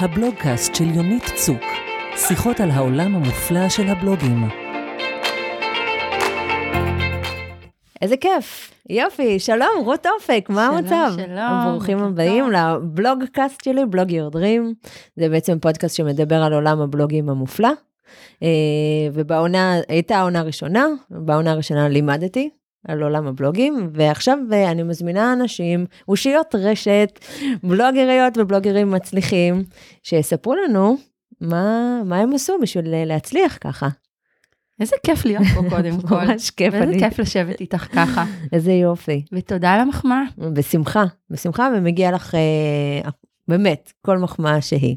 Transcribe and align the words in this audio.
הבלוגקאסט 0.00 0.74
של 0.74 0.84
יונית 0.84 1.22
צוק, 1.34 1.62
שיחות 2.16 2.60
על 2.60 2.70
העולם 2.70 3.14
המופלא 3.14 3.68
של 3.68 3.88
הבלוגים. 3.88 4.48
איזה 8.02 8.16
כיף, 8.16 8.70
יופי, 8.90 9.38
שלום, 9.38 9.84
רות 9.84 10.06
אופק, 10.06 10.46
מה 10.48 10.66
שלום, 10.66 10.76
המצב? 10.76 11.12
שלום, 11.16 11.70
ברוכים 11.70 11.98
בוקר 11.98 12.10
הבאים. 12.10 12.44
לבלוגקאסט 12.50 13.64
שלי, 13.64 13.86
בלוג 13.86 14.10
יורדרים. 14.10 14.74
זה 15.16 15.28
בעצם 15.28 15.58
פודקאסט 15.58 15.96
שמדבר 15.96 16.42
על 16.42 16.52
עולם 16.52 16.80
הבלוגים 16.80 17.28
המופלא. 17.28 17.70
אה, 18.42 18.48
ובעונה, 19.12 19.74
הייתה 19.88 20.16
העונה 20.16 20.40
הראשונה, 20.40 20.86
בעונה 21.10 21.50
הראשונה 21.50 21.88
לימדתי 21.88 22.50
על 22.88 23.02
עולם 23.02 23.26
הבלוגים, 23.26 23.90
ועכשיו 23.92 24.38
אה, 24.52 24.70
אני 24.70 24.82
מזמינה 24.82 25.32
אנשים, 25.32 25.86
אושיות 26.08 26.54
רשת, 26.54 27.18
בלוגריות 27.62 28.38
ובלוגרים 28.38 28.90
מצליחים, 28.90 29.64
שיספרו 30.02 30.54
לנו 30.54 30.96
מה, 31.40 32.00
מה 32.04 32.18
הם 32.18 32.34
עשו 32.34 32.54
בשביל 32.62 32.94
אה, 32.94 33.04
להצליח 33.04 33.58
ככה. 33.60 33.88
איזה 34.80 34.96
כיף 35.06 35.24
להיות 35.24 35.46
פה 35.54 35.70
קודם 35.70 36.00
כל. 36.08 36.14
ממש 36.14 36.50
כיף, 36.50 36.74
ואיזה 36.74 36.92
אני, 36.92 36.98
כיף 36.98 37.18
לשבת 37.18 37.60
איתך 37.60 37.86
ככה. 37.94 38.24
איזה 38.52 38.72
יופי. 38.72 39.24
ותודה 39.32 39.72
על 39.72 39.80
המחמאה. 39.80 40.22
בשמחה, 40.38 41.04
בשמחה, 41.30 41.68
ומגיע 41.76 42.12
לך 42.12 42.34
אה, 42.34 43.10
באמת 43.48 43.92
כל 44.06 44.18
מחמאה 44.18 44.60
שהיא. 44.60 44.96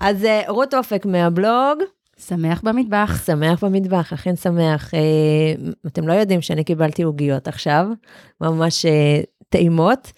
אז 0.00 0.24
אה, 0.24 0.42
רות 0.48 0.74
אופק 0.74 1.06
מהבלוג, 1.06 1.82
שמח 2.20 2.60
במטבח. 2.64 3.22
שמח 3.26 3.64
במטבח, 3.64 4.12
אכן 4.12 4.36
שמח. 4.36 4.94
אה, 4.94 5.54
אתם 5.86 6.08
לא 6.08 6.12
יודעים 6.12 6.42
שאני 6.42 6.64
קיבלתי 6.64 7.02
עוגיות 7.02 7.48
עכשיו, 7.48 7.86
ממש 8.40 8.86
אה, 8.86 9.20
טעימות, 9.48 10.12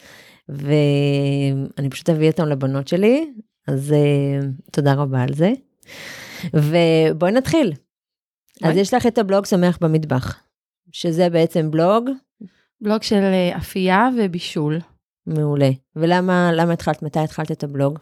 ואני 0.49 1.91
פשוט 1.91 2.11
אביא 2.11 2.31
אותן 2.31 2.49
לבנות 2.49 2.89
שלי, 2.89 3.33
אז 3.69 3.93
אה, 3.93 4.49
תודה 4.73 4.95
רבה 4.95 5.23
על 5.23 5.35
זה. 5.35 5.53
ובואי 6.55 7.33
נתחיל. 7.33 7.73
אז. 8.63 8.77
יש 8.77 8.95
לך 8.95 9.07
את 9.07 9.19
הבלוג 9.19 9.47
שמח 9.47 9.79
במטבח, 9.81 10.41
שזה 10.93 11.31
בעצם 11.31 11.71
בלוג 11.71 12.11
בלוג 12.81 13.03
של 13.03 13.23
אה, 13.23 13.57
אפייה 13.57 14.09
ובישול. 14.19 14.79
מעולה. 15.27 15.71
ולמה 15.97 16.51
למה 16.53 16.73
התחלת, 16.73 17.03
מתי 17.03 17.19
התחלת 17.19 17.53
את 17.53 17.65
הבלוג? 17.65 17.99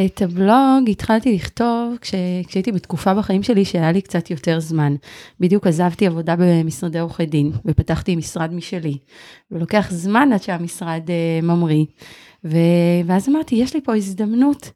את 0.00 0.22
הבלוג 0.22 0.90
התחלתי 0.90 1.34
לכתוב 1.34 1.96
כש, 2.00 2.14
כשהייתי 2.46 2.72
בתקופה 2.72 3.14
בחיים 3.14 3.42
שלי 3.42 3.64
שהיה 3.64 3.92
לי 3.92 4.00
קצת 4.00 4.30
יותר 4.30 4.60
זמן. 4.60 4.94
בדיוק 5.40 5.66
עזבתי 5.66 6.06
עבודה 6.06 6.34
במשרדי 6.38 6.98
עורכי 6.98 7.26
דין 7.26 7.52
ופתחתי 7.64 8.16
משרד 8.16 8.54
משלי. 8.54 8.98
ולוקח 9.50 9.90
זמן 9.90 10.32
עד 10.32 10.42
שהמשרד 10.42 11.02
אה, 11.10 11.40
ממריא. 11.42 11.84
ו, 12.44 12.56
ואז 13.06 13.28
אמרתי, 13.28 13.54
יש 13.54 13.74
לי 13.74 13.80
פה 13.80 13.96
הזדמנות 13.96 14.70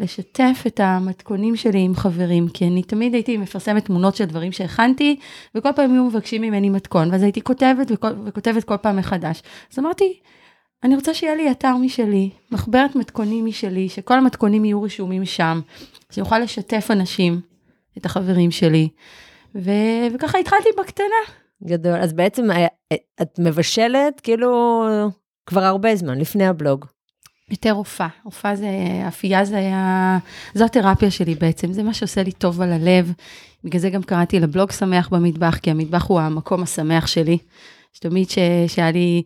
לשתף 0.00 0.64
את 0.66 0.80
המתכונים 0.80 1.56
שלי 1.56 1.80
עם 1.80 1.94
חברים, 1.94 2.48
כי 2.48 2.66
אני 2.66 2.82
תמיד 2.82 3.14
הייתי 3.14 3.36
מפרסמת 3.36 3.84
תמונות 3.84 4.16
של 4.16 4.24
דברים 4.24 4.52
שהכנתי, 4.52 5.16
וכל 5.54 5.72
פעם 5.76 5.92
היו 5.92 6.04
מבקשים 6.04 6.42
ממני 6.42 6.70
מתכון, 6.70 7.10
ואז 7.10 7.22
הייתי 7.22 7.40
כותבת 7.40 7.90
וכותבת 8.26 8.64
כל 8.64 8.76
פעם 8.76 8.96
מחדש. 8.96 9.42
אז 9.72 9.78
אמרתי, 9.78 10.18
אני 10.84 10.94
רוצה 10.94 11.14
שיהיה 11.14 11.34
לי 11.34 11.50
אתר 11.50 11.76
משלי, 11.76 12.30
מחברת 12.50 12.96
מתכונים 12.96 13.46
משלי, 13.46 13.88
שכל 13.88 14.18
המתכונים 14.18 14.64
יהיו 14.64 14.82
רשומים 14.82 15.24
שם, 15.24 15.60
שאוכל 16.10 16.38
לשתף 16.38 16.88
אנשים, 16.90 17.40
את 17.98 18.06
החברים 18.06 18.50
שלי. 18.50 18.88
ו... 19.54 19.70
וככה 20.14 20.38
התחלתי 20.38 20.68
בקטנה. 20.78 21.06
גדול. 21.64 21.96
אז 21.96 22.12
בעצם 22.12 22.50
אה, 22.50 22.66
אה, 22.92 22.96
את 23.22 23.38
מבשלת 23.38 24.20
כאילו 24.20 24.84
כבר 25.46 25.64
הרבה 25.64 25.96
זמן, 25.96 26.18
לפני 26.18 26.46
הבלוג. 26.46 26.84
יותר 27.50 27.70
הופעה, 27.70 28.08
הופעה 28.22 28.56
זה, 28.56 28.68
אפייה 29.08 29.44
זה 29.44 29.56
היה, 29.56 30.18
זו 30.54 30.64
התרפיה 30.64 31.10
שלי 31.10 31.34
בעצם, 31.34 31.72
זה 31.72 31.82
מה 31.82 31.94
שעושה 31.94 32.22
לי 32.22 32.32
טוב 32.32 32.60
על 32.60 32.72
הלב. 32.72 33.12
בגלל 33.64 33.80
זה 33.80 33.90
גם 33.90 34.02
קראתי 34.02 34.40
לבלוג 34.40 34.72
שמח 34.72 35.08
במטבח, 35.08 35.58
כי 35.58 35.70
המטבח 35.70 36.06
הוא 36.08 36.20
המקום 36.20 36.62
השמח 36.62 37.06
שלי. 37.06 37.38
שתמיד 37.94 38.28
שהיה 38.66 38.90
לי 38.90 39.22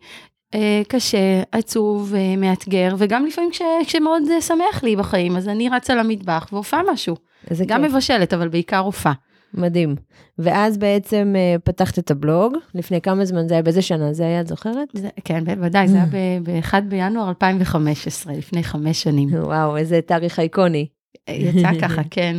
קשה, 0.87 1.41
עצוב, 1.51 2.13
אה, 2.15 2.35
מאתגר, 2.35 2.95
וגם 2.97 3.25
לפעמים 3.25 3.51
כש, 3.51 3.61
כשמאוד 3.85 4.23
אה, 4.31 4.41
שמח 4.41 4.83
לי 4.83 4.95
בחיים, 4.95 5.35
אז 5.35 5.47
אני 5.47 5.69
רצה 5.69 5.95
למטבח 5.95 6.49
ועופה 6.51 6.77
משהו. 6.93 7.15
איזה 7.49 7.65
גם 7.67 7.83
כיף. 7.83 7.91
מבשלת, 7.91 8.33
אבל 8.33 8.47
בעיקר 8.47 8.77
הופעה. 8.77 9.13
מדהים. 9.53 9.95
ואז 10.39 10.77
בעצם 10.77 11.33
אה, 11.37 11.55
פתחת 11.63 11.99
את 11.99 12.11
הבלוג, 12.11 12.53
לפני 12.75 13.01
כמה 13.01 13.25
זמן 13.25 13.47
זה 13.47 13.53
היה, 13.53 13.63
באיזה 13.63 13.81
שנה 13.81 14.13
זה 14.13 14.23
היה, 14.23 14.41
את 14.41 14.47
זוכרת? 14.47 14.87
זה, 14.93 15.09
כן, 15.25 15.43
בוודאי, 15.45 15.87
זה 15.87 15.97
היה 15.97 16.39
ב-1 16.43 16.79
בינואר 16.81 17.29
2015, 17.29 18.33
לפני 18.33 18.63
חמש 18.63 19.03
שנים. 19.03 19.29
וואו, 19.33 19.77
איזה 19.77 19.99
תאריך 20.01 20.39
איקוני. 20.39 20.87
יצא 21.29 21.79
ככה, 21.81 22.01
כן. 22.11 22.37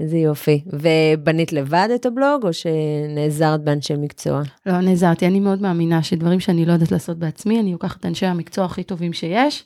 איזה 0.00 0.16
יופי. 0.16 0.64
ובנית 0.66 1.52
לבד 1.52 1.88
את 1.94 2.06
הבלוג, 2.06 2.46
או 2.46 2.50
שנעזרת 2.52 3.64
באנשי 3.64 3.94
מקצוע? 3.98 4.42
לא, 4.66 4.80
נעזרתי, 4.80 5.26
אני 5.26 5.40
מאוד 5.40 5.62
מאמינה 5.62 6.02
שדברים 6.02 6.40
שאני 6.40 6.66
לא 6.66 6.72
יודעת 6.72 6.92
לעשות 6.92 7.18
בעצמי, 7.18 7.60
אני 7.60 7.72
לוקחת 7.72 8.06
אנשי 8.06 8.26
המקצוע 8.26 8.64
הכי 8.64 8.82
טובים 8.82 9.12
שיש, 9.12 9.64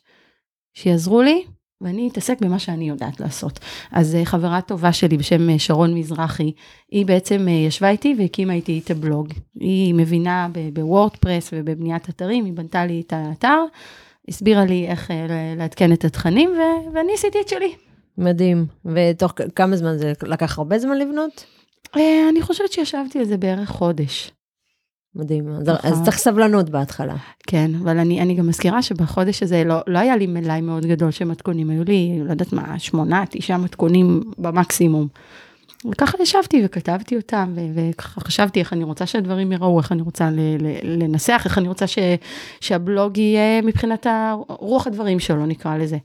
שיעזרו 0.75 1.23
לי, 1.23 1.45
ואני 1.81 2.09
אתעסק 2.09 2.41
במה 2.41 2.59
שאני 2.59 2.89
יודעת 2.89 3.21
לעשות. 3.21 3.61
אז 3.93 4.15
אה, 4.15 4.25
חברה 4.25 4.61
טובה 4.61 4.93
שלי 4.93 5.17
בשם 5.17 5.51
אה, 5.51 5.59
שרון 5.59 5.95
מזרחי, 5.95 6.53
היא 6.91 7.07
בעצם 7.07 7.49
אה, 7.49 7.53
ישבה 7.53 7.89
איתי 7.89 8.15
והקימה 8.19 8.53
איתי 8.53 8.81
את 8.85 8.91
הבלוג. 8.91 9.29
היא 9.61 9.95
מבינה 9.95 10.49
בוורדפרס 10.73 11.51
ובבניית 11.53 12.09
אתרים, 12.09 12.45
היא 12.45 12.53
בנתה 12.53 12.87
לי 12.87 13.03
את 13.07 13.13
האתר, 13.13 13.65
הסבירה 14.29 14.65
לי 14.65 14.87
איך 14.87 15.11
לעדכן 15.57 15.93
את 15.93 16.05
התכנים, 16.05 16.51
ואני 16.95 17.13
עשיתי 17.15 17.39
את 17.41 17.49
שלי. 17.49 17.88
מדהים. 18.19 18.67
ותוך 18.85 19.35
כמה 19.55 19.77
זמן 19.77 19.99
זה 19.99 20.13
לקח 20.23 20.59
הרבה 20.59 20.79
זמן 20.79 20.99
לבנות? 20.99 21.45
אה, 21.97 22.29
אני 22.29 22.43
חושבת 22.43 22.73
שישבתי 22.73 23.19
על 23.19 23.25
זה 23.25 23.37
בערך 23.37 23.69
חודש. 23.69 24.33
מדהים. 25.15 25.49
אז, 25.49 25.69
נכון. 25.69 25.93
אז 25.93 26.03
צריך 26.05 26.19
סבלנות 26.19 26.71
בהתחלה. 26.71 27.15
כן, 27.47 27.71
אבל 27.83 27.99
אני, 27.99 28.23
אני 28.23 28.35
גם 28.35 28.47
מזכירה 28.47 28.83
שבחודש 28.83 29.43
הזה 29.43 29.65
לא, 29.65 29.77
לא 29.87 29.99
היה 29.99 30.17
לי 30.17 30.27
מלאי 30.27 30.61
מאוד 30.61 30.87
גדול 30.87 31.11
של 31.11 31.25
מתכונים, 31.25 31.71
היו 31.71 31.85
לי, 31.85 32.21
לא 32.25 32.31
יודעת 32.31 32.53
מה, 32.53 32.79
שמונה, 32.79 33.25
תשעה 33.31 33.59
מתכונים 33.59 34.21
במקסימום. 34.39 35.09
וככה 35.87 36.23
ישבתי 36.23 36.63
וכתבתי 36.65 37.17
אותם, 37.17 37.55
וככה 37.75 38.21
חשבתי 38.21 38.61
איך 38.61 38.73
אני 38.73 38.85
רוצה 38.85 39.07
שהדברים 39.07 39.53
ייראו, 39.53 39.79
איך 39.79 39.93
אני 39.93 40.03
רוצה 40.03 40.29
לנסח, 40.83 41.43
איך 41.45 41.59
אני 41.59 41.69
רוצה 41.69 41.87
ש- 41.87 41.99
שהבלוג 42.61 43.19
יהיה 43.19 43.63
מבחינת 43.63 44.07
רוח 44.49 44.87
הדברים 44.87 45.19
שלו, 45.19 45.47
נקרא 45.47 45.77
לזה. 45.77 45.97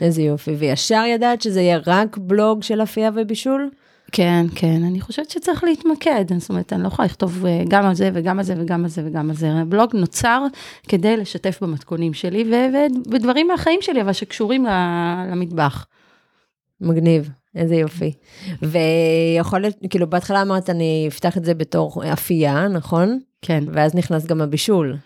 איזה 0.00 0.22
יופי. 0.22 0.50
וישר 0.50 1.02
ידעת 1.08 1.42
שזה 1.42 1.60
יהיה 1.60 1.80
רק 1.86 2.18
בלוג 2.18 2.62
של 2.62 2.82
אפייה 2.82 3.10
ובישול? 3.14 3.70
כן, 4.12 4.46
כן, 4.54 4.82
אני 4.86 5.00
חושבת 5.00 5.30
שצריך 5.30 5.64
להתמקד, 5.64 6.24
זאת 6.38 6.50
אומרת, 6.50 6.72
אני 6.72 6.82
לא 6.82 6.88
יכולה 6.88 7.06
לכתוב 7.06 7.46
אה, 7.46 7.62
גם 7.68 7.86
על 7.86 7.94
זה 7.94 8.10
וגם 8.14 8.38
על 8.38 8.44
זה 8.44 8.54
וגם 8.58 8.84
על 8.84 8.90
זה 8.90 9.02
וגם 9.04 9.30
על 9.30 9.36
זה. 9.36 9.52
הבלוג 9.52 9.96
נוצר 9.96 10.44
כדי 10.88 11.16
לשתף 11.16 11.58
במתכונים 11.62 12.14
שלי 12.14 12.44
ו- 12.50 13.10
ודברים 13.12 13.46
מהחיים 13.46 13.78
שלי, 13.82 14.00
אבל 14.02 14.12
שקשורים 14.12 14.66
למטבח. 15.30 15.86
מגניב, 16.80 17.30
איזה 17.54 17.74
יופי. 17.74 18.12
ויכול 18.62 19.60
להיות, 19.60 19.76
כאילו 19.90 20.10
בהתחלה 20.10 20.42
אמרת 20.42 20.70
אני 20.70 21.04
אפתח 21.08 21.36
את 21.36 21.44
זה 21.44 21.54
בתור 21.54 22.12
אפייה, 22.12 22.68
נכון? 22.68 23.18
כן. 23.42 23.64
ואז 23.72 23.94
נכנס 23.94 24.26
גם 24.26 24.40
הבישול. 24.40 24.96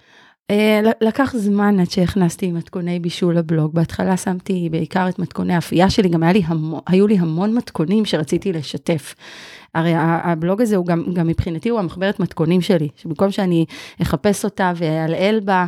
אה, 0.51 0.81
לקח 1.01 1.37
זמן 1.37 1.81
עד 1.81 1.91
שהכנסתי 1.91 2.53
מתכוני 2.53 3.01
בישול 3.01 3.39
לבלוג. 3.39 3.75
בהתחלה 3.75 4.17
שמתי 4.17 4.69
בעיקר 4.71 5.09
את 5.09 5.19
מתכוני 5.19 5.55
האפייה 5.55 5.91
שלי, 5.91 6.09
גם 6.09 6.23
לי 6.23 6.43
המון, 6.47 6.81
היו 6.87 7.07
לי 7.07 7.19
המון 7.19 7.55
מתכונים 7.55 8.05
שרציתי 8.05 8.53
לשתף. 8.53 9.15
הרי 9.75 9.93
הבלוג 9.97 10.63
הזה 10.63 10.77
הוא 10.77 10.87
גם, 10.87 11.05
גם 11.13 11.27
מבחינתי 11.27 11.69
הוא 11.69 11.79
המחברת 11.79 12.21
מתכונים 12.21 12.61
שלי, 12.61 12.89
שבמקום 12.97 13.31
שאני 13.31 13.65
אחפש 14.03 14.45
אותה 14.45 14.73
ואעלעל 14.77 15.41
בה, 15.41 15.67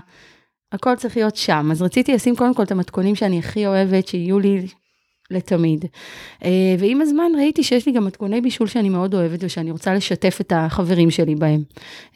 הכל 0.73 0.97
צריך 0.97 1.17
להיות 1.17 1.37
שם. 1.37 1.69
אז 1.73 1.83
רציתי 1.83 2.15
לשים 2.15 2.37
קודם 2.37 2.55
כל 2.55 2.63
את 2.63 2.71
המתכונים 2.71 3.15
שאני 3.15 3.39
הכי 3.39 3.67
אוהבת, 3.67 4.09
שיהיו 4.09 4.41
לי 4.41 4.67
לתמיד. 5.31 5.85
אה, 6.45 6.51
ועם 6.79 7.01
הזמן 7.01 7.33
ראיתי 7.37 7.63
שיש 7.63 7.87
לי 7.87 7.93
גם 7.93 8.05
מתכוני 8.05 8.41
בישול 8.41 8.67
שאני 8.67 8.89
מאוד 8.89 9.15
אוהבת 9.15 9.45
ושאני 9.45 9.71
רוצה 9.71 9.95
לשתף 9.95 10.39
את 10.41 10.53
החברים 10.57 11.11
שלי 11.11 11.35
בהם. 11.35 11.63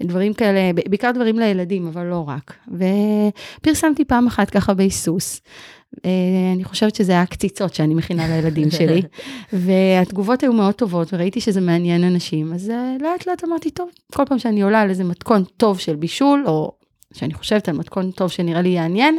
דברים 0.03 0.35
כאלה, 0.35 0.73
בעיקר 0.89 1.11
דברים 1.11 1.39
לילדים, 1.39 1.87
אבל 1.87 2.07
לא 2.07 2.25
רק. 2.29 2.57
ופרסמתי 3.61 4.05
פעם 4.05 4.27
אחת 4.27 4.51
ככה 4.51 4.75
בהיסוס. 4.75 5.41
אה, 6.05 6.11
אני 6.55 6.65
חושבת 6.65 6.95
שזה 6.95 7.13
היה 7.13 7.27
קציצות 7.27 7.75
שאני 7.75 7.95
מכינה 7.95 8.29
לילדים 8.29 8.71
שלי, 8.79 9.03
והתגובות 9.53 10.43
היו 10.43 10.53
מאוד 10.53 10.75
טובות, 10.75 11.15
וראיתי 11.15 11.41
שזה 11.41 11.61
מעניין 11.61 12.05
אנשים, 12.05 12.53
אז 12.53 12.71
אה, 12.71 12.95
לאט 13.01 13.27
לאט 13.27 13.45
אמרתי, 13.45 13.71
טוב, 13.71 13.91
כל 14.15 14.25
פעם 14.25 14.39
שאני 14.39 14.63
עולה 14.63 14.81
על 14.81 14.91
איזה 14.91 15.05
מתכון 15.05 15.45
טוב 15.57 15.79
של 15.79 15.97
בישול, 15.97 16.45
או 16.47 16.73
שאני 17.13 17.35
חושבת 17.35 17.69
על 17.69 17.77
מתכון 17.77 18.11
טוב 18.11 18.31
שנראה 18.31 18.63
לי 18.63 18.69
יעניין, 18.69 19.19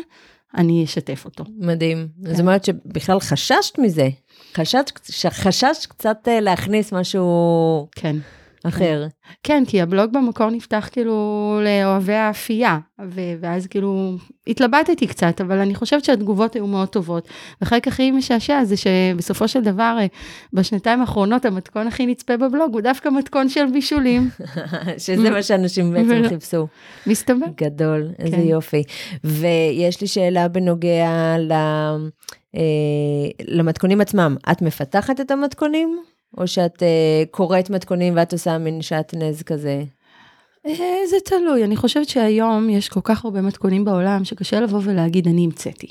אני 0.57 0.83
אשתף 0.83 1.25
אותו. 1.25 1.43
מדהים. 1.57 2.07
כן. 2.25 2.31
זאת 2.31 2.39
אומרת 2.39 2.65
שבכלל 2.65 3.19
חששת 3.19 3.79
מזה. 3.79 4.09
חששת, 4.55 4.91
חששת 5.29 5.85
קצת 5.89 6.17
אה, 6.27 6.39
להכניס 6.39 6.93
משהו 6.93 7.87
כן. 7.95 8.15
אחר. 8.63 9.07
כן, 9.43 9.63
כי 9.67 9.81
הבלוג 9.81 10.13
במקור 10.13 10.49
נפתח 10.49 10.89
כאילו 10.91 11.59
לאוהבי 11.63 12.13
האפייה, 12.13 12.79
ו- 13.05 13.33
ואז 13.39 13.67
כאילו 13.67 14.15
התלבטתי 14.47 15.07
קצת, 15.07 15.41
אבל 15.41 15.57
אני 15.57 15.75
חושבת 15.75 16.05
שהתגובות 16.05 16.53
היו 16.53 16.67
מאוד 16.67 16.87
טובות. 16.87 17.27
והחלק 17.61 17.87
הכי 17.87 18.11
משעשע 18.11 18.63
זה 18.63 18.75
שבסופו 18.77 19.47
של 19.47 19.61
דבר, 19.61 19.97
אה, 19.99 20.05
בשנתיים 20.53 21.01
האחרונות, 21.01 21.45
המתכון 21.45 21.87
הכי 21.87 22.05
נצפה 22.05 22.37
בבלוג 22.37 22.73
הוא 22.73 22.81
דווקא 22.81 23.09
מתכון 23.09 23.49
של 23.49 23.65
בישולים. 23.73 24.29
שזה 24.97 25.29
מה 25.29 25.43
שאנשים 25.43 25.93
בעצם 25.93 26.29
חיפשו. 26.29 26.67
מסתבר. 27.07 27.45
גדול, 27.57 28.09
איזה 28.19 28.35
כן. 28.35 28.41
יופי. 28.41 28.83
ויש 29.23 30.01
לי 30.01 30.07
שאלה 30.07 30.47
בנוגע 30.47 31.37
ל... 31.39 31.51
אה, 32.55 33.45
למתכונים 33.47 34.01
עצמם. 34.01 34.35
את 34.51 34.61
מפתחת 34.61 35.21
את 35.21 35.31
המתכונים? 35.31 35.99
או 36.37 36.47
שאת 36.47 36.83
אה, 36.83 37.23
קוראת 37.31 37.69
מתכונים 37.69 38.13
ואת 38.15 38.33
עושה 38.33 38.57
מין 38.57 38.81
שעטנז 38.81 39.43
כזה? 39.43 39.83
אה, 40.67 41.07
זה 41.09 41.17
תלוי, 41.25 41.63
אני 41.63 41.75
חושבת 41.75 42.09
שהיום 42.09 42.69
יש 42.69 42.89
כל 42.89 42.99
כך 43.03 43.25
הרבה 43.25 43.41
מתכונים 43.41 43.85
בעולם 43.85 44.23
שקשה 44.23 44.59
לבוא 44.59 44.79
ולהגיד 44.83 45.27
אני 45.27 45.45
המצאתי. 45.45 45.87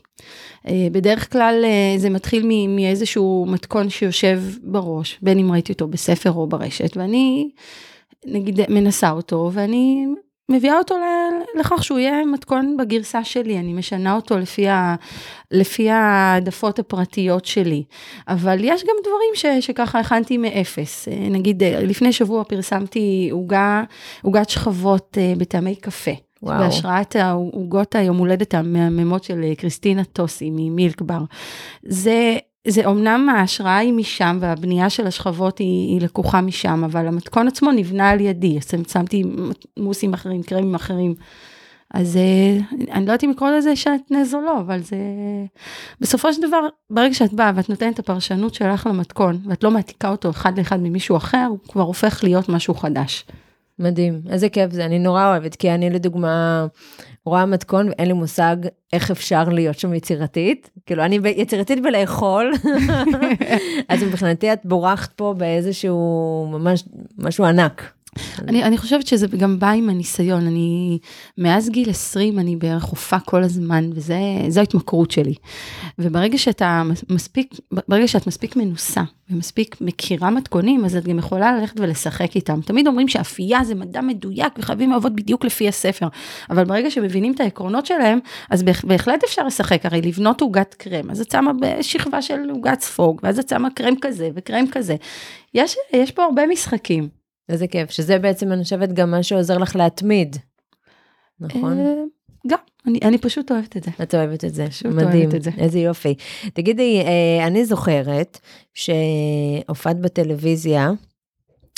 אה, 0.69 0.87
בדרך 0.93 1.33
כלל 1.33 1.65
זה 1.97 2.11
מתחיל 2.11 2.47
מאיזשהו 2.69 3.47
מתכון 3.49 3.91
שיושב 3.91 4.43
בראש, 4.63 5.19
בין 5.23 5.39
אם 5.39 5.53
ראיתי 5.53 5.73
אותו 5.73 5.89
בספר 5.89 6.33
או 6.33 6.47
ברשת, 6.47 6.97
ואני 6.97 7.51
נגיד 8.27 8.61
מנסה 8.69 9.11
אותו 9.11 9.51
ואני 9.53 10.07
מביאה 10.51 10.79
אותו 10.79 10.97
לכך 11.61 11.85
שהוא 11.85 11.99
יהיה 11.99 12.25
מתכון 12.25 12.76
בגרסה 12.76 13.25
שלי, 13.25 13.58
אני 13.58 13.73
משנה 13.73 14.14
אותו 14.14 14.38
לפי, 14.38 14.69
ה, 14.69 14.94
לפי 15.50 15.91
העדפות 15.91 16.79
הפרטיות 16.79 17.44
שלי. 17.44 17.85
אבל 18.29 18.58
יש 18.64 18.82
גם 18.82 18.94
דברים 19.02 19.61
ש, 19.61 19.67
שככה 19.67 20.00
הכנתי 20.00 20.37
מאפס. 20.37 21.08
אה, 21.08 21.29
נגיד, 21.31 21.62
אה, 21.62 21.81
לפני 21.82 22.12
שבוע 22.12 22.44
פרסמתי 22.44 23.29
עוגה, 23.32 23.82
עוגת 24.23 24.49
שכבות 24.50 25.19
אה, 25.20 25.32
בטעמי 25.38 25.75
קפה. 25.76 26.11
וואו. 26.43 26.58
בהשראת 26.58 27.17
העוגות 27.17 27.94
היום 27.94 28.17
הולדת 28.17 28.55
המהממות 28.55 29.25
של 29.25 29.55
קריסטינה 29.58 30.05
טוסי 30.05 30.50
ממילק 30.50 31.00
בר. 31.00 31.20
זה, 31.82 32.38
זה 32.69 32.87
אומנם 32.87 33.29
ההשראה 33.29 33.77
היא 33.77 33.93
משם 33.93 34.39
והבנייה 34.41 34.91
של 34.91 35.07
השכבות 35.07 35.59
היא, 35.59 35.89
היא 35.95 36.01
לקוחה 36.01 36.41
משם, 36.41 36.85
אבל 36.85 37.07
המתכון 37.07 37.49
עצמו 37.49 37.73
נבנה 37.73 38.11
על 38.11 38.21
ידי, 38.21 38.59
אז 38.59 38.91
שמתי 38.93 39.25
מוסים 39.77 40.15
אחרים, 40.15 40.43
קרמים 40.43 40.75
אחרים. 40.75 41.15
אז 41.95 42.17
אה, 42.17 42.59
אני 42.93 43.07
לא 43.07 43.12
יודעת 43.12 43.25
אם 43.25 43.31
לקרוא 43.31 43.51
לזה 43.51 43.77
שעטנז 43.77 44.35
או 44.35 44.41
לא, 44.41 44.59
אבל 44.61 44.81
זה... 44.81 44.97
בסופו 46.01 46.33
של 46.33 46.43
דבר, 46.43 46.61
ברגע 46.91 47.15
שאת 47.15 47.33
באה 47.33 47.53
ואת 47.55 47.69
נותנת 47.69 47.95
את 47.95 47.99
הפרשנות 47.99 48.55
שלך 48.55 48.87
למתכון, 48.87 49.39
ואת 49.47 49.65
לא 49.65 49.71
מעתיקה 49.71 50.11
אותו 50.11 50.31
אחד 50.31 50.59
לאחד 50.59 50.81
ממישהו 50.83 51.17
אחר, 51.17 51.47
הוא 51.49 51.59
כבר 51.69 51.83
הופך 51.83 52.25
להיות 52.25 52.49
משהו 52.49 52.75
חדש. 52.75 53.25
מדהים, 53.79 54.21
איזה 54.31 54.49
כיף 54.49 54.73
זה, 54.73 54.85
אני 54.85 54.99
נורא 54.99 55.31
אוהבת, 55.31 55.55
כי 55.55 55.71
אני 55.71 55.91
לדוגמה 55.91 56.67
רואה 57.27 57.47
מתכון 57.47 57.89
ואין 57.89 58.09
לי 58.09 58.13
מושג 58.13 58.57
איך 58.93 59.11
אפשר 59.11 59.45
להיות 59.45 59.79
שם 59.79 59.95
יצירתית. 59.95 60.71
כאילו, 60.87 61.05
אני 61.05 61.19
יצירתית 61.37 61.83
בלאכול, 61.83 62.53
אז 63.89 64.03
מבחינתי 64.03 64.53
את 64.53 64.61
בורחת 64.65 65.13
פה 65.13 65.35
באיזשהו 65.37 66.49
ממש, 66.53 66.85
משהו 67.19 67.45
ענק. 67.45 67.93
אני, 68.49 68.65
אני 68.65 68.79
חושבת 68.79 69.07
שזה 69.07 69.27
גם 69.27 69.59
בא 69.59 69.71
עם 69.71 69.89
הניסיון, 69.91 70.47
אני 70.47 70.99
מאז 71.39 71.69
גיל 71.69 71.91
20 71.91 72.39
אני 72.39 72.57
בערך 72.57 72.85
הופעה 72.85 73.21
כל 73.21 73.43
הזמן, 73.43 73.91
וזו 73.95 74.61
ההתמכרות 74.61 75.11
שלי. 75.11 75.35
וברגע 75.99 76.39
שאתה 76.39 76.83
מספיק, 77.11 77.55
ברגע 77.89 78.09
שאת 78.09 78.27
מספיק 78.27 78.57
מנוסה 78.57 79.03
ומספיק 79.31 79.77
מכירה 79.81 80.31
מתכונים, 80.31 80.85
אז 80.85 80.97
את 80.97 81.05
גם 81.05 81.19
יכולה 81.19 81.57
ללכת 81.59 81.81
ולשחק 81.81 82.37
איתם. 82.37 82.61
תמיד 82.61 82.87
אומרים 82.87 83.09
שאפייה 83.09 83.65
זה 83.65 83.75
מדע 83.75 84.01
מדויק 84.01 84.53
וחייבים 84.59 84.91
לעבוד 84.91 85.17
בדיוק 85.17 85.45
לפי 85.45 85.69
הספר, 85.69 86.09
אבל 86.51 86.65
ברגע 86.65 86.91
שמבינים 86.91 87.33
את 87.33 87.41
העקרונות 87.41 87.87
שלהם, 87.87 88.19
אז 88.51 88.62
בהח- 88.62 88.85
בהחלט 88.85 89.25
אפשר 89.25 89.47
לשחק, 89.47 89.87
הרי 89.87 90.03
לבנות 90.03 90.41
עוגת 90.41 90.75
קרם, 90.79 91.11
אז 91.11 91.21
את 91.21 91.31
שמה 91.31 91.53
בשכבה 91.61 92.23
של 92.23 92.51
עוגת 92.51 92.81
ספוג, 92.81 93.21
ואז 93.23 93.39
את 93.39 93.49
שמה 93.49 93.69
קרם 93.71 93.95
כזה 94.01 94.29
וקרם 94.35 94.65
כזה. 94.73 94.97
יש, 95.55 95.77
יש 95.93 96.11
פה 96.11 96.25
הרבה 96.25 96.47
משחקים. 96.47 97.20
איזה 97.50 97.67
כיף, 97.67 97.91
שזה 97.91 98.19
בעצם, 98.19 98.52
אני 98.52 98.62
חושבת, 98.62 98.93
גם 98.93 99.11
מה 99.11 99.23
שעוזר 99.23 99.58
לך 99.58 99.76
להתמיד. 99.76 100.37
נכון? 101.41 101.79
אה, 101.79 101.94
גם, 102.47 102.58
אני, 102.87 102.99
אני 103.02 103.19
פשוט 103.19 103.50
אוהבת 103.50 103.76
את 103.76 103.82
זה. 103.82 103.91
את 104.02 104.14
אוהבת 104.14 104.44
את 104.44 104.55
זה, 104.55 104.67
פשוט 104.67 104.87
מדהים, 104.87 105.23
אוהבת 105.23 105.35
את 105.35 105.43
זה. 105.43 105.50
איזה 105.58 105.79
יופי. 105.79 106.14
תגידי, 106.55 107.00
אה, 107.00 107.47
אני 107.47 107.64
זוכרת 107.64 108.38
שהופעת 108.75 110.00
בטלוויזיה 110.00 110.91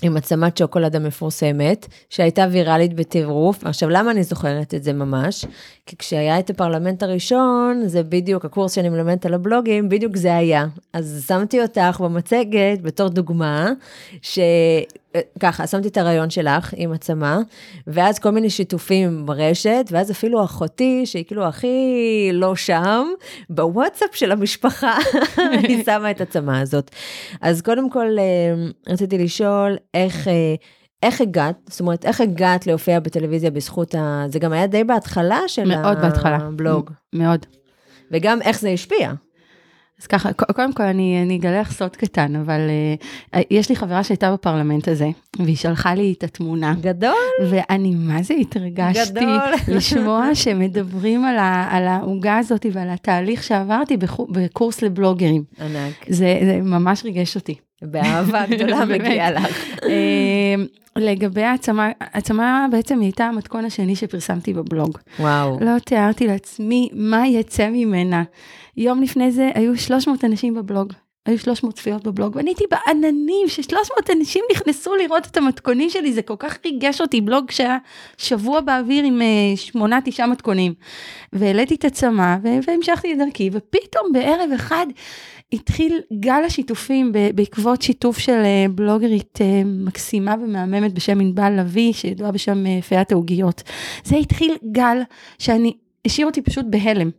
עם 0.03 0.17
עצמת 0.17 0.57
שוקולד 0.57 0.97
המפורסמת, 0.97 1.87
שהייתה 2.09 2.47
ויראלית 2.51 2.95
בטירוף. 2.95 3.65
עכשיו, 3.67 3.89
למה 3.89 4.11
אני 4.11 4.23
זוכרת 4.23 4.75
את 4.75 4.83
זה 4.83 4.93
ממש? 4.93 5.45
כי 5.87 5.97
כשהיה 5.97 6.39
את 6.39 6.51
הפרלמנט 6.51 7.03
הראשון, 7.03 7.83
זה 7.87 8.03
בדיוק, 8.03 8.45
הקורס 8.45 8.73
שאני 8.73 8.89
מלמדת 8.89 9.27
על 9.27 9.35
הבלוגים, 9.35 9.89
בדיוק 9.89 10.17
זה 10.17 10.37
היה. 10.37 10.67
אז 10.93 11.25
שמתי 11.29 11.63
אותך 11.63 12.01
במצגת 12.01 12.83
בתור 12.83 13.09
דוגמה, 13.09 13.73
ש... 14.23 14.39
ככה, 15.41 15.67
שמתי 15.67 15.89
את 15.89 15.97
הרעיון 15.97 16.31
שלך 16.31 16.75
עם 16.77 16.93
עצמה, 16.93 17.41
ואז 17.87 18.19
כל 18.19 18.31
מיני 18.31 18.51
שיתופים 18.51 19.27
ברשת, 19.27 19.85
ואז 19.91 20.11
אפילו 20.11 20.45
אחותי, 20.45 21.07
שהיא 21.07 21.25
כאילו 21.25 21.45
הכי 21.45 22.31
לא 22.33 22.57
שם, 22.57 23.07
בוואטסאפ 23.51 24.17
של 24.17 24.33
המשפחה, 24.33 24.99
אני 25.59 25.83
שמה 25.85 26.11
את 26.11 26.21
עצמה 26.21 26.61
הזאת. 26.61 26.91
אז 27.41 27.63
קודם 27.63 27.91
כל, 27.91 28.07
אה, 28.19 28.93
רציתי 28.93 29.19
לשאול, 29.19 29.77
איך... 29.95 30.29
אה, 30.29 30.55
איך 31.03 31.21
הגעת, 31.21 31.57
זאת 31.69 31.81
אומרת, 31.81 32.05
איך 32.05 32.21
הגעת 32.21 32.67
להופיע 32.67 33.01
בטלוויזיה 33.01 33.51
בזכות 33.51 33.95
ה... 33.95 34.25
זה 34.29 34.39
גם 34.39 34.53
היה 34.53 34.67
די 34.67 34.85
בהתחלה 34.85 35.41
של 35.47 35.65
מאוד 35.65 35.99
בהתחלה. 36.01 36.37
הבלוג. 36.37 36.91
מאוד. 37.13 37.47
וגם 38.11 38.43
איך 38.43 38.61
זה 38.61 38.69
השפיע. 38.69 39.13
אז 40.03 40.07
ככה, 40.07 40.33
קודם 40.33 40.73
כל 40.73 40.83
אני, 40.83 41.23
אני 41.23 41.37
אגלה 41.37 41.61
לך 41.61 41.73
סוד 41.73 41.97
קטן, 41.97 42.37
אבל 42.37 42.61
uh, 43.35 43.39
יש 43.51 43.69
לי 43.69 43.77
חברה 43.77 44.05
שהייתה 44.05 44.33
בפרלמנט 44.33 44.89
הזה, 44.89 45.09
והיא 45.39 45.57
שלחה 45.57 45.95
לי 45.95 46.15
את 46.19 46.25
התמונה, 46.25 46.75
גדול. 46.81 47.13
ואני 47.51 47.95
מה 47.95 48.23
זה 48.23 48.35
התרגשתי 48.35 49.11
גדול. 49.21 49.53
לשמוע 49.77 50.35
שמדברים 50.35 51.25
על 51.71 51.87
העוגה 51.87 52.39
הזאת 52.39 52.67
ועל 52.73 52.91
התהליך 52.91 53.43
שעברתי 53.43 53.97
בחו- 53.97 54.27
בקורס 54.31 54.83
לבלוגרים. 54.83 55.45
ענק. 55.61 55.95
זה, 56.09 56.39
זה 56.45 56.59
ממש 56.63 57.05
ריגש 57.05 57.37
אותי. 57.37 57.55
באהבה 57.83 58.47
גדולה. 58.47 58.85
מגיעה 58.95 59.31
לך. 59.31 59.65
אה, 60.97 61.03
לגבי 61.03 61.43
העצמה, 61.43 61.91
העצמה 62.01 62.67
בעצם 62.71 63.01
הייתה 63.01 63.25
המתכון 63.25 63.65
השני 63.65 63.97
שפרסמתי 63.97 64.55
בבלוג. 64.55 64.99
וואו. 65.19 65.59
לא 65.61 65.79
תיארתי 65.79 66.27
לעצמי 66.27 66.89
מה 66.93 67.27
יצא 67.27 67.69
ממנה. 67.69 68.23
יום 68.77 69.03
לפני 69.03 69.33
זה 69.33 69.51
היו 69.55 69.77
300 69.77 70.25
אנשים 70.25 70.55
בבלוג. 70.55 70.93
היו 71.27 71.39
300 71.39 71.75
צפיות 71.75 72.07
בבלוג, 72.07 72.37
ואני 72.37 72.51
הייתי 72.51 72.65
בעננים 72.71 73.49
ש-300 73.49 74.13
אנשים 74.19 74.45
נכנסו 74.53 74.95
לראות 74.95 75.27
את 75.27 75.37
המתכונים 75.37 75.91
שלי, 75.91 76.13
זה 76.13 76.23
כל 76.23 76.35
כך 76.39 76.59
ריגש 76.65 77.01
אותי, 77.01 77.21
בלוג 77.21 77.51
שהיה 77.51 77.79
שבוע 78.17 78.61
באוויר 78.61 79.05
עם 79.05 79.23
אה, 79.23 79.57
שמונה, 79.57 79.99
תשעה 80.05 80.27
מתכונים. 80.27 80.75
והעליתי 81.33 81.75
את 81.75 81.85
הצמא, 81.85 82.37
ו- 82.43 82.59
והמשכתי 82.69 83.13
את 83.13 83.19
דרכי, 83.19 83.51
ופתאום 83.53 84.13
בערב 84.13 84.51
אחד 84.55 84.87
התחיל 85.53 86.01
גל 86.21 86.43
השיתופים 86.47 87.13
בעקבות 87.35 87.83
שיתוף 87.83 88.19
של 88.19 88.43
אה, 88.45 88.67
בלוגרית 88.75 89.39
אה, 89.41 89.63
מקסימה 89.65 90.35
ומהממת 90.43 90.93
בשם 90.93 91.21
ענבל 91.21 91.61
לביא, 91.61 91.93
שידועה 91.93 92.33
בשם 92.33 92.67
אה, 92.67 92.83
פיית 92.83 93.13
העוגיות. 93.13 93.63
זה 94.05 94.17
התחיל 94.17 94.57
גל 94.73 95.03
שאני, 95.39 95.77
השאיר 96.07 96.27
אותי 96.27 96.43
פשוט 96.43 96.67
בהלם. 96.71 97.11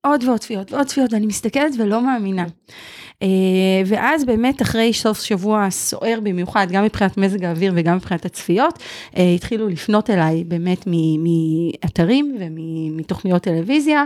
עוד 0.00 0.24
ועוד 0.24 0.40
צפיות 0.40 0.72
ועוד 0.72 0.86
צפיות, 0.86 1.12
ואני 1.12 1.26
מסתכלת 1.26 1.72
ולא 1.78 2.02
מאמינה. 2.02 2.44
ואז 3.86 4.24
באמת 4.24 4.62
אחרי 4.62 4.92
סוף 4.92 5.20
שבוע 5.20 5.70
סוער 5.70 6.18
במיוחד, 6.22 6.66
גם 6.70 6.84
מבחינת 6.84 7.16
מזג 7.16 7.44
האוויר 7.44 7.72
וגם 7.76 7.96
מבחינת 7.96 8.24
הצפיות, 8.24 8.78
התחילו 9.34 9.68
לפנות 9.68 10.10
אליי 10.10 10.44
באמת 10.44 10.84
מאתרים 10.86 12.36
ומתוכניות 12.40 13.42
טלוויזיה, 13.42 14.04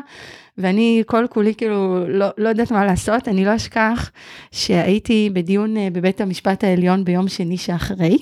ואני 0.58 1.02
כל 1.06 1.26
כולי 1.30 1.54
כאילו 1.54 2.08
לא, 2.08 2.26
לא 2.38 2.48
יודעת 2.48 2.72
מה 2.72 2.84
לעשות, 2.84 3.28
אני 3.28 3.44
לא 3.44 3.56
אשכח 3.56 4.10
שהייתי 4.50 5.30
בדיון 5.32 5.76
אה, 5.76 5.88
בבית 5.92 6.20
המשפט 6.20 6.64
העליון 6.64 7.04
ביום 7.04 7.28
שני 7.28 7.56
שאחרי, 7.56 8.18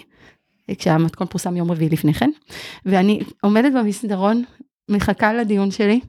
כשהמתכון 0.79 1.27
פורסם 1.27 1.57
יום 1.57 1.71
רביעי 1.71 1.91
לפני 1.91 2.15
כן, 2.15 2.31
ואני 2.87 3.21
עומדת 3.43 3.73
במסדרון, 3.73 4.45
מחכה 4.91 5.33
לדיון 5.33 5.71
שלי, 5.71 6.01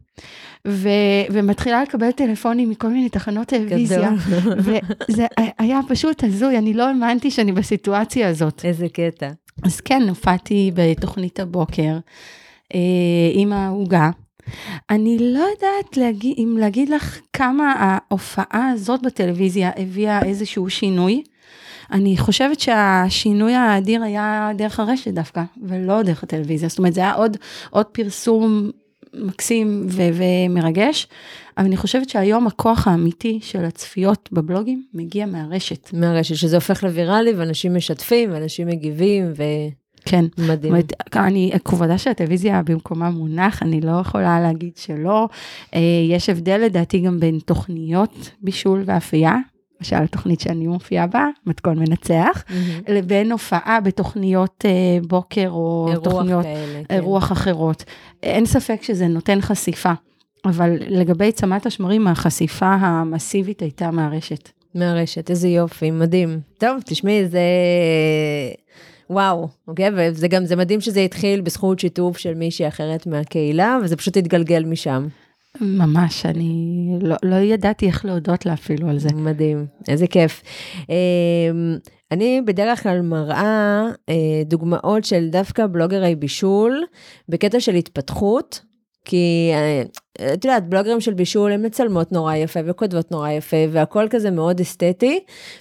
ו- 0.68 0.90
ומתחילה 1.32 1.84
לקבל 1.84 2.12
טלפונים 2.12 2.70
מכל 2.70 2.88
מיני 2.88 3.10
תחנות 3.10 3.48
טלוויזיה. 3.48 4.12
וזה 4.58 5.26
היה 5.58 5.80
פשוט 5.88 6.24
הזוי, 6.24 6.58
אני 6.58 6.74
לא 6.74 6.88
האמנתי 6.88 7.32
שאני 7.32 7.52
בסיטואציה 7.52 8.30
הזאת. 8.30 8.66
איזה 8.66 8.90
קטע. 8.90 9.30
אז 9.64 9.82
כן, 9.82 10.02
הופעתי 10.10 10.72
בתוכנית 10.74 11.40
הבוקר 11.40 11.98
אה, 12.74 12.80
עם 13.34 13.54
העוגה. 13.54 14.10
אני 14.90 15.18
לא 15.20 15.40
יודעת 15.40 15.98
להגיד, 15.98 16.36
אם 16.38 16.58
להגיד 16.60 16.90
לך 16.90 17.20
כמה 17.34 17.74
ההופעה 17.78 18.70
הזאת 18.74 19.02
בטלוויזיה 19.02 19.72
הביאה 19.78 20.24
איזשהו 20.24 20.70
שינוי, 20.70 21.24
אני 21.92 22.18
חושבת 22.18 22.60
שהשינוי 22.60 23.54
האדיר 23.54 24.04
היה 24.04 24.52
דרך 24.56 24.80
הרשת 24.80 25.14
דווקא, 25.14 25.44
ולא 25.64 26.02
דרך 26.02 26.24
הטלוויזיה. 26.24 26.70
זאת 26.70 26.78
אומרת, 26.78 26.94
זה 26.94 27.02
היה 27.02 27.14
עוד, 27.14 27.38
עוד 27.70 27.86
פרסום 27.86 28.72
מקסים 29.14 29.86
ו- 29.90 30.10
ומרגש, 30.14 31.08
אבל 31.58 31.66
אני 31.66 31.78
חושבת 31.78 32.10
שהיום 32.10 32.48
הכוח 32.48 32.88
האמיתי 32.88 33.40
של 33.42 33.66
הצפיות 33.66 34.30
בבלוגים 34.32 34.84
מגיע 34.94 35.26
מהרשת. 35.26 35.90
מהרשת, 35.94 36.36
שזה 36.36 36.56
הופך 36.58 36.84
לוויראלי, 36.84 37.34
ואנשים 37.34 37.76
משתפים, 37.76 38.32
ואנשים 38.32 38.68
מגיבים, 38.68 39.34
כן. 40.06 40.26
ומדהים. 40.38 40.58
זאת 40.58 40.66
אומרת, 40.66 40.94
אני, 41.16 41.52
כבודה 41.66 41.98
של 41.98 42.10
הטלוויזיה 42.10 42.62
במקומה 42.66 43.10
מונח, 43.10 43.64
אני 43.64 43.82
לא 43.82 44.00
יכולה 44.02 44.40
להגיד 44.40 44.78
שלא. 44.78 45.28
אה, 45.76 45.80
יש 46.10 46.30
הבדל 46.30 46.58
לדעתי 46.58 47.00
גם 47.00 47.20
בין 47.20 47.40
תוכניות 47.46 48.32
בישול 48.42 48.84
ואפייה, 48.86 49.36
למשל 49.82 49.96
התוכנית 49.96 50.40
שאני 50.40 50.68
מופיעה 50.68 51.08
בה, 51.08 51.28
מתכון 51.46 51.80
מנצח, 51.80 52.44
מהמם. 52.50 52.82
לבין 52.88 53.32
הופעה 53.32 53.80
בתוכניות 53.80 54.66
אה, 54.66 55.00
בוקר 55.08 55.50
או 55.50 55.88
אירוח 55.92 56.04
תוכניות 56.04 56.44
כאלה. 56.44 56.84
כן. 56.88 56.96
אירוח 56.96 57.32
אחרות. 57.32 57.84
אין 58.24 58.46
ספק 58.46 58.84
שזה 58.84 59.08
נותן 59.08 59.42
חשיפה, 59.42 59.92
אבל 60.46 60.78
לגבי 60.80 61.32
צמאת 61.32 61.66
השמרים, 61.66 62.08
החשיפה 62.08 62.66
המסיבית 62.66 63.62
הייתה 63.62 63.92
מהרשת. 63.92 64.50
מהרשת, 64.76 65.30
איזה 65.30 65.48
יופי, 65.48 65.92
מדהים. 65.92 66.40
טוב, 66.58 66.78
תשמעי, 66.86 67.28
זה... 67.28 67.40
וואו, 69.12 69.48
אוקיי? 69.68 69.90
וזה 69.96 70.28
גם, 70.28 70.46
זה 70.46 70.56
מדהים 70.56 70.82
שזה 70.82 71.00
התחיל 71.00 71.42
בזכות 71.42 71.80
שיתוף 71.80 72.18
של 72.18 72.34
מישהי 72.34 72.68
אחרת 72.68 73.08
מהקהילה, 73.08 73.78
וזה 73.84 73.96
פשוט 73.96 74.18
התגלגל 74.18 74.64
משם. 74.64 75.08
ממש, 75.62 76.26
אני 76.26 76.98
לא, 77.02 77.16
לא 77.24 77.36
ידעתי 77.36 77.88
איך 77.88 78.06
להודות 78.06 78.46
לה 78.46 78.54
אפילו 78.54 78.90
על 78.90 79.00
זה. 79.00 79.10
מדהים, 79.14 79.66
איזה 79.88 80.08
כיף. 80.08 80.42
אמ, 80.90 81.78
אני 82.12 82.42
בדרך 82.46 82.84
כלל 82.84 83.02
מראה 83.02 83.84
אה, 84.10 84.44
דוגמאות 84.46 85.04
של 85.04 85.28
דווקא 85.30 85.68
בלוגרי 85.68 86.16
בישול 86.16 86.84
בקטע 87.30 87.60
של 87.60 87.76
התפתחות, 87.76 88.62
כי 89.12 89.52
אה, 89.54 89.84
את 90.34 90.46
יודעת, 90.46 90.70
בלוגרים 90.70 91.02
של 91.02 91.14
בישול 91.14 91.52
הן 91.52 91.66
מצלמות 91.66 92.12
נורא 92.12 92.36
יפה 92.36 92.60
וכותבות 92.66 93.12
נורא 93.12 93.30
יפה 93.30 93.58
והכל 93.72 94.08
כזה 94.10 94.32
מאוד 94.32 94.60
אסתטי, 94.60 95.20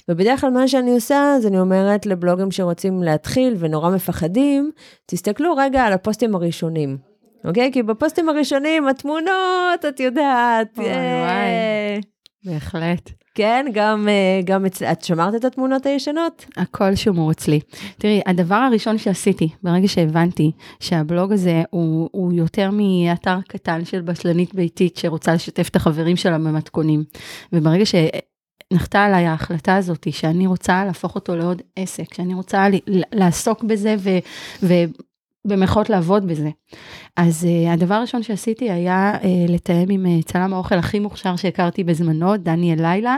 ובדרך 0.09 0.40
כלל 0.40 0.50
מה 0.50 0.69
שאני 0.69 0.90
עושה 0.90 1.35
אז 1.37 1.47
אני 1.47 1.61
אומרת 1.61 2.07
לבלוגרים 2.07 2.50
שרוצים 2.50 3.02
להתחיל 3.02 3.57
ונורא 3.59 3.90
מפחדים, 3.90 4.71
תסתכלו 5.07 5.57
רגע 5.57 5.83
על 5.83 5.92
הפוסטים 5.92 6.35
הראשונים. 6.35 6.99
אוקיי? 7.45 7.71
כי 7.73 7.83
בפוסטים 7.83 8.28
הראשונים 8.28 8.88
התמונות, 8.88 9.85
את 9.88 10.00
יודעת. 10.00 10.69
וואי, 10.78 10.88
אה, 10.88 11.99
בהחלט. 12.44 13.11
כן, 13.35 13.66
גם, 13.73 14.09
אה, 14.09 14.40
גם 14.44 14.66
אצל... 14.66 14.85
את 14.85 15.04
שמרת 15.04 15.35
את 15.35 15.44
התמונות 15.44 15.87
הישנות? 15.87 16.44
הכל 16.56 16.94
שמור 16.94 17.30
אצלי. 17.30 17.61
תראי, 17.99 18.20
הדבר 18.26 18.54
הראשון 18.54 18.99
שעשיתי, 18.99 19.49
ברגע 19.62 19.88
שהבנתי 19.88 20.50
שהבלוג 20.80 21.32
הזה 21.32 21.62
הוא, 21.70 22.09
הוא 22.12 22.32
יותר 22.32 22.70
מאתר 22.73 23.37
קטן 23.49 23.85
של 23.85 24.00
בשלנית 24.00 24.54
ביתית 24.54 24.97
שרוצה 24.97 25.35
לשתף 25.35 25.68
את 25.68 25.76
החברים 25.76 26.16
שלה 26.16 26.38
במתכונים, 26.38 27.04
וברגע 27.52 27.85
שנחתה 27.87 29.04
עליי 29.04 29.26
ההחלטה 29.26 29.76
הזאת 29.76 30.12
שאני 30.12 30.47
רוצה 30.47 30.85
להפוך 30.85 31.14
אותו 31.14 31.37
לעוד 31.37 31.62
עסק, 31.76 32.14
שאני 32.14 32.35
רוצה 32.35 32.66
לעסוק 33.12 33.64
בזה 33.64 33.97
ו... 34.62 34.75
ו 35.47 35.50
במרכאות 35.50 35.90
לעבוד 35.90 36.26
בזה. 36.26 36.50
אז 37.16 37.47
uh, 37.47 37.70
הדבר 37.70 37.94
הראשון 37.94 38.23
שעשיתי 38.23 38.70
היה 38.70 39.14
uh, 39.14 39.25
לתאם 39.49 39.87
עם 39.90 40.06
uh, 40.06 40.25
צלם 40.25 40.54
האוכל 40.54 40.75
הכי 40.75 40.99
מוכשר 40.99 41.37
שהכרתי 41.37 41.85
בזמנו, 41.85 42.37
דניאל 42.37 42.82
לילה, 42.82 43.16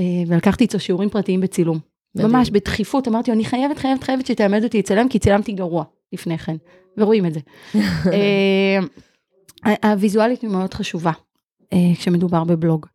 uh, 0.00 0.02
ולקחתי 0.26 0.64
איתו 0.64 0.80
שיעורים 0.80 1.08
פרטיים 1.08 1.40
בצילום. 1.40 1.78
מדהים. 2.14 2.30
ממש 2.30 2.50
בדחיפות, 2.50 3.08
אמרתי 3.08 3.30
לו, 3.30 3.34
אני 3.34 3.44
חייבת, 3.44 3.78
חייבת, 3.78 4.02
חייבת 4.02 4.26
שתלמד 4.26 4.64
אותי 4.64 4.78
לצלם, 4.78 5.08
כי 5.08 5.18
צילמתי 5.18 5.52
גרוע 5.52 5.84
לפני 6.12 6.38
כן, 6.38 6.56
ורואים 6.98 7.26
את 7.26 7.34
זה. 7.34 7.40
אה, 8.12 8.78
הוויזואלית 9.82 10.42
היא 10.42 10.50
מאוד 10.50 10.74
חשובה 10.74 11.12
אה, 11.72 11.78
כשמדובר 11.98 12.44
בבלוג, 12.44 12.86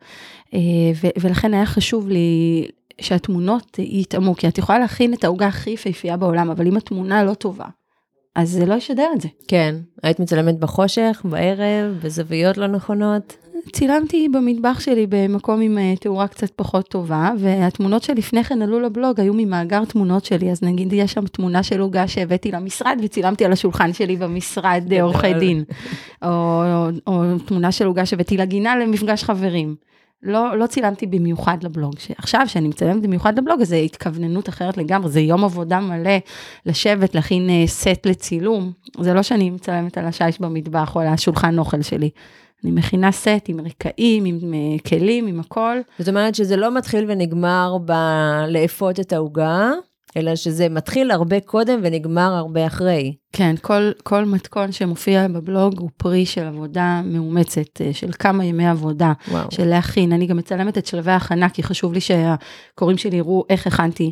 ו- 0.95 1.19
ולכן 1.21 1.53
היה 1.53 1.65
חשוב 1.65 2.07
לי 2.07 2.67
שהתמונות 3.01 3.79
יתאמו, 3.79 4.35
כי 4.35 4.47
את 4.47 4.57
יכולה 4.57 4.79
להכין 4.79 5.13
את 5.13 5.23
העוגה 5.23 5.47
הכי 5.47 5.69
יפהפייה 5.69 6.17
בעולם, 6.17 6.49
אבל 6.49 6.67
אם 6.67 6.77
התמונה 6.77 7.23
לא 7.23 7.33
טובה, 7.33 7.65
אז 8.36 8.50
זה 8.50 8.65
לא 8.65 8.74
ישדר 8.74 9.07
את 9.15 9.21
זה. 9.21 9.27
כן. 9.48 9.75
היית 10.03 10.19
מצלמת 10.19 10.59
בחושך, 10.59 11.21
בערב, 11.25 12.00
בזוויות 12.03 12.57
לא 12.57 12.67
נכונות? 12.67 13.38
צילמתי 13.74 14.29
במטבח 14.29 14.79
שלי 14.79 15.05
במקום 15.09 15.62
עם 15.62 15.77
אה, 15.77 15.93
תאורה 16.00 16.27
קצת 16.27 16.51
פחות 16.55 16.88
טובה, 16.88 17.31
והתמונות 17.38 18.03
שלפני 18.03 18.43
כן 18.43 18.62
עלו 18.62 18.79
לבלוג 18.79 19.19
היו 19.19 19.33
ממאגר 19.33 19.86
תמונות 19.86 20.25
שלי, 20.25 20.51
אז 20.51 20.63
נגיד 20.63 20.93
יש 20.93 21.13
שם 21.13 21.27
תמונה 21.27 21.63
של 21.63 21.79
עוגה 21.79 22.07
שהבאתי 22.07 22.51
למשרד 22.51 23.00
וצילמתי 23.03 23.45
על 23.45 23.51
השולחן 23.51 23.93
שלי 23.93 24.15
במשרד 24.15 24.83
אה, 24.91 25.01
עורכי 25.01 25.33
דין, 25.33 25.63
או, 26.21 26.29
או, 26.29 26.89
או 27.07 27.39
תמונה 27.45 27.71
של 27.71 27.86
עוגה 27.86 28.05
שהבאתי 28.05 28.38
לגינה 28.38 28.77
למפגש 28.77 29.24
חברים. 29.24 29.75
לא, 30.23 30.57
לא 30.57 30.67
צילמתי 30.67 31.05
במיוחד 31.05 31.57
לבלוג, 31.63 31.93
עכשיו 32.17 32.41
שאני 32.47 32.67
מצלמת 32.67 33.01
במיוחד 33.01 33.39
לבלוג, 33.39 33.63
זה 33.63 33.75
התכווננות 33.75 34.49
אחרת 34.49 34.77
לגמרי, 34.77 35.09
זה 35.09 35.19
יום 35.19 35.43
עבודה 35.43 35.79
מלא, 35.79 36.17
לשבת, 36.65 37.15
להכין 37.15 37.49
אה, 37.49 37.67
סט 37.67 38.05
לצילום, 38.05 38.71
זה 38.99 39.13
לא 39.13 39.23
שאני 39.23 39.49
מצלמת 39.49 39.97
על 39.97 40.05
השיש 40.05 40.41
במטבח 40.41 40.95
או 40.95 41.01
על 41.01 41.07
השולחן 41.07 41.59
אוכל 41.59 41.81
שלי. 41.81 42.09
אני 42.63 42.71
מכינה 42.71 43.11
סט 43.11 43.45
עם 43.47 43.59
רקעים, 43.59 44.25
עם 44.25 44.53
אה, 44.53 44.79
כלים, 44.89 45.27
עם 45.27 45.39
הכל. 45.39 45.77
זאת 45.99 46.07
אומרת 46.09 46.35
שזה 46.35 46.55
לא 46.55 46.77
מתחיל 46.77 47.05
ונגמר 47.07 47.77
בלאפות 47.77 48.99
את 48.99 49.13
העוגה, 49.13 49.71
אלא 50.17 50.35
שזה 50.35 50.69
מתחיל 50.69 51.11
הרבה 51.11 51.39
קודם 51.39 51.79
ונגמר 51.83 52.33
הרבה 52.33 52.67
אחרי. 52.67 53.15
כן, 53.33 53.55
כל, 53.61 53.91
כל 54.03 54.25
מתכון 54.25 54.71
שמופיע 54.71 55.27
בבלוג 55.27 55.79
הוא 55.79 55.89
פרי 55.97 56.25
של 56.25 56.45
עבודה 56.45 57.01
מאומצת, 57.05 57.81
אה, 57.81 57.93
של 57.93 58.11
כמה 58.19 58.45
ימי 58.45 58.67
עבודה, 58.67 59.13
וואו. 59.27 59.51
של 59.51 59.65
להכין. 59.65 60.13
אני 60.13 60.25
גם 60.25 60.37
מצלמת 60.37 60.77
את 60.77 60.85
שלבי 60.85 61.11
ההכנה, 61.11 61.49
כי 61.49 61.63
חשוב 61.63 61.93
לי 61.93 62.01
שהקוראים 62.01 62.97
שלי 62.97 63.17
יראו 63.17 63.43
איך 63.49 63.67
הכנתי, 63.67 64.11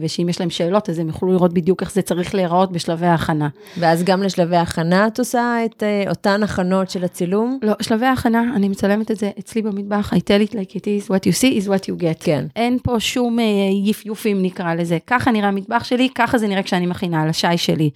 ושאם 0.00 0.28
יש 0.28 0.40
להם 0.40 0.50
שאלות, 0.50 0.90
אז 0.90 0.98
הם 0.98 1.06
יוכלו 1.06 1.32
לראות 1.32 1.52
בדיוק 1.52 1.82
איך 1.82 1.92
זה 1.92 2.02
צריך 2.02 2.34
להיראות 2.34 2.72
בשלבי 2.72 3.06
ההכנה. 3.06 3.48
ואז 3.78 4.04
גם 4.04 4.22
לשלבי 4.22 4.56
הכנה 4.56 5.06
את 5.06 5.18
עושה 5.18 5.56
את 5.64 5.82
אה, 5.82 6.10
אותן 6.10 6.42
הכנות 6.42 6.90
של 6.90 7.04
הצילום? 7.04 7.58
לא, 7.62 7.72
שלבי 7.82 8.06
ההכנה, 8.06 8.42
אני 8.56 8.68
מצלמת 8.68 9.10
את 9.10 9.16
זה 9.16 9.30
אצלי 9.38 9.62
במטבח, 9.62 10.12
I 10.12 10.16
tell 10.16 10.50
it 10.50 10.52
like 10.52 10.74
it 10.74 10.84
is, 10.84 11.08
what 11.08 11.24
you 11.26 11.32
see 11.42 11.62
is 11.62 11.66
what 11.66 11.84
you 11.84 12.02
get. 12.02 12.24
כן. 12.24 12.44
אין 12.56 12.78
פה 12.82 13.00
שום 13.00 13.38
אה, 13.38 13.44
יפיופים 13.84 14.42
נקרא 14.42 14.74
לזה, 14.74 14.98
ככה 15.06 15.30
נראה 15.30 15.48
המטבח 15.48 15.84
שלי, 15.84 16.08
ככה 16.14 16.38
זה 16.38 16.48
נראה 16.48 16.62
כשאני 16.62 16.86
מכינה 16.86 17.22
על 17.22 17.28
השי 17.28 17.56
שלי. 17.56 17.90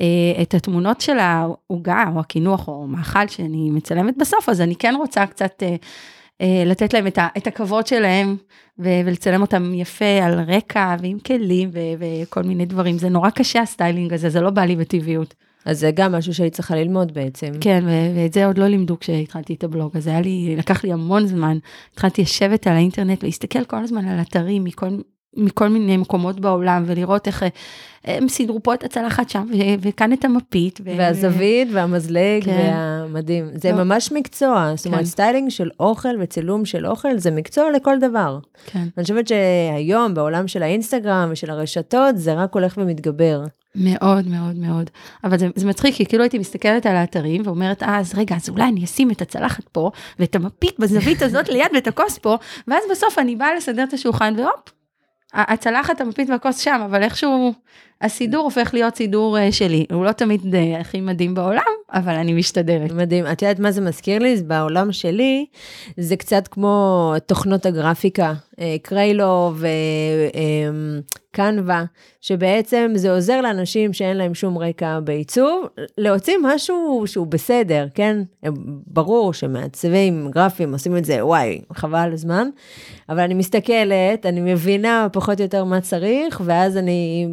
אה, 0.00 0.06
את 0.42 0.54
התמונות 0.54 1.00
של 1.00 1.18
העוגה 1.18 2.04
או 2.14 2.20
הקינוח 2.20 2.68
או 2.68 2.86
מאכל 2.86 3.28
שאני 3.28 3.70
מצלמת 3.70 4.18
בסוף, 4.18 4.48
אז 4.48 4.60
אני 4.60 4.76
כן 4.76 4.94
רוצה 4.98 5.26
קצת 5.26 5.62
אה, 5.62 5.76
לתת 6.66 6.94
להם 6.94 7.06
את, 7.06 7.18
ה, 7.18 7.28
את 7.36 7.46
הכבוד 7.46 7.86
שלהם 7.86 8.36
ולצלם 8.78 9.40
אותם 9.40 9.74
יפה 9.74 10.18
על 10.22 10.40
רקע 10.40 10.96
ועם 11.02 11.18
כלים 11.18 11.70
ו- 11.72 11.78
וכל 12.22 12.42
מיני 12.42 12.66
דברים. 12.66 12.98
זה 12.98 13.08
נורא 13.08 13.30
קשה 13.30 13.60
הסטיילינג 13.60 14.12
הזה, 14.12 14.28
זה 14.28 14.40
לא 14.40 14.50
בא 14.50 14.62
לי 14.62 14.76
בטבעיות. 14.76 15.34
אז 15.64 15.80
זה 15.80 15.90
גם 15.94 16.12
משהו 16.12 16.34
שהיית 16.34 16.52
צריכה 16.52 16.76
ללמוד 16.76 17.14
בעצם. 17.14 17.52
כן, 17.60 17.84
ו- 17.86 18.16
ואת 18.16 18.32
זה 18.32 18.46
עוד 18.46 18.58
לא 18.58 18.66
לימדו 18.66 18.98
כשהתחלתי 18.98 19.54
את 19.54 19.64
הבלוג, 19.64 19.96
אז 19.96 20.06
היה 20.06 20.20
לי, 20.20 20.54
לקח 20.58 20.84
לי 20.84 20.92
המון 20.92 21.26
זמן. 21.26 21.58
התחלתי 21.92 22.22
לשבת 22.22 22.66
על 22.66 22.72
האינטרנט 22.72 23.22
ולהסתכל 23.22 23.64
כל 23.64 23.76
הזמן 23.76 24.08
על 24.08 24.20
אתרים 24.20 24.64
מכל, 24.64 24.88
מכל 25.36 25.68
מיני 25.68 25.96
מקומות 25.96 26.40
בעולם, 26.40 26.84
ולראות 26.86 27.26
איך 27.26 27.42
אה, 27.42 27.48
הם 28.04 28.28
סידרו 28.28 28.62
פה 28.62 28.74
את 28.74 28.84
הצלחת 28.84 29.30
שם, 29.30 29.46
וכאן 29.80 30.12
את 30.12 30.24
המפית. 30.24 30.80
ו- 30.84 30.94
והזווית 30.98 31.68
והמזלג 31.72 32.44
כן. 32.44 32.72
והמדהים. 32.74 33.50
זה 33.54 33.72
לא. 33.72 33.84
ממש 33.84 34.12
מקצוע, 34.12 34.72
זאת 34.76 34.86
אומרת 34.86 35.00
כן. 35.00 35.06
סטיילינג 35.06 35.50
של 35.50 35.70
אוכל 35.80 36.16
וצילום 36.20 36.64
של 36.64 36.86
אוכל 36.86 37.18
זה 37.18 37.30
מקצוע 37.30 37.70
לכל 37.70 37.98
דבר. 37.98 38.38
כן, 38.66 38.86
אני 38.96 39.02
חושבת 39.02 39.28
שהיום 39.28 40.14
בעולם 40.14 40.48
של 40.48 40.62
האינסטגרם 40.62 41.28
ושל 41.32 41.50
הרשתות 41.50 42.16
זה 42.16 42.34
רק 42.34 42.54
הולך 42.54 42.74
ומתגבר. 42.78 43.44
מאוד 43.74 44.28
מאוד 44.28 44.56
מאוד. 44.56 44.90
אבל 45.24 45.38
זה, 45.38 45.48
זה 45.54 45.66
מצחיק, 45.66 45.94
כי 45.94 46.06
כאילו 46.06 46.22
הייתי 46.22 46.38
מסתכלת 46.38 46.86
על 46.86 46.96
האתרים 46.96 47.42
ואומרת, 47.44 47.82
אה, 47.82 47.98
אז 47.98 48.14
רגע, 48.14 48.36
אז 48.36 48.48
אולי 48.48 48.64
אני 48.64 48.84
אשים 48.84 49.10
את 49.10 49.22
הצלחת 49.22 49.64
פה, 49.68 49.90
ואת 50.18 50.34
המפית 50.34 50.74
בזווית 50.78 51.22
הזאת 51.22 51.48
ליד 51.48 51.66
ואת 51.74 51.86
הכוס 51.86 52.18
פה, 52.18 52.36
ואז 52.68 52.82
בסוף 52.90 53.18
אני 53.18 53.36
באה 53.36 53.54
לסדר 53.54 53.84
את 53.84 53.92
השולחן, 53.92 54.34
והופ, 54.36 54.68
הצלחת, 55.34 56.00
המפית 56.00 56.30
והכוס 56.30 56.58
שם, 56.58 56.80
אבל 56.84 57.02
איכשהו 57.02 57.54
הסידור 58.02 58.44
הופך 58.44 58.70
להיות 58.74 58.96
סידור 58.96 59.38
אה, 59.38 59.52
שלי. 59.52 59.86
הוא 59.92 60.04
לא 60.04 60.12
תמיד 60.12 60.54
אה, 60.54 60.80
הכי 60.80 61.00
מדהים 61.00 61.34
בעולם, 61.34 61.62
אבל 61.92 62.12
אני 62.14 62.32
משתדלת. 62.32 62.92
מדהים. 62.92 63.26
את 63.26 63.42
יודעת 63.42 63.58
מה 63.58 63.72
זה 63.72 63.80
מזכיר 63.80 64.18
לי? 64.18 64.36
בעולם 64.46 64.92
שלי, 64.92 65.46
זה 65.96 66.16
קצת 66.16 66.48
כמו 66.48 67.14
תוכנות 67.26 67.66
הגרפיקה, 67.66 68.32
אה, 68.60 68.76
קריילו 68.82 69.52
וקנווה, 71.30 71.84
שבעצם 72.20 72.92
זה 72.94 73.12
עוזר 73.12 73.40
לאנשים 73.40 73.92
שאין 73.92 74.16
להם 74.16 74.34
שום 74.34 74.58
רקע 74.58 75.00
בעיצוב, 75.00 75.66
להוציא 75.98 76.36
משהו 76.42 77.02
שהוא 77.06 77.26
בסדר, 77.26 77.86
כן? 77.94 78.22
ברור 78.86 79.34
שמעצבים 79.34 80.30
גרפיים 80.30 80.72
עושים 80.72 80.96
את 80.96 81.04
זה, 81.04 81.26
וואי, 81.26 81.60
חבל 81.72 81.98
על 81.98 82.12
הזמן, 82.12 82.48
אבל 83.08 83.20
אני 83.20 83.34
מסתכלת, 83.34 84.26
אני 84.26 84.40
מבינה 84.40 85.06
פחות 85.12 85.38
או 85.38 85.44
יותר 85.44 85.64
מה 85.64 85.80
צריך, 85.80 86.40
ואז 86.44 86.76
אני 86.76 87.26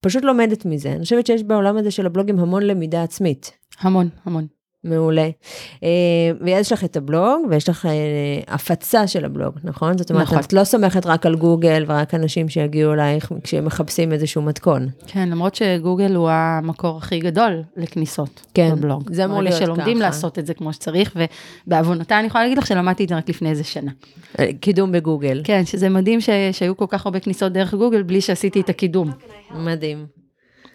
פשוט 0.00 0.24
לומדת 0.24 0.64
מזה. 0.64 0.92
אני 0.92 1.02
חושבת 1.02 1.26
שיש 1.26 1.42
בעולם 1.42 1.76
הזה 1.76 1.90
של 1.90 2.06
הבלוגים 2.06 2.38
המון 2.38 2.62
למידה 2.62 3.02
עצמית. 3.02 3.52
המון, 3.80 4.08
המון. 4.24 4.46
מעולה. 4.86 5.28
אה, 5.82 5.88
ויש 6.40 6.72
לך 6.72 6.84
את 6.84 6.96
הבלוג, 6.96 7.46
ויש 7.50 7.68
לך 7.68 7.86
אה, 7.86 8.54
הפצה 8.54 9.06
של 9.06 9.24
הבלוג, 9.24 9.54
נכון? 9.64 9.98
זאת 9.98 10.10
אומרת, 10.10 10.22
נכון. 10.22 10.38
את 10.38 10.52
לא 10.52 10.64
סומכת 10.64 11.06
רק 11.06 11.26
על 11.26 11.34
גוגל 11.34 11.84
ורק 11.86 12.14
אנשים 12.14 12.48
שיגיעו 12.48 12.92
אלייך 12.92 13.32
כשהם 13.42 13.64
מחפשים 13.64 14.12
איזשהו 14.12 14.42
מתכון. 14.42 14.88
כן, 15.06 15.28
למרות 15.28 15.54
שגוגל 15.54 16.14
הוא 16.14 16.28
המקור 16.30 16.96
הכי 16.96 17.20
גדול 17.20 17.62
לכניסות 17.76 18.46
כן, 18.54 18.70
בבלוג. 18.76 19.12
זה 19.12 19.24
אמור 19.24 19.42
להיות 19.42 19.58
שלומדים 19.58 19.96
ככה. 19.96 20.06
לעשות 20.06 20.38
את 20.38 20.46
זה 20.46 20.54
כמו 20.54 20.72
שצריך, 20.72 21.16
ובעוונותיי 21.66 22.18
אני 22.18 22.26
יכולה 22.26 22.44
להגיד 22.44 22.58
לך 22.58 22.66
שלמדתי 22.66 23.04
את 23.04 23.08
זה 23.08 23.16
רק 23.16 23.28
לפני 23.28 23.50
איזה 23.50 23.64
שנה. 23.64 23.90
אה, 24.38 24.50
קידום 24.60 24.92
בגוגל. 24.92 25.40
כן, 25.44 25.64
שזה 25.64 25.88
מדהים 25.88 26.20
ש... 26.20 26.30
שהיו 26.52 26.76
כל 26.76 26.86
כך 26.88 27.06
הרבה 27.06 27.20
כניסות 27.20 27.52
דרך 27.52 27.74
גוגל 27.74 28.02
בלי 28.02 28.20
שעשיתי 28.20 28.60
את 28.60 28.68
הקידום. 28.68 29.10
מדהים. 29.54 30.15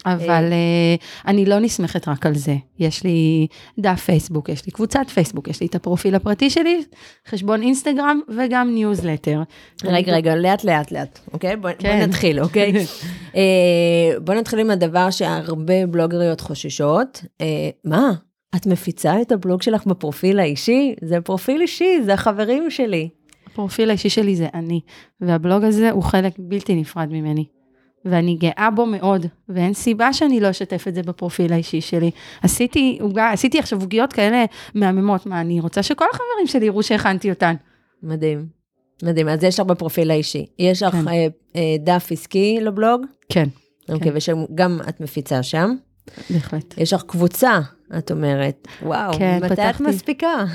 אבל 0.05 0.50
uh, 0.50 1.27
אני 1.27 1.46
לא 1.46 1.60
נסמכת 1.60 2.08
רק 2.08 2.25
על 2.25 2.36
זה. 2.36 2.55
יש 2.79 3.03
לי 3.03 3.48
דף 3.79 4.01
פייסבוק, 4.05 4.50
יש 4.50 4.65
לי 4.65 4.72
קבוצת 4.72 5.10
פייסבוק, 5.13 5.48
יש 5.48 5.62
לי 5.62 5.67
את 5.67 5.75
הפרופיל 5.75 6.15
הפרטי 6.15 6.50
שלי, 6.50 6.84
חשבון 7.27 7.62
אינסטגרם 7.62 8.20
וגם 8.38 8.74
ניוזלטר. 8.74 9.41
רגע, 9.84 10.13
רגע, 10.13 10.36
לאט 10.36 10.63
לאט 10.63 10.91
לאט, 10.91 11.20
אוקיי? 11.34 11.55
בוא, 11.55 11.70
כן. 11.79 11.98
בוא 11.98 12.08
נתחיל, 12.08 12.39
אוקיי? 12.39 12.74
אה, 13.36 14.20
בוא 14.20 14.34
נתחיל 14.34 14.60
עם 14.60 14.70
הדבר 14.70 15.12
שהרבה 15.12 15.86
בלוגריות 15.86 16.41
חוששות. 16.41 17.24
אה, 17.41 17.70
מה? 17.86 18.12
את 18.55 18.67
מפיצה 18.67 19.22
את 19.22 19.31
הבלוג 19.31 19.62
שלך 19.62 19.86
בפרופיל 19.86 20.39
האישי? 20.39 20.96
זה 21.01 21.22
פרופיל 21.22 21.62
אישי, 21.62 22.01
זה 22.05 22.13
החברים 22.13 22.70
שלי. 22.70 23.10
הפרופיל 23.48 23.89
האישי 23.89 24.10
שלי 24.10 24.36
זה 24.36 24.48
אני, 24.53 24.79
והבלוג 25.22 25.63
הזה 25.63 25.91
הוא 25.91 26.03
חלק 26.03 26.34
בלתי 26.39 26.75
נפרד 26.75 27.10
ממני. 27.12 27.46
ואני 28.05 28.36
גאה 28.36 28.70
בו 28.75 28.86
מאוד, 28.86 29.25
ואין 29.50 29.74
סיבה 29.74 30.13
שאני 30.13 30.39
לא 30.39 30.50
אשתף 30.50 30.88
את 30.88 30.96
זה 30.96 31.03
בפרופיל 31.03 31.53
האישי 31.53 31.81
שלי. 31.81 32.12
עשיתי 32.41 33.00
עשיתי 33.17 33.60
עכשיו 33.60 33.81
עוגיות 33.81 34.13
כאלה 34.13 34.46
מהממות, 34.75 35.25
מה, 35.25 35.41
אני 35.41 35.60
רוצה 35.60 35.84
שכל 35.84 36.05
החברים 36.13 36.48
שלי 36.48 36.65
יראו 36.65 36.84
שהכנתי 36.84 37.29
אותן. 37.29 37.55
מדהים. 38.03 38.46
מדהים, 39.03 39.29
אז 39.29 39.43
יש 39.43 39.60
לך 39.60 39.65
בפרופיל 39.65 40.12
האישי. 40.12 40.46
יש 40.60 40.84
לך 40.84 40.96
כן. 40.96 41.08
אה, 41.08 41.27
אה, 41.55 41.75
דף 41.79 42.08
עסקי 42.12 42.58
לבלוג? 42.62 43.05
כן, 43.29 43.50
אוקיי, 43.89 44.12
ושגם 44.15 44.79
את 44.89 45.01
מפיצה 45.01 45.43
שם. 45.43 45.75
בהחלט. 46.29 46.74
יש 46.77 46.93
לך 46.93 47.03
קבוצה, 47.03 47.60
את 47.98 48.12
אומרת. 48.12 48.67
וואו, 48.81 49.13
כן, 49.13 49.39
מתי 49.43 49.53
את 49.53 49.60
פתחתי. 49.60 49.84
מספיקה? 49.84 50.46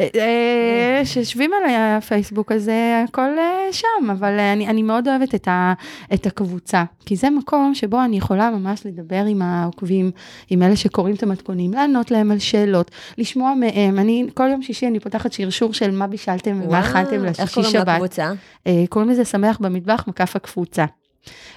אה, 0.00 1.00
שיושבים 1.04 1.50
עליי 1.52 1.76
הפייסבוק 1.76 2.52
הזה, 2.52 3.04
הכל 3.08 3.38
אה, 3.38 3.72
שם, 3.72 4.10
אבל 4.10 4.38
אה, 4.38 4.52
אני, 4.52 4.68
אני 4.68 4.82
מאוד 4.82 5.08
אוהבת 5.08 5.34
את, 5.34 5.48
ה, 5.48 5.72
את 6.14 6.26
הקבוצה, 6.26 6.84
כי 7.06 7.16
זה 7.16 7.30
מקום 7.30 7.74
שבו 7.74 8.04
אני 8.04 8.16
יכולה 8.16 8.50
ממש 8.50 8.86
לדבר 8.86 9.24
עם 9.28 9.42
העוקבים, 9.42 10.10
עם 10.50 10.62
אלה 10.62 10.76
שקוראים 10.76 11.14
את 11.14 11.22
המתכונים, 11.22 11.72
לענות 11.72 12.10
להם 12.10 12.30
על 12.30 12.38
שאלות, 12.38 12.90
לשמוע 13.18 13.54
מהם. 13.54 13.98
אני, 13.98 14.26
כל 14.34 14.48
יום 14.50 14.62
שישי 14.62 14.86
אני 14.86 15.00
פותחת 15.00 15.32
שרשור 15.32 15.72
של 15.72 15.90
מה 15.90 16.06
בישלתם 16.06 16.60
ומה 16.64 16.80
אכלתם 16.80 17.16
וואו, 17.16 17.24
איך 17.26 17.40
לשישי 17.40 17.54
קוראים 17.54 17.72
שבת. 17.72 17.88
לקבוצה? 17.88 18.32
אה, 18.66 18.84
קוראים 18.88 19.10
לזה 19.10 19.24
שמח 19.24 19.58
במטבח, 19.60 20.04
מקף 20.08 20.36
הקבוצה. 20.36 20.84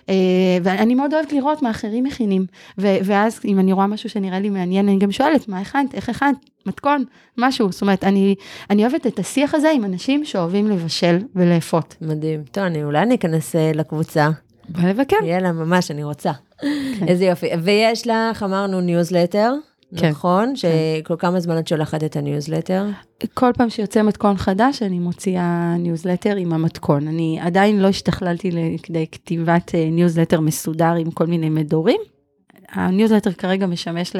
אה, 0.09 0.15
ואני 0.63 0.95
מאוד 0.95 1.13
אוהבת 1.13 1.33
לראות 1.33 1.61
מה 1.61 1.69
אחרים 1.69 2.03
מכינים, 2.03 2.45
ו- 2.77 2.97
ואז 3.03 3.39
אם 3.45 3.59
אני 3.59 3.73
רואה 3.73 3.87
משהו 3.87 4.09
שנראה 4.09 4.39
לי 4.39 4.49
מעניין, 4.49 4.89
אני 4.89 4.99
גם 4.99 5.11
שואלת, 5.11 5.47
מה 5.47 5.59
הכנת, 5.59 5.95
איך 5.95 6.09
הכנת, 6.09 6.35
מתכון, 6.65 7.03
משהו. 7.37 7.71
זאת 7.71 7.81
אומרת, 7.81 8.03
אני, 8.03 8.35
אני 8.69 8.85
אוהבת 8.85 9.07
את 9.07 9.19
השיח 9.19 9.53
הזה 9.53 9.71
עם 9.71 9.85
אנשים 9.85 10.25
שאוהבים 10.25 10.67
לבשל 10.67 11.17
ולאפות. 11.35 11.95
מדהים. 12.01 12.43
טוב, 12.51 12.63
אני 12.63 12.83
אולי 12.83 12.99
אני 12.99 13.15
אכנס 13.15 13.55
אה, 13.55 13.71
לקבוצה. 13.75 14.29
בוא 14.69 14.89
לבקר. 14.89 15.15
יאללה, 15.23 15.51
ממש, 15.51 15.91
אני 15.91 16.03
רוצה. 16.03 16.31
איזה 17.07 17.25
יופי. 17.25 17.47
ויש 17.63 18.07
לך, 18.07 18.43
אמרנו, 18.43 18.81
ניוזלטר, 18.81 19.53
כן. 19.97 20.09
נכון? 20.09 20.53
שכל 20.55 21.15
כמה 21.19 21.39
זמן 21.39 21.57
את 21.59 21.67
שולחת 21.67 22.03
את 22.03 22.15
הניוזלטר? 22.15 22.85
כל 23.33 23.51
פעם 23.57 23.69
שיוצא 23.69 24.01
מתכון 24.01 24.37
חדש, 24.37 24.81
אני 24.83 24.99
מוציאה 24.99 25.75
ניוזלטר 25.79 26.35
עם 26.35 26.53
המתכון. 26.53 27.07
אני 27.07 27.39
עדיין 27.41 27.79
לא 27.79 27.87
השתכללתי 27.87 28.51
לכדי 28.51 29.05
כתיבת 29.11 29.75
אה, 29.75 29.89
ניוזלטר 29.91 30.39
מסודר 30.39 30.93
עם 30.93 31.11
כל 31.11 31.27
מיני 31.27 31.49
מדורים. 31.49 32.01
הניוזלטר 32.71 33.31
כרגע 33.31 33.65
משמש 33.65 34.15
ל- 34.15 34.19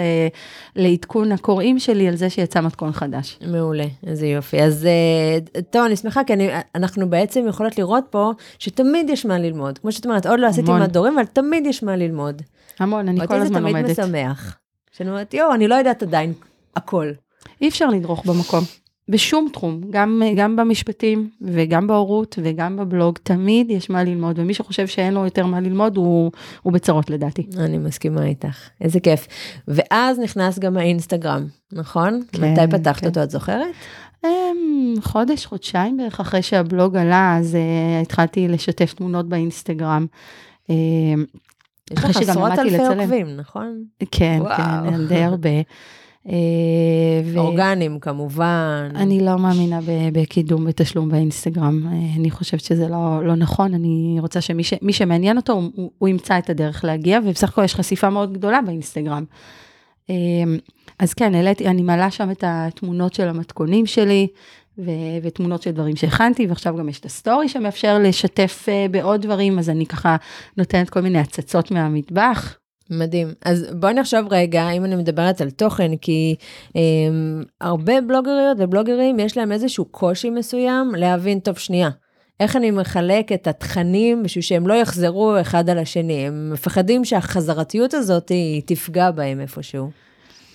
לעדכון 0.76 1.32
הקוראים 1.32 1.80
שלי 1.80 2.08
על 2.08 2.16
זה 2.16 2.30
שיצא 2.30 2.62
מתכון 2.62 2.92
חדש. 2.92 3.40
מעולה, 3.48 3.86
איזה 4.08 4.28
יופי. 4.28 4.62
אז 4.62 4.86
אה, 4.86 5.62
טוב, 5.70 5.86
אני 5.86 5.96
שמחה, 5.96 6.24
כי 6.24 6.34
אני, 6.34 6.50
אנחנו 6.76 7.10
בעצם 7.10 7.46
יכולות 7.48 7.78
לראות 7.78 8.04
פה 8.10 8.32
שתמיד 8.60 9.10
יש 9.10 9.26
מה 9.26 9.40
ללמוד. 9.40 9.78
כמו 9.78 9.92
שאת 9.92 10.06
אומרת, 10.06 10.26
עוד 10.26 10.40
לא 10.40 10.48
עשיתי 10.48 10.72
המון. 10.72 10.84
מדורים, 10.84 11.14
אבל 11.14 11.26
תמיד 11.26 11.66
יש 11.66 11.84
מה 11.84 11.96
ללמוד. 11.96 12.42
המון, 12.80 13.08
אני 13.08 13.28
כל 13.28 13.36
הזמן 13.36 13.64
עודי 13.64 13.74
לומדת. 13.74 13.96
זה 13.96 14.02
תמיד 14.02 14.10
משמח. 14.26 14.58
שאני 14.92 15.10
אומרת, 15.10 15.34
יואו, 15.34 15.54
אני 15.54 15.68
לא 15.68 15.76
יודעת 15.76 16.04
עדיין 16.04 16.34
הכל. 16.76 17.12
אי 17.62 17.70
אפשר 17.70 17.88
לדרוך 17.88 18.26
במקום. 18.26 18.64
בשום 19.10 19.50
תחום, 19.54 19.82
גם, 19.90 20.22
גם 20.36 20.56
במשפטים 20.56 21.30
וגם 21.42 21.88
בהורות 21.88 22.40
וגם 22.44 22.78
בבלוג, 22.78 23.18
תמיד 23.24 23.72
יש 23.72 23.90
מה 23.90 24.04
ללמוד, 24.04 24.40
ומי 24.40 24.54
שחושב 24.54 24.88
שאין 24.88 25.14
לו 25.14 25.26
יותר 25.26 25.46
מה 25.46 25.60
ללמוד, 25.60 25.98
הוא, 25.98 26.32
הוא 26.62 26.74
בצרות 26.74 27.10
לדעתי. 27.10 27.48
אני 27.58 27.78
מסכימה 27.78 28.26
איתך, 28.26 28.70
איזה 28.82 29.00
כיף. 29.00 29.28
ואז 29.68 30.20
נכנס 30.20 30.60
גם 30.60 30.78
האינסטגרם, 30.78 31.46
נכון? 31.72 32.22
כן, 32.32 32.54
מתי 32.54 32.78
פתחת 32.78 33.02
כן. 33.02 33.08
אותו, 33.08 33.24
את 33.24 33.32
זוכרת? 33.32 33.68
אמ, 34.26 34.94
חודש, 35.02 35.46
חודשיים 35.46 35.98
בערך 35.98 36.20
אחרי 36.20 36.42
שהבלוג 36.42 36.98
עלה, 36.98 37.38
אז 37.40 37.56
uh, 37.56 38.02
התחלתי 38.02 38.48
לשתף 38.48 38.94
תמונות 38.94 39.30
באינסטגרם. 39.30 40.06
אמ, 40.70 41.26
יש 41.94 42.04
לך 42.04 42.18
עשרות 42.18 42.52
אלפי. 42.60 42.78
עוקבים, 42.78 43.28
נכון? 43.38 43.84
כן, 44.12 44.38
וואו. 44.42 44.58
כן, 44.58 45.08
די 45.08 45.24
הרבה. 45.24 45.50
אה, 46.30 46.34
ו- 47.26 47.38
אורגנים 47.40 48.00
כמובן. 48.00 48.90
אני 48.96 49.26
לא 49.26 49.38
מאמינה 49.38 49.80
בקידום 50.14 50.66
בתשלום 50.66 51.10
באינסטגרם, 51.10 51.88
אה, 51.88 51.92
אני 52.20 52.32
חושבת 52.32 52.60
שזה 52.60 52.88
לא, 52.88 53.24
לא 53.26 53.36
נכון, 53.36 53.74
אני 53.74 54.18
רוצה 54.20 54.42
שמי 54.42 54.64
ש, 54.64 54.74
מי 54.82 54.94
שמעניין 54.94 55.38
אותו, 55.38 55.54
הוא, 55.54 55.70
הוא- 55.76 55.92
הוא 55.98 56.10
ימצא 56.10 56.38
את 56.38 56.50
הדרך 56.50 56.86
להגיע, 56.86 57.20
ובסך 57.26 57.50
הכל 57.50 57.64
יש 57.64 57.76
חשיפה 57.76 58.10
מאוד 58.10 58.34
גדולה 58.34 58.60
באינסטגרם. 58.66 59.24
אה, 60.10 60.16
אז 61.00 61.14
כן, 61.14 61.36
העליתי, 61.36 61.68
אני 61.68 61.82
מעלה 61.82 62.12
שם 62.12 62.32
את 62.32 62.44
התמונות 62.48 63.14
של 63.14 63.28
המתכונים 63.28 63.86
שלי, 63.86 64.28
ו- 64.78 65.18
ותמונות 65.24 65.62
של 65.62 65.72
דברים 65.72 65.96
שהכנתי, 65.96 66.48
ועכשיו 66.48 66.78
גם 66.78 66.90
יש 66.90 67.00
את 67.00 67.06
הסטורי 67.06 67.50
שמאפשר 67.50 68.00
לשתף 68.00 68.66
אה, 68.70 68.86
בעוד 68.92 69.22
דברים, 69.22 69.60
אז 69.60 69.70
אני 69.70 69.86
ככה 69.86 70.16
נותנת 70.58 70.90
כל 70.90 71.02
מיני 71.02 71.20
הצצות 71.20 71.72
מהמטבח. 71.72 72.58
מדהים. 72.92 73.34
אז 73.46 73.66
בואי 73.80 73.94
נחשוב 73.94 74.28
רגע, 74.32 74.70
אם 74.70 74.86
אני 74.86 74.96
מדברת 74.96 75.42
על 75.42 75.50
תוכן, 75.50 75.92
כי 75.98 76.36
um, 76.68 76.74
הרבה 77.62 78.02
בלוגריות 78.02 78.58
ובלוגרים, 78.60 79.20
יש 79.20 79.38
להם 79.38 79.52
איזשהו 79.52 79.86
קושי 79.86 80.30
מסוים 80.30 80.96
להבין, 80.96 81.40
טוב, 81.40 81.58
שנייה, 81.58 81.90
איך 82.40 82.56
אני 82.56 82.72
מחלק 82.72 83.32
את 83.32 83.48
התכנים 83.48 84.24
בשביל 84.24 84.42
שהם 84.42 84.68
לא 84.68 84.74
יחזרו 84.74 85.42
אחד 85.42 85.70
על 85.70 85.78
השני. 85.78 86.28
הם 86.28 86.50
מפחדים 86.54 87.06
שהחזרתיות 87.06 87.94
הזאת 87.94 88.30
היא 88.30 88.62
תפגע 88.66 89.12
בהם 89.12 89.40
איפשהו. 89.40 89.90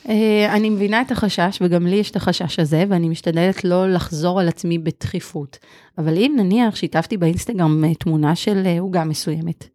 אה, 0.09 0.55
אני 0.57 0.71
מבינה 0.71 1.01
את 1.01 1.11
החשש, 1.11 1.59
וגם 1.61 1.87
לי 1.87 1.97
יש 1.97 2.11
את 2.11 2.16
החשש 2.16 2.59
הזה, 2.59 2.85
ואני 2.88 3.09
משתדלת 3.09 3.64
לא 3.64 3.88
לחזור 3.92 4.40
על 4.40 4.49
עצמי 4.49 4.79
בדחיפות. 4.79 5.59
אבל 5.99 6.16
אם 6.16 6.35
נניח 6.37 6.77
שיתפתי 6.77 7.16
באינסטגרם 7.16 7.85
אה, 7.85 7.95
תמונה 7.95 8.35
של 8.35 8.62
אה, 8.66 8.81
עוגה 8.81 9.05
מסוימת, 9.05 9.69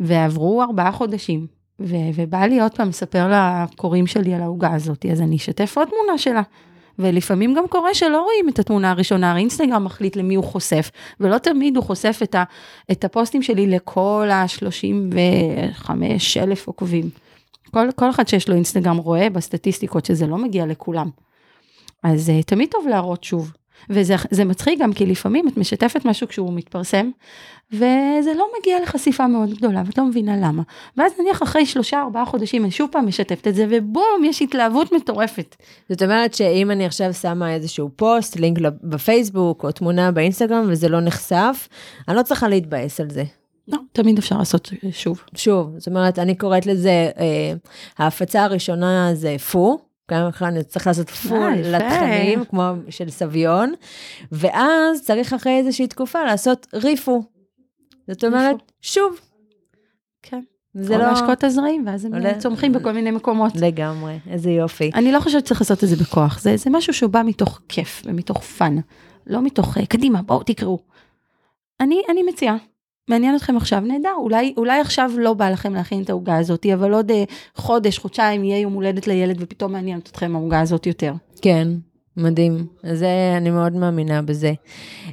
ועברו 0.00 0.62
ארבעה 0.62 0.92
חודשים, 0.92 1.46
ו- 1.80 1.96
ובא 2.14 2.44
לי 2.44 2.60
עוד 2.60 2.74
פעם 2.74 2.88
לספר 2.88 3.30
לקוראים 3.32 4.06
שלי 4.06 4.34
על 4.34 4.42
העוגה 4.42 4.74
הזאת, 4.74 5.06
אז 5.12 5.20
אני 5.20 5.36
אשתף 5.36 5.78
עוד 5.78 5.88
תמונה 5.88 6.18
שלה. 6.18 6.42
ולפעמים 6.98 7.54
גם 7.54 7.64
קורה 7.68 7.94
שלא 7.94 8.22
רואים 8.22 8.48
את 8.48 8.58
התמונה 8.58 8.90
הראשונה, 8.90 9.30
הרי 9.30 9.40
אינסטגרם 9.40 9.84
מחליט 9.84 10.16
למי 10.16 10.34
הוא 10.34 10.44
חושף, 10.44 10.90
ולא 11.20 11.38
תמיד 11.38 11.76
הוא 11.76 11.84
חושף 11.84 12.20
את, 12.22 12.34
ה- 12.34 12.44
את 12.92 13.04
הפוסטים 13.04 13.42
שלי 13.42 13.66
לכל 13.66 14.28
ה-35 14.32 15.90
אלף 16.42 16.66
עוקבים. 16.66 17.25
כל, 17.76 17.88
כל 17.96 18.10
אחד 18.10 18.28
שיש 18.28 18.48
לו 18.48 18.54
אינסטגרם 18.54 18.96
רואה 18.96 19.30
בסטטיסטיקות 19.30 20.04
שזה 20.04 20.26
לא 20.26 20.38
מגיע 20.38 20.66
לכולם. 20.66 21.10
אז 22.02 22.28
uh, 22.28 22.44
תמיד 22.46 22.68
טוב 22.70 22.88
להראות 22.88 23.24
שוב. 23.24 23.52
וזה 23.90 24.14
זה 24.30 24.44
מצחיק 24.44 24.78
גם 24.80 24.92
כי 24.92 25.06
לפעמים 25.06 25.48
את 25.48 25.56
משתפת 25.56 26.04
משהו 26.04 26.28
כשהוא 26.28 26.52
מתפרסם, 26.52 27.10
וזה 27.72 28.34
לא 28.36 28.46
מגיע 28.58 28.80
לחשיפה 28.82 29.26
מאוד 29.26 29.54
גדולה, 29.54 29.82
ואת 29.86 29.98
לא 29.98 30.04
מבינה 30.04 30.36
למה. 30.36 30.62
ואז 30.96 31.12
נניח 31.20 31.42
אחרי 31.42 31.66
שלושה 31.66 32.02
ארבעה 32.02 32.24
חודשים 32.24 32.62
אני 32.62 32.70
שוב 32.70 32.88
פעם 32.92 33.06
משתפת 33.06 33.48
את 33.48 33.54
זה, 33.54 33.66
ובום, 33.70 34.24
יש 34.24 34.42
התלהבות 34.42 34.92
מטורפת. 34.92 35.56
זאת 35.88 36.02
אומרת 36.02 36.34
שאם 36.34 36.70
אני 36.70 36.86
עכשיו 36.86 37.14
שמה 37.14 37.54
איזשהו 37.54 37.90
פוסט, 37.96 38.36
לינק 38.36 38.58
בפייסבוק 38.82 39.64
או 39.64 39.72
תמונה 39.72 40.12
באינסטגרם 40.12 40.64
וזה 40.68 40.88
לא 40.88 41.00
נחשף, 41.00 41.68
אני 42.08 42.16
לא 42.16 42.22
צריכה 42.22 42.48
להתבאס 42.48 43.00
על 43.00 43.10
זה. 43.10 43.24
לא, 43.68 43.78
תמיד 43.92 44.18
אפשר 44.18 44.38
לעשות 44.38 44.70
שוב. 44.90 45.22
שוב, 45.34 45.78
זאת 45.78 45.88
אומרת, 45.88 46.18
אני 46.18 46.34
קוראת 46.34 46.66
לזה, 46.66 47.10
אה, 47.18 47.52
ההפצה 47.98 48.44
הראשונה 48.44 49.10
זה 49.14 49.36
פו, 49.50 49.78
גם 50.10 50.32
כאן 50.32 50.62
צריך 50.62 50.86
לעשות 50.86 51.10
פול 51.10 51.52
לתכנים, 51.54 52.44
כמו 52.44 52.70
של 52.88 53.10
סביון, 53.10 53.72
ואז 54.32 55.02
צריך 55.02 55.32
אחרי 55.32 55.58
איזושהי 55.58 55.86
תקופה 55.86 56.24
לעשות 56.24 56.66
repost. 56.74 57.22
זאת 58.08 58.24
אומרת. 58.24 58.72
שוב. 58.80 59.20
כן. 60.22 60.40
זה 60.74 60.96
לא... 60.98 61.04
להשקות 61.04 61.38
את 61.38 61.44
הזרעים, 61.44 61.86
ואז 61.86 62.04
הם 62.04 62.14
עולה... 62.14 62.38
צומחים 62.38 62.72
בכל 62.72 62.92
מיני 62.92 63.10
מקומות. 63.10 63.52
לגמרי, 63.56 64.18
איזה 64.30 64.50
יופי. 64.50 64.90
אני 64.94 65.12
לא 65.12 65.20
חושבת 65.20 65.44
שצריך 65.46 65.60
לעשות 65.60 65.84
את 65.84 65.88
זה 65.88 65.96
בכוח, 65.96 66.40
זה, 66.40 66.56
זה 66.56 66.70
משהו 66.70 66.92
שהוא 66.92 67.10
בא 67.10 67.22
מתוך 67.22 67.60
כיף 67.68 68.02
ומתוך 68.04 68.42
fun, 68.42 68.76
לא 69.26 69.42
מתוך, 69.42 69.78
אה, 69.78 69.86
קדימה, 69.86 70.22
בואו 70.22 70.42
תקראו. 70.42 70.78
אני, 71.80 72.02
אני 72.10 72.22
מציעה, 72.22 72.56
מעניין 73.08 73.36
אתכם 73.36 73.56
עכשיו, 73.56 73.80
נהדר, 73.80 74.14
אולי, 74.18 74.54
אולי 74.56 74.80
עכשיו 74.80 75.10
לא 75.18 75.34
בא 75.34 75.50
לכם 75.50 75.74
להכין 75.74 76.02
את 76.02 76.10
העוגה 76.10 76.36
הזאת, 76.36 76.66
אבל 76.74 76.92
עוד 76.92 77.10
uh, 77.10 77.14
חודש, 77.54 77.98
חודשיים 77.98 78.44
יהיה 78.44 78.60
יום 78.60 78.72
הולדת 78.72 79.06
לילד 79.06 79.36
ופתאום 79.40 79.72
מעניינת 79.72 80.08
אתכם 80.08 80.36
העוגה 80.36 80.60
הזאת 80.60 80.86
יותר. 80.86 81.12
כן, 81.42 81.68
מדהים. 82.16 82.66
זה, 82.92 83.34
אני 83.36 83.50
מאוד 83.50 83.72
מאמינה 83.72 84.22
בזה. 84.22 84.52
Um, 85.08 85.12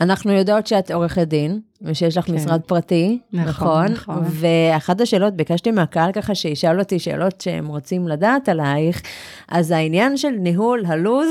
אנחנו 0.00 0.32
יודעות 0.32 0.66
שאת 0.66 0.90
עורכת 0.90 1.28
דין, 1.28 1.60
ושיש 1.82 2.16
לך 2.16 2.26
כן. 2.26 2.34
משרד 2.34 2.60
פרטי, 2.60 3.18
נכון? 3.32 3.84
נכון. 3.84 3.86
נכון. 3.92 4.22
ואחת 4.26 5.00
השאלות, 5.00 5.34
ביקשתי 5.34 5.70
מהקהל 5.70 6.12
ככה 6.12 6.34
שישאל 6.34 6.78
אותי 6.78 6.98
שאלות 6.98 7.40
שהם 7.40 7.66
רוצים 7.66 8.08
לדעת 8.08 8.48
עלייך, 8.48 9.02
אז 9.48 9.70
העניין 9.70 10.16
של 10.16 10.30
ניהול 10.30 10.84
הלוז, 10.86 11.28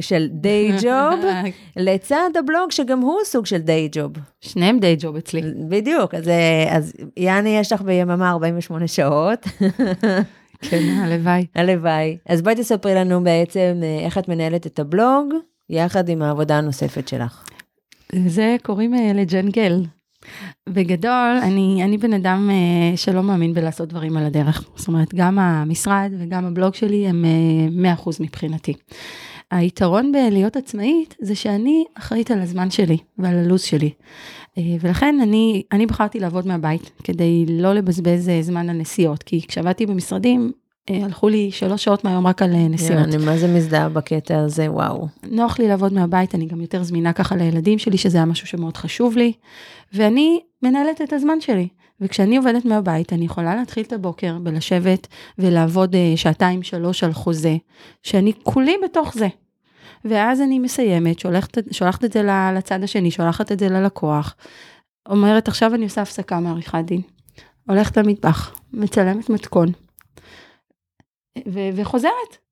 של 0.00 0.28
דיי 0.30 0.72
ג'וב, 0.82 1.20
לצד 1.76 2.30
הבלוג 2.38 2.70
שגם 2.70 3.00
הוא 3.00 3.18
סוג 3.24 3.46
של 3.46 3.58
דיי 3.58 3.88
ג'וב. 3.92 4.12
שניהם 4.40 4.78
דיי 4.78 4.96
ג'וב 4.98 5.16
אצלי. 5.16 5.42
בדיוק, 5.68 6.14
אז, 6.14 6.30
אז 6.70 6.92
יאני 7.16 7.58
יש 7.58 7.72
לך 7.72 7.82
ביממה 7.82 8.30
48 8.30 8.86
שעות. 8.88 9.46
כן, 10.70 10.82
הלוואי. 11.02 11.46
הלוואי. 11.54 12.16
אז 12.28 12.42
בואי 12.42 12.54
תספרי 12.54 12.94
לנו 12.94 13.24
בעצם 13.24 13.80
אה, 13.82 14.04
איך 14.04 14.18
את 14.18 14.28
מנהלת 14.28 14.66
את 14.66 14.78
הבלוג, 14.78 15.34
יחד 15.70 16.08
עם 16.08 16.22
העבודה 16.22 16.58
הנוספת 16.58 17.08
שלך. 17.08 17.44
זה 18.26 18.56
קוראים 18.62 18.94
אה, 18.94 19.12
לג'נגל. 19.14 19.82
בגדול, 20.68 21.38
אני, 21.42 21.84
אני 21.84 21.98
בן 21.98 22.12
אדם 22.12 22.50
uh, 22.50 22.96
שלא 22.96 23.22
מאמין 23.22 23.54
בלעשות 23.54 23.88
דברים 23.88 24.16
על 24.16 24.26
הדרך. 24.26 24.68
זאת 24.76 24.88
אומרת, 24.88 25.14
גם 25.14 25.38
המשרד 25.38 26.12
וגם 26.18 26.44
הבלוג 26.44 26.74
שלי 26.74 27.08
הם 27.08 27.24
uh, 27.96 28.00
100% 28.00 28.10
מבחינתי. 28.20 28.72
היתרון 29.50 30.12
בלהיות 30.12 30.56
עצמאית 30.56 31.14
זה 31.20 31.34
שאני 31.34 31.84
אחראית 31.94 32.30
על 32.30 32.40
הזמן 32.40 32.70
שלי 32.70 32.96
ועל 33.18 33.34
הלו"ז 33.34 33.62
שלי. 33.62 33.90
אה, 34.58 34.62
ולכן 34.80 35.20
אני, 35.22 35.62
אני 35.72 35.86
בחרתי 35.86 36.20
לעבוד 36.20 36.46
מהבית 36.46 36.90
כדי 37.04 37.44
לא 37.48 37.72
לבזבז 37.72 38.28
אה, 38.28 38.42
זמן 38.42 38.70
על 38.70 38.76
נסיעות, 38.76 39.22
כי 39.22 39.40
כשעבדתי 39.48 39.86
במשרדים, 39.86 40.52
אה, 40.90 41.04
הלכו 41.04 41.28
לי 41.28 41.50
שלוש 41.50 41.84
שעות 41.84 42.04
מהיום 42.04 42.26
רק 42.26 42.42
על 42.42 42.56
נסיעות. 42.68 43.04
אני 43.04 43.16
מה 43.16 43.36
זה 43.38 43.54
מזדהה 43.54 43.88
בקטע 43.88 44.38
הזה, 44.38 44.72
וואו. 44.72 45.06
נוח 45.30 45.58
לי 45.58 45.68
לעבוד 45.68 45.92
מהבית, 45.92 46.34
אני 46.34 46.46
גם 46.46 46.60
יותר 46.60 46.82
זמינה 46.82 47.12
ככה 47.12 47.36
לילדים 47.36 47.78
שלי, 47.78 47.98
שזה 47.98 48.18
היה 48.18 48.24
משהו 48.24 48.46
שמאוד 48.46 48.76
חשוב 48.76 49.16
לי, 49.16 49.32
ואני 49.92 50.40
מנהלת 50.62 51.02
את 51.02 51.12
הזמן 51.12 51.40
שלי. 51.40 51.68
וכשאני 52.00 52.36
עובדת 52.36 52.64
מהבית, 52.64 53.12
אני 53.12 53.24
יכולה 53.24 53.54
להתחיל 53.54 53.84
את 53.84 53.92
הבוקר 53.92 54.38
בלשבת 54.38 55.06
ולעבוד 55.38 55.96
שעתיים, 56.16 56.62
שלוש 56.62 57.04
על 57.04 57.12
חוזה, 57.12 57.56
שאני 58.02 58.32
כולי 58.42 58.76
בתוך 58.84 59.14
זה. 59.14 59.28
ואז 60.04 60.40
אני 60.40 60.58
מסיימת, 60.58 61.18
שולחת, 61.18 61.58
שולחת 61.70 62.04
את 62.04 62.12
זה 62.12 62.22
לצד 62.56 62.82
השני, 62.82 63.10
שולחת 63.10 63.52
את 63.52 63.58
זה 63.58 63.68
ללקוח, 63.68 64.34
אומרת, 65.08 65.48
עכשיו 65.48 65.74
אני 65.74 65.84
עושה 65.84 66.02
הפסקה 66.02 66.40
מעריכת 66.40 66.78
דין. 66.84 67.00
הולכת 67.68 67.96
למטבח, 67.96 68.54
מצלמת 68.72 69.30
מתכון, 69.30 69.68
ו- 71.48 71.70
וחוזרת. 71.74 72.45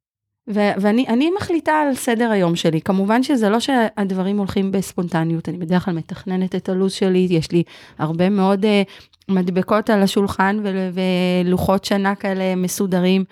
ו- 0.49 0.73
ואני 0.81 1.31
מחליטה 1.37 1.73
על 1.73 1.95
סדר 1.95 2.31
היום 2.31 2.57
שלי. 2.57 2.81
כמובן 2.81 3.23
שזה 3.23 3.49
לא 3.49 3.61
שהדברים 3.61 4.39
הולכים 4.39 4.73
בספונטניות, 4.73 5.49
אני 5.49 5.59
בדרך 5.59 5.85
כלל 5.85 5.95
מתכננת 5.95 6.55
את 6.55 6.69
הלו"ז 6.69 6.93
שלי, 6.93 7.27
יש 7.31 7.53
לי 7.53 7.63
הרבה 7.99 8.29
מאוד 8.29 8.65
uh, 8.65 8.69
מדבקות 9.29 9.91
על 9.91 10.03
השולחן 10.03 10.61
ו- 10.63 10.91
ולוחות 11.45 11.85
שנה 11.85 12.15
כאלה 12.15 12.55
מסודרים. 12.55 13.25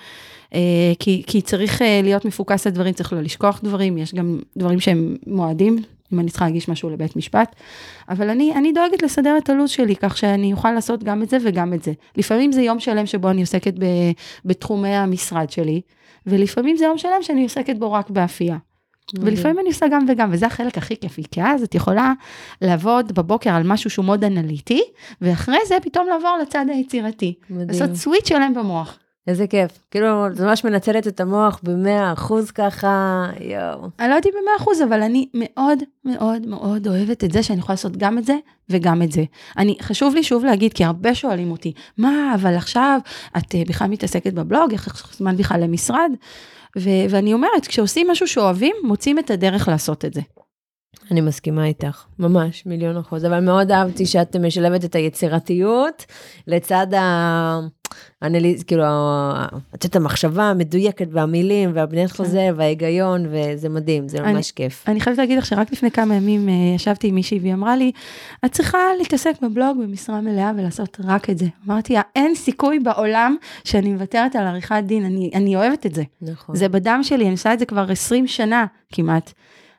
אה, 0.54 0.92
כי, 0.98 1.22
כי 1.26 1.40
צריך 1.40 1.82
אה, 1.82 2.00
להיות 2.02 2.24
מפוקס 2.24 2.66
על 2.66 2.72
דברים, 2.72 2.94
צריך 2.94 3.12
לא 3.12 3.20
לשכוח 3.20 3.60
דברים, 3.64 3.98
יש 3.98 4.14
גם 4.14 4.38
דברים 4.56 4.80
שהם 4.80 5.16
מועדים, 5.26 5.78
אם 6.12 6.20
אני 6.20 6.30
צריכה 6.30 6.44
להגיש 6.44 6.68
משהו 6.68 6.90
לבית 6.90 7.16
משפט, 7.16 7.56
אבל 8.08 8.30
אני, 8.30 8.54
אני 8.54 8.72
דואגת 8.72 9.02
לסדר 9.02 9.38
את 9.38 9.50
הלו"ז 9.50 9.70
שלי, 9.70 9.96
כך 9.96 10.16
שאני 10.16 10.52
אוכל 10.52 10.72
לעשות 10.72 11.04
גם 11.04 11.22
את 11.22 11.28
זה 11.28 11.36
וגם 11.44 11.74
את 11.74 11.82
זה. 11.82 11.92
לפעמים 12.16 12.52
זה 12.52 12.62
יום 12.62 12.80
שלם 12.80 13.06
שבו 13.06 13.30
אני 13.30 13.40
עוסקת 13.40 13.74
ב, 13.78 13.84
בתחומי 14.44 14.94
המשרד 14.94 15.50
שלי, 15.50 15.80
ולפעמים 16.26 16.76
זה 16.76 16.84
יום 16.84 16.98
שלם 16.98 17.22
שאני 17.22 17.42
עוסקת 17.42 17.76
בו 17.76 17.92
רק 17.92 18.10
באפייה. 18.10 18.56
ולפעמים 19.20 19.58
אני 19.58 19.68
עושה 19.68 19.86
גם 19.88 20.04
וגם, 20.08 20.30
וזה 20.32 20.46
החלק 20.46 20.78
הכי 20.78 20.96
כיפי, 21.00 21.22
כי 21.30 21.42
אז 21.42 21.62
את 21.62 21.74
יכולה 21.74 22.12
לעבוד 22.62 23.12
בבוקר 23.12 23.50
על 23.50 23.62
משהו 23.62 23.90
שהוא 23.90 24.04
מאוד 24.04 24.24
אנליטי, 24.24 24.82
ואחרי 25.20 25.58
זה 25.68 25.74
פתאום 25.82 26.06
לעבור 26.08 26.38
לצד 26.42 26.66
היצירתי. 26.68 27.34
מדהים. 27.50 27.68
לעשות 27.68 27.96
סוויץ' 27.96 28.28
שלם 28.28 28.54
במוח. 28.54 28.98
איזה 29.26 29.46
כיף. 29.46 29.70
כאילו, 29.90 30.26
את 30.26 30.40
ממש 30.40 30.64
מנצלת 30.64 31.06
את 31.06 31.20
המוח 31.20 31.60
במאה 31.62 32.12
אחוז 32.12 32.50
ככה, 32.50 33.26
יואו. 33.40 33.88
אני 33.98 34.08
לא 34.08 34.14
יודעת 34.14 34.26
אם 34.26 34.32
במאה 34.42 34.56
אחוז, 34.58 34.82
אבל 34.82 35.02
אני 35.02 35.28
מאוד 35.34 35.78
מאוד 36.04 36.46
מאוד 36.46 36.88
אוהבת 36.88 37.24
את 37.24 37.32
זה 37.32 37.42
שאני 37.42 37.58
יכולה 37.58 37.72
לעשות 37.72 37.96
גם 37.96 38.18
את 38.18 38.24
זה 38.24 38.36
וגם 38.70 39.02
את 39.02 39.12
זה. 39.12 39.24
אני, 39.58 39.76
חשוב 39.82 40.14
לי 40.14 40.22
שוב 40.22 40.44
להגיד, 40.44 40.72
כי 40.72 40.84
הרבה 40.84 41.14
שואלים 41.14 41.50
אותי, 41.50 41.72
מה, 41.98 42.34
אבל 42.34 42.54
עכשיו 42.54 43.00
את 43.36 43.54
uh, 43.54 43.68
בכלל 43.68 43.88
מתעסקת 43.88 44.32
בבלוג, 44.32 44.72
איך 44.72 44.86
יש 44.86 45.16
זמן 45.16 45.36
בכלל 45.36 45.60
למשרד? 45.60 46.10
ו- 46.78 47.04
ואני 47.10 47.32
אומרת, 47.32 47.66
כשעושים 47.66 48.10
משהו 48.10 48.28
שאוהבים, 48.28 48.76
מוצאים 48.82 49.18
את 49.18 49.30
הדרך 49.30 49.68
לעשות 49.68 50.04
את 50.04 50.14
זה. 50.14 50.20
אני 51.10 51.20
מסכימה 51.20 51.64
איתך, 51.64 52.04
ממש, 52.18 52.66
מיליון 52.66 52.96
אחוז, 52.96 53.24
אבל 53.24 53.40
מאוד 53.40 53.70
אהבתי 53.70 54.06
שאת 54.06 54.36
משלבת 54.36 54.84
את 54.84 54.94
היצירתיות 54.94 56.06
לצד 56.46 56.94
ה... 56.94 57.60
אנליז, 58.22 58.62
כאילו, 58.62 58.84
את 59.74 59.84
יודעת, 59.84 59.96
המחשבה 59.96 60.44
המדויקת 60.44 61.06
והמילים 61.10 61.70
והבניית 61.74 62.10
כן. 62.10 62.16
חוזה 62.16 62.50
וההיגיון, 62.56 63.26
וזה 63.30 63.68
מדהים, 63.68 64.08
זה 64.08 64.20
ממש 64.20 64.28
אני, 64.28 64.42
כיף. 64.56 64.84
אני 64.88 65.00
חייבת 65.00 65.18
להגיד 65.18 65.38
לך 65.38 65.46
שרק 65.46 65.72
לפני 65.72 65.90
כמה 65.90 66.14
ימים 66.14 66.48
אה, 66.48 66.54
ישבתי 66.74 67.08
עם 67.08 67.14
מישהי 67.14 67.38
והיא 67.38 67.54
אמרה 67.54 67.76
לי, 67.76 67.92
את 68.44 68.52
צריכה 68.52 68.78
להתעסק 68.98 69.32
בבלוג 69.42 69.78
במשרה 69.82 70.20
מלאה 70.20 70.52
ולעשות 70.56 71.00
רק 71.04 71.30
את 71.30 71.38
זה. 71.38 71.46
אמרתי 71.66 71.94
לה, 71.94 72.00
אין 72.16 72.34
סיכוי 72.34 72.78
בעולם 72.78 73.36
שאני 73.64 73.92
מוותרת 73.92 74.36
על 74.36 74.46
עריכת 74.46 74.82
דין, 74.86 75.04
אני, 75.04 75.30
אני 75.34 75.56
אוהבת 75.56 75.86
את 75.86 75.94
זה. 75.94 76.02
נכון. 76.22 76.56
זה 76.56 76.68
בדם 76.68 77.00
שלי, 77.02 77.24
אני 77.24 77.32
עושה 77.32 77.52
את 77.54 77.58
זה 77.58 77.66
כבר 77.66 77.90
20 77.90 78.26
שנה 78.26 78.66
כמעט. 78.92 79.32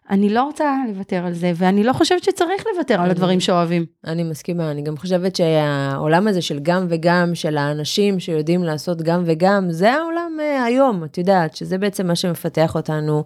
אני 0.09 0.29
לא 0.29 0.43
רוצה 0.43 0.75
לוותר 0.89 1.25
על 1.25 1.33
זה, 1.33 1.51
ואני 1.55 1.83
לא 1.83 1.93
חושבת 1.93 2.23
שצריך 2.23 2.63
לוותר 2.73 3.01
על 3.01 3.11
הדברים 3.11 3.39
שאוהבים. 3.39 3.85
אני 4.05 4.23
מסכימה, 4.23 4.71
אני 4.71 4.81
גם 4.81 4.97
חושבת 4.97 5.35
שהעולם 5.35 6.27
הזה 6.27 6.41
של 6.41 6.59
גם 6.59 6.85
וגם, 6.89 7.35
של 7.35 7.57
האנשים 7.57 8.19
שיודעים 8.19 8.63
לעשות 8.63 9.01
גם 9.01 9.23
וגם, 9.25 9.71
זה 9.71 9.93
העולם 9.93 10.37
uh, 10.39 10.63
היום, 10.65 11.03
את 11.03 11.17
יודעת, 11.17 11.55
שזה 11.55 11.77
בעצם 11.77 12.07
מה 12.07 12.15
שמפתח 12.15 12.75
אותנו 12.75 13.23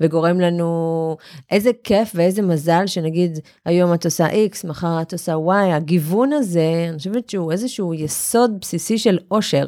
וגורם 0.00 0.40
לנו, 0.40 1.16
איזה 1.50 1.70
כיף 1.84 2.12
ואיזה 2.14 2.42
מזל 2.42 2.86
שנגיד, 2.86 3.38
היום 3.64 3.94
את 3.94 4.04
עושה 4.04 4.26
X, 4.28 4.68
מחר 4.68 5.02
את 5.02 5.12
עושה 5.12 5.34
Y, 5.34 5.74
הגיוון 5.74 6.32
הזה, 6.32 6.86
אני 6.88 6.98
חושבת 6.98 7.30
שהוא 7.30 7.52
איזשהו 7.52 7.94
יסוד 7.94 8.60
בסיסי 8.60 8.98
של 8.98 9.18
אושר. 9.30 9.66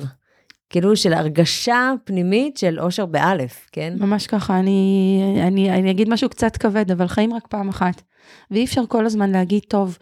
כאילו 0.72 0.96
של 0.96 1.12
הרגשה 1.12 1.92
פנימית 2.04 2.56
של 2.56 2.80
אושר 2.80 3.06
באלף, 3.06 3.68
כן? 3.72 3.94
ממש 4.00 4.26
ככה, 4.26 4.58
אני, 4.58 5.42
אני, 5.46 5.70
אני 5.70 5.90
אגיד 5.90 6.08
משהו 6.08 6.28
קצת 6.28 6.56
כבד, 6.56 6.90
אבל 6.90 7.06
חיים 7.06 7.34
רק 7.34 7.46
פעם 7.46 7.68
אחת. 7.68 8.02
ואי 8.50 8.64
אפשר 8.64 8.82
כל 8.88 9.06
הזמן 9.06 9.30
להגיד, 9.30 9.62
טוב, 9.68 9.98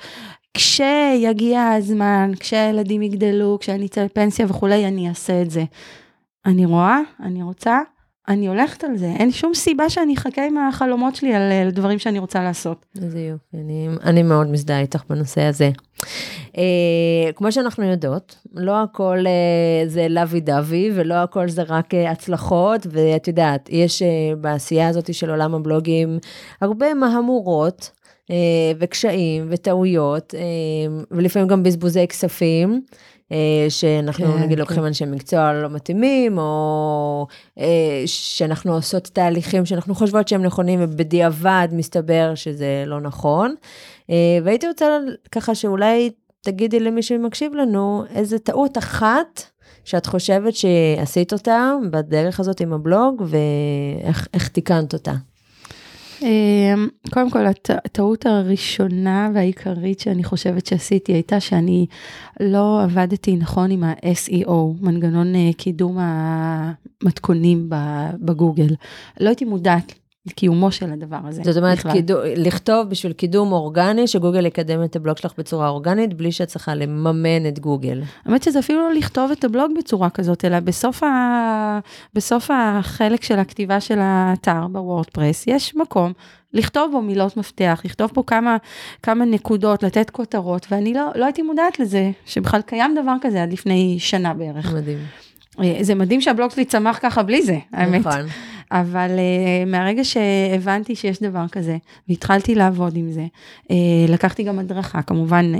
כשיגיע 0.54 1.68
הזמן, 1.68 2.30
כשהילדים 2.40 3.02
יגדלו, 3.02 3.58
כשאני 3.60 3.86
אצא 3.86 4.04
לפנסיה 4.04 4.46
וכולי, 4.48 4.86
אני 4.86 5.08
אעשה 5.08 5.42
את 5.42 5.50
זה. 5.50 5.64
אני 6.46 6.66
רואה, 6.66 7.00
אני 7.22 7.42
רוצה, 7.42 7.78
אני 8.30 8.48
הולכת 8.48 8.84
על 8.84 8.96
זה, 8.96 9.06
אין 9.06 9.30
שום 9.30 9.54
סיבה 9.54 9.90
שאני 9.90 10.14
אחכה 10.14 10.46
עם 10.46 10.58
החלומות 10.58 11.16
שלי 11.16 11.34
על, 11.34 11.52
על 11.52 11.70
דברים 11.70 11.98
שאני 11.98 12.18
רוצה 12.18 12.42
לעשות. 12.42 12.86
איזה 13.02 13.20
יופי, 13.20 13.56
אני, 13.56 13.88
אני 14.04 14.22
מאוד 14.22 14.46
מזדהה 14.46 14.80
איתך 14.80 15.02
בנושא 15.08 15.42
הזה. 15.42 15.70
אה, 16.58 17.32
כמו 17.34 17.52
שאנחנו 17.52 17.84
יודעות, 17.84 18.36
לא 18.54 18.82
הכל 18.82 19.18
אה, 19.26 19.88
זה 19.88 20.06
לוי 20.10 20.40
דווי, 20.40 20.90
ולא 20.94 21.14
הכל 21.14 21.48
זה 21.48 21.62
רק 21.62 21.94
אה, 21.94 22.10
הצלחות, 22.10 22.86
ואת 22.90 23.28
יודעת, 23.28 23.68
יש 23.72 24.02
אה, 24.02 24.08
בעשייה 24.40 24.88
הזאת 24.88 25.14
של 25.14 25.30
עולם 25.30 25.54
הבלוגים 25.54 26.18
הרבה 26.60 26.94
מהמורות. 26.94 27.90
אה, 28.30 28.72
וקשיים 28.78 29.46
וטעויות, 29.50 30.34
אה, 30.34 30.40
ולפעמים 31.10 31.48
גם 31.48 31.62
בזבוזי 31.62 32.06
כספים, 32.06 32.82
שאנחנו 33.68 34.26
כן, 34.26 34.38
נגיד 34.38 34.56
כן. 34.56 34.58
לוקחים 34.58 34.86
אנשי 34.86 35.04
מקצוע 35.04 35.52
לא 35.52 35.68
מתאימים, 35.68 36.38
או 36.38 37.26
אה, 37.58 38.02
שאנחנו 38.06 38.74
עושות 38.74 39.04
תהליכים 39.04 39.66
שאנחנו 39.66 39.94
חושבות 39.94 40.28
שהם 40.28 40.42
נכונים, 40.42 40.78
ובדיעבד 40.82 41.68
מסתבר 41.72 42.32
שזה 42.34 42.84
לא 42.86 43.00
נכון. 43.00 43.54
אה, 44.10 44.38
והייתי 44.44 44.68
רוצה 44.68 44.98
ככה 45.32 45.54
שאולי 45.54 46.10
תגידי 46.40 46.80
למי 46.80 47.02
שמקשיב 47.02 47.54
לנו, 47.54 48.04
איזה 48.14 48.38
טעות 48.38 48.78
אחת 48.78 49.42
שאת 49.84 50.06
חושבת 50.06 50.54
שעשית 50.54 51.32
אותה 51.32 51.72
בדרך 51.90 52.40
הזאת 52.40 52.60
עם 52.60 52.72
הבלוג, 52.72 53.22
ואיך 53.26 54.28
איך 54.34 54.48
תיקנת 54.48 54.92
אותה. 54.92 55.12
אמ, 56.22 56.88
קודם 57.10 57.30
כל, 57.30 57.46
הט- 57.46 57.70
הטעות 57.70 58.26
הראשונה 58.26 59.30
והעיקרית 59.34 60.00
שאני 60.00 60.24
חושבת 60.24 60.66
שעשיתי 60.66 61.12
הייתה 61.12 61.40
שאני 61.40 61.86
לא 62.40 62.82
עבדתי 62.82 63.36
נכון 63.36 63.70
עם 63.70 63.84
ה-SEO, 63.84 64.50
מנגנון 64.80 65.34
אה, 65.34 65.50
קידום 65.56 65.96
המתכונים 66.00 67.66
בגוגל. 68.20 68.74
לא 69.20 69.28
הייתי 69.28 69.44
מודעת 69.44 69.94
לקיומו 70.26 70.72
של 70.72 70.92
הדבר 70.92 71.18
הזה. 71.24 71.42
זאת 71.44 71.56
אומרת. 71.56 71.86
קידום, 71.92 72.20
לכתוב 72.36 72.88
בשביל 72.88 73.12
קידום 73.12 73.52
אורגני, 73.52 74.06
שגוגל 74.06 74.46
יקדם 74.46 74.84
את 74.84 74.96
הבלוג 74.96 75.16
שלך 75.16 75.32
בצורה 75.38 75.68
אורגנית, 75.68 76.14
בלי 76.14 76.32
שאת 76.32 76.48
צריכה 76.48 76.74
לממן 76.74 77.46
את 77.48 77.58
גוגל. 77.58 78.02
האמת 78.24 78.42
שזה 78.42 78.58
אפילו 78.58 78.78
לא 78.78 78.94
לכתוב 78.94 79.30
את 79.30 79.44
הבלוג 79.44 79.72
בצורה 79.78 80.10
כזאת, 80.10 80.44
אלא 80.44 80.60
בסוף, 80.60 81.02
ה... 81.02 81.78
בסוף 82.14 82.50
החלק 82.54 83.22
של 83.22 83.38
הכתיבה 83.38 83.80
של 83.80 83.98
האתר 84.00 84.66
בוורדפרס, 84.72 85.44
יש 85.46 85.76
מקום 85.76 86.12
לכתוב 86.52 86.92
בו 86.92 87.02
מילות 87.02 87.36
מפתח, 87.36 87.82
לכתוב 87.84 88.10
פה 88.14 88.22
כמה, 88.26 88.56
כמה 89.02 89.24
נקודות, 89.24 89.82
לתת 89.82 90.10
כותרות, 90.10 90.66
ואני 90.70 90.94
לא, 90.94 91.10
לא 91.14 91.24
הייתי 91.24 91.42
מודעת 91.42 91.80
לזה, 91.80 92.10
שבכלל 92.26 92.62
קיים 92.62 92.94
דבר 93.02 93.14
כזה 93.20 93.42
עד 93.42 93.52
לפני 93.52 93.96
שנה 93.98 94.34
בערך. 94.34 94.72
מדהים. 94.72 94.98
אה, 95.62 95.78
זה 95.80 95.94
מדהים 95.94 96.20
שהבלוג 96.20 96.50
שלי 96.50 96.64
צמח 96.64 96.98
ככה 97.02 97.22
בלי 97.22 97.42
זה, 97.42 97.58
האמת. 97.72 98.06
נכון. 98.06 98.20
אבל 98.72 99.10
uh, 99.10 99.68
מהרגע 99.70 100.04
שהבנתי 100.04 100.94
שיש 100.96 101.22
דבר 101.22 101.48
כזה, 101.48 101.76
והתחלתי 102.08 102.54
לעבוד 102.54 102.96
עם 102.96 103.12
זה, 103.12 103.26
uh, 103.62 103.72
לקחתי 104.08 104.42
גם 104.42 104.58
הדרכה, 104.58 105.02
כמובן, 105.02 105.52
uh, 105.54 105.58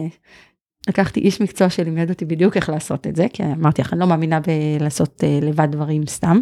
לקחתי 0.88 1.20
איש 1.20 1.40
מקצוע 1.40 1.70
שלימד 1.70 2.10
אותי 2.10 2.24
בדיוק 2.24 2.56
איך 2.56 2.68
לעשות 2.68 3.06
את 3.06 3.16
זה, 3.16 3.26
כי 3.32 3.42
אמרתי 3.42 3.82
לך, 3.82 3.92
אני 3.92 4.00
לא 4.00 4.06
מאמינה 4.06 4.40
בלעשות 4.40 5.20
uh, 5.20 5.44
לבד 5.44 5.68
דברים 5.70 6.06
סתם. 6.06 6.40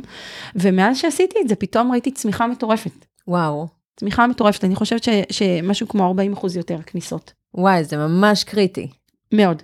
ומאז 0.54 0.96
שעשיתי 0.98 1.38
את 1.42 1.48
זה, 1.48 1.54
פתאום 1.54 1.92
ראיתי 1.92 2.11
צמיחה 2.11 2.46
מטורפת. 2.46 3.07
וואו. 3.28 3.68
צמיחה 3.96 4.26
מטורפת, 4.26 4.64
אני 4.64 4.74
חושבת 4.74 5.02
ש, 5.02 5.09
שמשהו 5.31 5.88
כמו 5.88 6.07
40 6.07 6.33
אחוז 6.33 6.57
יותר 6.57 6.83
כניסות. 6.83 7.33
וואי, 7.54 7.85
זה 7.85 7.96
ממש 7.96 8.44
קריטי. 8.44 8.88
מאוד. 9.35 9.62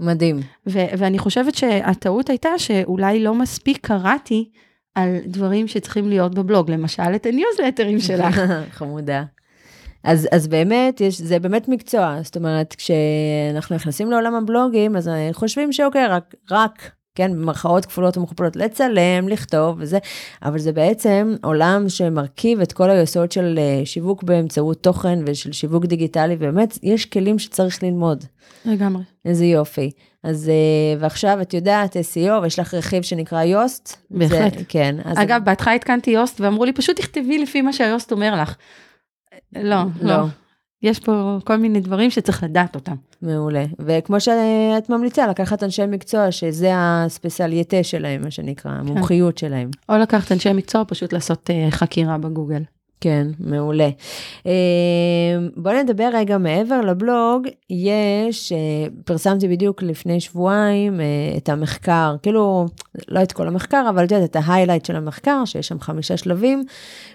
מדהים. 0.00 0.40
ו- 0.66 0.98
ואני 0.98 1.18
חושבת 1.18 1.54
שהטעות 1.54 2.30
הייתה 2.30 2.48
שאולי 2.58 3.22
לא 3.22 3.34
מספיק 3.34 3.86
קראתי 3.86 4.50
על 4.96 5.18
דברים 5.26 5.68
שצריכים 5.68 6.08
להיות 6.08 6.34
בבלוג, 6.34 6.70
למשל 6.70 7.14
את 7.14 7.26
הניוזלטרים 7.26 8.00
שלך. 8.00 8.40
חמודה. 8.78 9.24
אז, 10.04 10.28
אז 10.32 10.48
באמת, 10.48 11.00
יש, 11.00 11.20
זה 11.20 11.38
באמת 11.38 11.68
מקצוע, 11.68 12.18
זאת 12.22 12.36
אומרת, 12.36 12.74
כשאנחנו 12.74 13.76
נכנסים 13.76 14.10
לעולם 14.10 14.34
הבלוגים, 14.34 14.96
אז 14.96 15.10
חושבים 15.32 15.72
שאוקיי, 15.72 16.06
רק, 16.06 16.34
רק, 16.50 16.90
כן, 17.14 17.32
במרכאות 17.32 17.84
כפולות 17.84 18.16
ומכופלות, 18.16 18.56
לצלם, 18.56 19.28
לכתוב 19.28 19.76
וזה, 19.78 19.98
אבל 20.42 20.58
זה 20.58 20.72
בעצם 20.72 21.36
עולם 21.42 21.88
שמרכיב 21.88 22.60
את 22.60 22.72
כל 22.72 22.90
היסוד 22.90 23.32
של 23.32 23.58
אה, 23.58 23.86
שיווק 23.86 24.22
באמצעות 24.22 24.82
תוכן 24.82 25.18
ושל 25.26 25.52
שיווק 25.52 25.84
דיגיטלי, 25.84 26.34
ובאמת, 26.34 26.78
יש 26.82 27.06
כלים 27.06 27.38
שצריך 27.38 27.82
ללמוד. 27.82 28.24
לגמרי. 28.64 29.02
איזה 29.24 29.44
יופי. 29.44 29.90
אז, 30.26 30.48
אה, 30.48 31.00
ועכשיו 31.00 31.38
את 31.42 31.54
יודעת, 31.54 31.96
SEO, 31.96 32.42
ויש 32.42 32.58
לך 32.58 32.74
רכיב 32.74 33.02
שנקרא 33.02 33.42
יוסט. 33.42 33.96
בהחלט. 34.10 34.58
זה, 34.58 34.64
כן. 34.68 34.96
אז 35.04 35.18
אגב, 35.18 35.40
בהתחלה 35.44 35.74
התקנתי 35.74 36.10
יוסט 36.10 36.40
ואמרו 36.40 36.64
לי, 36.64 36.72
פשוט 36.72 36.96
תכתבי 36.96 37.38
לפי 37.38 37.62
מה 37.62 37.72
שהיוסט 37.72 38.12
אומר 38.12 38.42
לך. 38.42 38.56
לא, 39.56 39.62
לא. 39.62 40.16
לא. 40.16 40.24
יש 40.82 41.00
פה 41.00 41.38
כל 41.44 41.56
מיני 41.56 41.80
דברים 41.80 42.10
שצריך 42.10 42.42
לדעת 42.42 42.74
אותם. 42.74 42.94
מעולה. 43.22 43.64
וכמו 43.78 44.20
שאת 44.20 44.90
ממליצה, 44.90 45.26
לקחת 45.26 45.62
אנשי 45.62 45.86
מקצוע, 45.86 46.32
שזה 46.32 46.70
הספציאליטה 46.74 47.82
שלהם, 47.82 48.22
מה 48.22 48.30
שנקרא, 48.30 48.70
המומחיות 48.70 49.38
שלהם. 49.38 49.70
או 49.88 49.96
לקחת 49.96 50.32
אנשי 50.32 50.52
מקצוע, 50.52 50.82
פשוט 50.88 51.12
לעשות 51.12 51.50
uh, 51.50 51.70
חקירה 51.70 52.18
בגוגל. 52.18 52.62
כן, 53.06 53.26
מעולה. 53.38 53.88
אה, 54.46 54.52
בואו 55.56 55.82
נדבר 55.82 56.08
רגע 56.14 56.38
מעבר 56.38 56.80
לבלוג, 56.80 57.46
יש, 57.70 58.52
אה, 58.52 58.86
פרסמתי 59.04 59.48
בדיוק 59.48 59.82
לפני 59.82 60.20
שבועיים 60.20 61.00
אה, 61.00 61.06
את 61.36 61.48
המחקר, 61.48 62.16
כאילו, 62.22 62.66
לא 63.08 63.22
את 63.22 63.32
כל 63.32 63.48
המחקר, 63.48 63.86
אבל 63.90 64.04
את 64.04 64.10
יודעת, 64.10 64.30
את 64.30 64.36
ההיילייט 64.36 64.84
של 64.84 64.96
המחקר, 64.96 65.44
שיש 65.44 65.68
שם 65.68 65.80
חמישה 65.80 66.16
שלבים, 66.16 66.64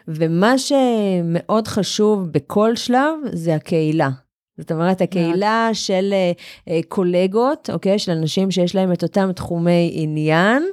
ומה 0.08 0.58
שמאוד 0.58 1.68
חשוב 1.68 2.28
בכל 2.32 2.76
שלב 2.76 3.14
זה 3.32 3.56
הקהילה. 3.56 4.10
זאת 4.58 4.72
אומרת, 4.72 5.02
הקהילה 5.02 5.70
של 5.74 6.14
אה, 6.68 6.80
קולגות, 6.88 7.70
אוקיי? 7.74 8.00
של 8.00 8.12
אנשים 8.12 8.52
שיש 8.52 8.76
להם 8.76 8.92
את 8.92 9.04
אותם 9.04 9.32
תחומי 9.36 9.92
עניין. 9.94 10.64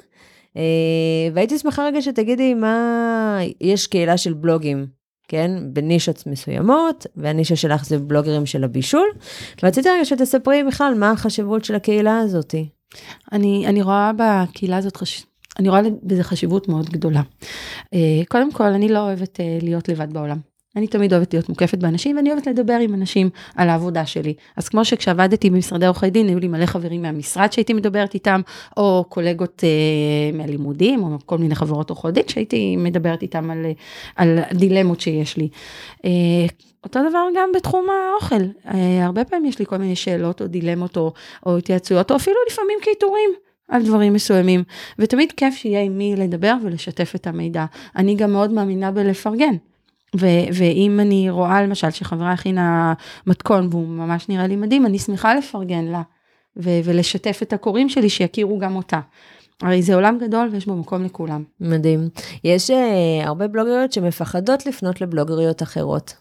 והייתי 1.34 1.58
שמחה 1.58 1.86
רגע 1.86 2.02
שתגידי 2.02 2.54
מה, 2.54 3.38
יש 3.60 3.86
קהילה 3.86 4.16
של 4.16 4.32
בלוגים, 4.32 4.97
כן? 5.28 5.50
בנישות 5.72 6.26
מסוימות, 6.26 7.06
והנישה 7.16 7.56
שלך 7.56 7.84
זה 7.84 7.98
בלוגרים 7.98 8.46
של 8.46 8.64
הבישול. 8.64 9.08
ורציתי 9.62 9.88
רגע 9.88 10.04
שתספרי 10.04 10.64
בכלל 10.64 10.94
מה 10.96 11.10
החשיבות 11.10 11.64
של 11.64 11.74
הקהילה 11.74 12.18
הזאת. 12.18 12.54
אני, 13.32 13.66
אני 13.66 13.82
רואה 13.82 14.10
בקהילה 14.16 14.76
הזאת, 14.76 14.96
חש... 14.96 15.26
אני 15.58 15.68
רואה 15.68 15.80
בזה 16.02 16.24
חשיבות 16.24 16.68
מאוד 16.68 16.90
גדולה. 16.90 17.22
אה, 17.94 18.22
קודם 18.28 18.52
כל, 18.52 18.64
אני 18.64 18.88
לא 18.88 18.98
אוהבת 18.98 19.40
אה, 19.40 19.58
להיות 19.62 19.88
לבד 19.88 20.12
בעולם. 20.12 20.38
אני 20.76 20.86
תמיד 20.86 21.12
אוהבת 21.12 21.34
להיות 21.34 21.48
מוקפת 21.48 21.78
באנשים, 21.78 22.16
ואני 22.16 22.32
אוהבת 22.32 22.46
לדבר 22.46 22.78
עם 22.82 22.94
אנשים 22.94 23.30
על 23.56 23.68
העבודה 23.68 24.06
שלי. 24.06 24.34
אז 24.56 24.68
כמו 24.68 24.84
שכשעבדתי 24.84 25.50
במשרדי 25.50 25.86
עורכי 25.86 26.10
דין, 26.10 26.28
היו 26.28 26.38
לי 26.38 26.48
מלא 26.48 26.66
חברים 26.66 27.02
מהמשרד 27.02 27.52
שהייתי 27.52 27.72
מדברת 27.72 28.14
איתם, 28.14 28.40
או 28.76 29.04
קולגות 29.08 29.64
אה, 29.64 30.38
מהלימודים, 30.38 31.02
או 31.02 31.08
כל 31.26 31.38
מיני 31.38 31.54
חברות 31.54 31.90
עורכות 31.90 32.14
דין 32.14 32.28
שהייתי 32.28 32.76
מדברת 32.76 33.22
איתם 33.22 33.50
על, 33.50 33.66
על 34.16 34.38
דילמות 34.52 35.00
שיש 35.00 35.36
לי. 35.36 35.48
אה, 36.04 36.10
אותו 36.84 37.00
דבר 37.10 37.26
גם 37.36 37.50
בתחום 37.54 37.86
האוכל. 37.90 38.42
אה, 38.74 39.04
הרבה 39.04 39.24
פעמים 39.24 39.48
יש 39.48 39.58
לי 39.58 39.66
כל 39.66 39.76
מיני 39.76 39.96
שאלות 39.96 40.42
או 40.42 40.46
דילמות 40.46 40.96
או, 40.96 41.12
או 41.46 41.58
התייעצויות, 41.58 42.10
או 42.10 42.16
אפילו 42.16 42.36
לפעמים 42.50 42.78
קיטורים. 42.82 43.30
על 43.68 43.82
דברים 43.82 44.12
מסוימים, 44.12 44.64
ותמיד 44.98 45.32
כיף 45.32 45.54
שיהיה 45.54 45.82
עם 45.82 45.98
מי 45.98 46.16
לדבר 46.16 46.54
ולשתף 46.62 47.12
את 47.14 47.26
המידע. 47.26 47.64
אני 47.96 48.14
גם 48.14 48.32
מאוד 48.32 48.52
מאמינה 48.52 48.90
בלפרגן. 48.90 49.54
ו- 50.16 50.48
ואם 50.52 51.00
אני 51.00 51.30
רואה 51.30 51.62
למשל 51.62 51.90
שחברה 51.90 52.32
הכינה 52.32 52.94
מתכון 53.26 53.68
והוא 53.70 53.88
ממש 53.88 54.28
נראה 54.28 54.46
לי 54.46 54.56
מדהים, 54.56 54.86
אני 54.86 54.98
שמחה 54.98 55.34
לפרגן 55.34 55.84
לה 55.84 56.02
ו- 56.56 56.80
ולשתף 56.84 57.38
את 57.42 57.52
הקוראים 57.52 57.88
שלי 57.88 58.08
שיכירו 58.08 58.58
גם 58.58 58.76
אותה. 58.76 59.00
הרי 59.62 59.82
זה 59.82 59.94
עולם 59.94 60.18
גדול 60.18 60.48
ויש 60.52 60.66
בו 60.66 60.76
מקום 60.76 61.04
לכולם. 61.04 61.44
מדהים. 61.60 62.08
יש 62.44 62.70
uh, 62.70 62.74
הרבה 63.26 63.48
בלוגריות 63.48 63.92
שמפחדות 63.92 64.66
לפנות 64.66 65.00
לבלוגריות 65.00 65.62
אחרות. 65.62 66.14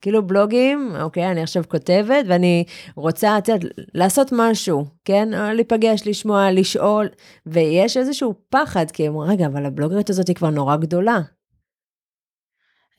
כאילו 0.00 0.26
בלוגים, 0.26 0.92
אוקיי, 1.00 1.30
אני 1.30 1.42
עכשיו 1.42 1.64
כותבת 1.68 2.24
ואני 2.28 2.64
רוצה, 2.96 3.38
את 3.38 3.48
יודעת, 3.48 3.72
לעשות 3.94 4.28
משהו, 4.32 4.84
כן? 5.04 5.34
או 5.34 5.54
להיפגש, 5.54 6.06
לשמוע, 6.06 6.50
לשאול, 6.52 7.08
ויש 7.46 7.96
איזשהו 7.96 8.34
פחד, 8.50 8.90
כי 8.90 9.06
הם 9.06 9.14
אומרים, 9.14 9.30
רגע, 9.30 9.46
אבל 9.46 9.66
הבלוגרית 9.66 10.10
הזאת 10.10 10.28
היא 10.28 10.36
כבר 10.36 10.50
נורא 10.50 10.76
גדולה. 10.76 11.20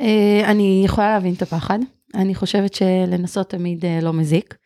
אה, 0.02 0.52
אני 0.52 0.82
יכולה 0.86 1.10
להבין 1.14 1.34
את 1.34 1.42
הפחד, 1.42 1.80
אני 2.16 2.36
חושבת 2.36 2.74
שלנסות 2.74 3.50
תמיד 3.50 3.86
אה, 3.86 4.00
לא 4.02 4.14
מזיק. 4.14 4.58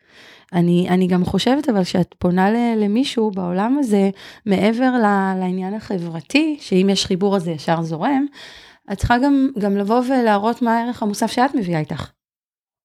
אני, 0.52 0.88
אני 0.88 1.06
גם 1.06 1.24
חושבת 1.24 1.68
אבל 1.68 1.84
שאת 1.84 2.14
פונה 2.18 2.50
ל- 2.50 2.84
למישהו 2.84 3.30
בעולם 3.30 3.78
הזה, 3.78 4.10
מעבר 4.46 4.90
ל- 4.92 5.38
לעניין 5.40 5.74
החברתי, 5.74 6.56
שאם 6.60 6.88
יש 6.90 7.06
חיבור 7.06 7.36
הזה 7.36 7.50
ישר 7.50 7.82
זורם, 7.82 8.26
את 8.92 8.98
צריכה 8.98 9.18
גם, 9.18 9.48
גם 9.58 9.76
לבוא 9.76 10.00
ולהראות 10.08 10.62
מה 10.62 10.78
הערך 10.78 11.02
המוסף 11.02 11.30
שאת 11.32 11.54
מביאה 11.54 11.78
איתך. 11.80 12.10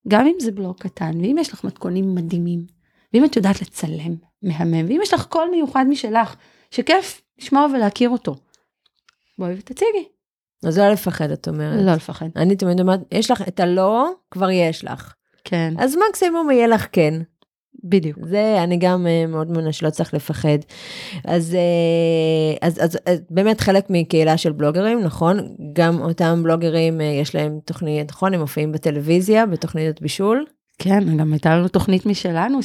גם 0.08 0.26
אם 0.28 0.36
זה 0.40 0.52
בלוג 0.52 0.76
קטן, 0.80 1.12
ואם 1.22 1.36
יש 1.40 1.54
לך 1.54 1.64
מתכונים 1.64 2.16
מדהימים, 2.16 2.66
ואם 3.14 3.26
את 3.26 3.36
יודעת 3.36 3.62
לצלם, 3.62 4.16
מהמם, 4.42 4.86
ואם 4.88 5.00
יש 5.04 5.14
לך 5.14 5.26
קול 5.26 5.48
מיוחד 5.52 5.86
משלך, 5.90 6.36
שכיף 6.72 7.22
לשמוע 7.40 7.68
ולהכיר 7.74 8.10
אותו. 8.10 8.36
בואי 9.38 9.54
ותציגי. 9.54 10.17
אז 10.64 10.78
לא 10.78 10.90
לפחד, 10.90 11.32
את 11.32 11.48
אומרת. 11.48 11.86
לא 11.86 11.94
לפחד. 11.94 12.26
אני 12.36 12.56
תמיד 12.56 12.80
אומרת, 12.80 13.00
יש 13.12 13.32
לך 13.32 13.48
את 13.48 13.60
הלא, 13.60 14.10
כבר 14.32 14.50
יש 14.50 14.86
לך. 14.86 15.14
כן, 15.44 15.74
אז 15.78 15.96
מקסימום 16.10 16.52
יהיה 16.52 16.68
לך 16.68 16.88
כן. 16.92 17.14
בדיוק. 17.84 18.18
זה 18.24 18.64
אני 18.64 18.78
גם 18.78 19.08
אה, 19.08 19.26
מאוד 19.28 19.52
מאמינה 19.52 19.72
שלא 19.72 19.90
צריך 19.90 20.14
לפחד. 20.14 20.58
אז, 21.26 21.56
אה, 21.56 22.68
אז, 22.68 22.84
אז, 22.84 22.98
אז 23.06 23.20
באמת 23.30 23.62
חלק 23.62 23.86
מקהילה 23.90 24.38
של 24.38 24.52
בלוגרים, 24.52 25.02
נכון? 25.04 25.56
גם 25.74 26.02
אותם 26.02 26.44
בלוגרים 26.44 27.02
אה, 27.02 27.06
יש 27.06 27.36
להם 27.36 27.60
תוכנית, 27.66 28.12
נכון? 28.12 28.34
הם 28.34 28.40
מופיעים 28.40 28.72
בטלוויזיה, 28.72 29.46
בתוכנית 29.46 30.02
בישול. 30.02 30.46
כן, 30.80 31.18
גם 31.18 31.34
הייתה 31.34 31.56
לנו 31.56 31.68
תוכנית 31.68 32.06
משלנו, 32.06 32.60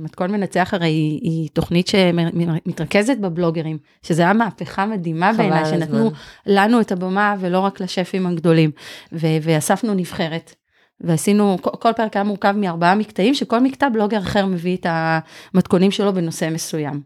מתכון 0.00 0.30
מנצח 0.30 0.74
הרי 0.74 0.86
היא, 0.86 1.20
היא 1.22 1.48
תוכנית 1.52 1.86
שמתרכזת 1.88 3.16
בבלוגרים, 3.18 3.78
שזה 4.02 4.22
היה 4.22 4.32
מהפכה 4.32 4.86
מדהימה 4.86 5.32
בעיניי, 5.32 5.64
שנתנו. 5.64 6.10
לנו 6.46 6.80
את 6.80 6.92
הבמה 6.92 7.34
ולא 7.40 7.58
רק 7.58 7.80
לשפים 7.80 8.26
הגדולים. 8.26 8.70
ו- 9.12 9.36
ואספנו 9.42 9.94
נבחרת, 9.94 10.54
ועשינו, 11.00 11.58
כל, 11.60 11.70
כל 11.70 11.92
פרק 11.92 12.16
היה 12.16 12.24
מורכב 12.24 12.54
מארבעה 12.56 12.94
מקטעים, 12.94 13.34
שכל 13.34 13.60
מקטע 13.60 13.88
בלוגר 13.88 14.18
אחר 14.18 14.46
מביא 14.46 14.76
את 14.76 14.86
המתכונים 14.88 15.90
שלו 15.90 16.12
בנושא 16.12 16.48
מסוים. 16.52 17.00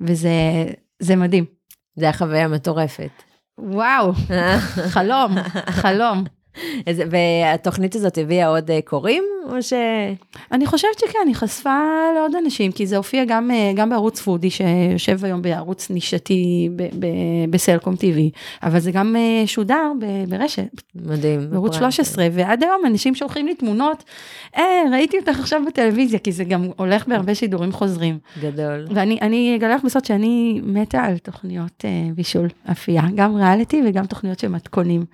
וזה 0.00 0.30
זה 0.98 1.16
מדהים. 1.16 1.44
זה 1.96 2.04
היה 2.04 2.12
חוויה 2.12 2.48
מטורפת. 2.48 3.10
וואו, 3.58 4.12
חלום, 4.94 5.34
חלום. 5.70 6.24
והתוכנית 6.86 7.96
הזאת 7.96 8.18
הביאה 8.18 8.46
עוד 8.46 8.70
אה, 8.70 8.80
קוראים, 8.84 9.24
או 9.50 9.62
ש... 9.62 9.72
אני 10.52 10.66
חושבת 10.66 10.98
שכן, 10.98 11.18
היא 11.26 11.34
חשפה 11.34 11.80
לעוד 12.16 12.34
אנשים, 12.34 12.72
כי 12.72 12.86
זה 12.86 12.96
הופיע 12.96 13.24
גם, 13.24 13.50
אה, 13.50 13.72
גם 13.74 13.90
בערוץ 13.90 14.20
פודי, 14.20 14.50
שיושב 14.50 15.24
היום 15.24 15.42
בערוץ 15.42 15.90
נישתי 15.90 16.68
בסלקום 17.50 17.94
TV, 17.94 18.38
אבל 18.62 18.78
זה 18.78 18.90
גם 18.90 19.16
אה, 19.16 19.46
שודר 19.46 19.92
ברשת, 20.28 20.82
מדהים. 20.94 21.50
בערוץ 21.50 21.76
בפרט. 21.76 21.92
13, 21.92 22.26
ועד 22.32 22.62
היום 22.62 22.82
אנשים 22.86 23.14
שולחים 23.14 23.46
לי 23.46 23.54
תמונות, 23.54 24.04
אה, 24.56 24.82
ראיתי 24.92 25.18
אותך 25.18 25.40
עכשיו 25.40 25.60
בטלוויזיה, 25.66 26.18
כי 26.18 26.32
זה 26.32 26.44
גם 26.44 26.68
הולך 26.76 27.08
בהרבה 27.08 27.34
שידורים 27.34 27.72
חוזרים. 27.72 28.18
גדול. 28.40 28.86
ואני 28.94 29.18
אני 29.22 29.56
אגלה 29.56 29.74
לך 29.74 29.84
בסוד 29.84 30.04
שאני 30.04 30.60
מתה 30.64 31.02
על 31.02 31.18
תוכניות 31.18 31.84
בישול 32.14 32.48
אפייה, 32.72 33.02
גם 33.14 33.36
ריאליטי 33.36 33.82
וגם 33.86 34.06
תוכניות 34.06 34.38
של 34.38 34.48
מתכונים. 34.48 35.04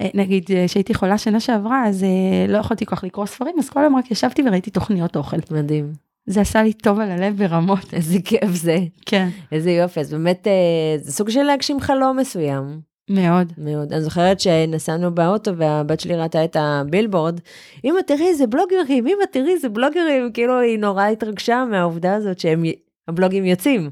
אה, 0.00 0.08
נגיד, 0.14 0.44
אה, 0.50 0.64
כשהייתי 0.68 0.94
חולה 0.94 1.18
שנה 1.18 1.40
שעברה, 1.40 1.88
אז 1.88 2.04
אה, 2.04 2.52
לא 2.52 2.58
יכולתי 2.58 2.86
כל 2.86 2.96
כך 2.96 3.04
לקרוא 3.04 3.26
ספרים, 3.26 3.54
אז 3.58 3.70
כל 3.70 3.80
היום 3.80 3.96
רק 3.96 4.10
ישבתי 4.10 4.42
וראיתי 4.46 4.70
תוכניות 4.70 5.16
אוכל. 5.16 5.36
מדהים. 5.50 5.92
זה 6.26 6.40
עשה 6.40 6.62
לי 6.62 6.72
טוב 6.72 7.00
על 7.00 7.10
הלב 7.10 7.36
ברמות. 7.36 7.94
איזה 7.94 8.18
כיף 8.24 8.50
זה. 8.50 8.78
כן. 9.06 9.28
איזה 9.52 9.70
יופי. 9.70 10.00
אז 10.00 10.10
באמת, 10.10 10.46
אה, 10.46 10.98
זה 10.98 11.12
סוג 11.12 11.30
של 11.30 11.42
להגשים 11.42 11.80
חלום 11.80 12.16
מסוים. 12.16 12.80
מאוד. 13.10 13.52
מאוד. 13.58 13.92
אני 13.92 14.02
זוכרת 14.02 14.40
שנסענו 14.40 15.14
באוטו 15.14 15.56
והבת 15.56 16.00
שלי 16.00 16.16
ראתה 16.16 16.44
את 16.44 16.56
הבילבורד, 16.60 17.40
אמא 17.84 18.00
תראי 18.06 18.28
איזה 18.28 18.46
בלוגרים, 18.46 19.06
אמא 19.06 19.24
תראי 19.32 19.52
איזה 19.52 19.68
בלוגרים, 19.68 20.32
כאילו 20.32 20.60
היא 20.60 20.78
נורא 20.78 21.04
התרגשה 21.04 21.64
מהעובדה 21.70 22.14
הזאת 22.14 22.38
שהם, 22.38 22.62
הבלוגים 23.08 23.44
יוצאים, 23.44 23.90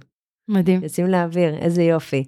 מדהים. 0.48 0.82
יוצאים 0.82 1.06
לאוויר, 1.06 1.54
איזה 1.54 1.82
יופי. 1.82 2.24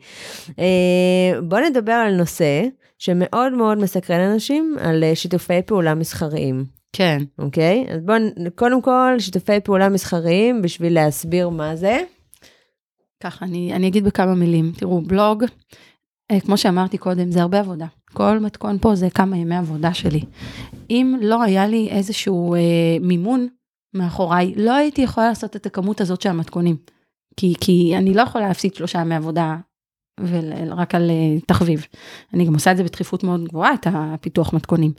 אה, 0.59 1.40
בוא 1.42 1.59
נדבר 1.61 1.92
על 1.92 2.16
נושא 2.16 2.62
שמאוד 2.98 3.52
מאוד 3.52 3.78
מסקרן 3.78 4.20
אנשים, 4.20 4.76
על 4.80 5.04
אה, 5.04 5.14
שיתופי 5.14 5.62
פעולה 5.66 5.94
מסחריים, 5.94 6.64
כן. 6.92 7.18
אוקיי? 7.38 7.87
אז 7.90 8.00
בואו, 8.02 8.18
קודם 8.54 8.83
כל, 8.83 9.14
שיתופי 9.18 9.61
פעולה 9.61 9.88
מסחריים 9.88 10.62
בשביל 10.62 10.94
להסביר 10.94 11.48
מה 11.48 11.76
זה. 11.76 11.98
ככה, 13.22 13.44
אני, 13.44 13.72
אני 13.74 13.88
אגיד 13.88 14.04
בכמה 14.04 14.35
מילים. 14.35 14.72
תראו, 14.76 15.00
בלוג, 15.00 15.44
אה, 16.30 16.40
כמו 16.40 16.56
שאמרתי 16.56 16.98
קודם, 16.98 17.30
זה 17.30 17.42
הרבה 17.42 17.61
עבודה. 17.61 17.87
כל 18.12 18.38
מתכון 18.38 18.78
פה 18.80 18.94
זה 18.94 19.11
כמה 19.11 19.37
ימי 19.37 19.56
עבודה 19.56 19.94
שלי. 19.94 20.20
אם 20.90 21.16
לא 21.22 21.42
היה 21.42 21.66
לי 21.66 21.88
איזשהו 21.90 22.54
אה, 22.54 22.61
מימון 23.00 23.48
מאחוריי, 23.94 24.54
לא 24.56 24.74
הייתי 24.74 25.02
יכולה 25.02 25.28
לעשות 25.28 25.56
את 25.56 25.66
הכמות 25.66 26.00
הזאת 26.00 26.20
של 26.20 26.28
המתכונים. 26.28 26.76
כי, 27.36 27.54
כי 27.60 27.94
אני 27.96 28.14
לא 28.14 28.22
יכולה 28.22 28.48
להפסיד 28.48 28.74
שלושה 28.74 28.98
ימי 28.98 29.14
עבודה 29.14 29.56
ורק 30.20 30.94
על 30.94 31.10
אה, 31.10 31.40
תחביב. 31.46 31.86
אני 32.34 32.44
גם 32.44 32.54
עושה 32.54 32.72
את 32.72 32.76
זה 32.76 32.84
בדחיפות 32.84 33.24
מאוד 33.24 33.44
גבוהה, 33.44 33.74
את 33.74 33.86
הפיתוח 33.90 34.52
מתכונים. 34.52 34.92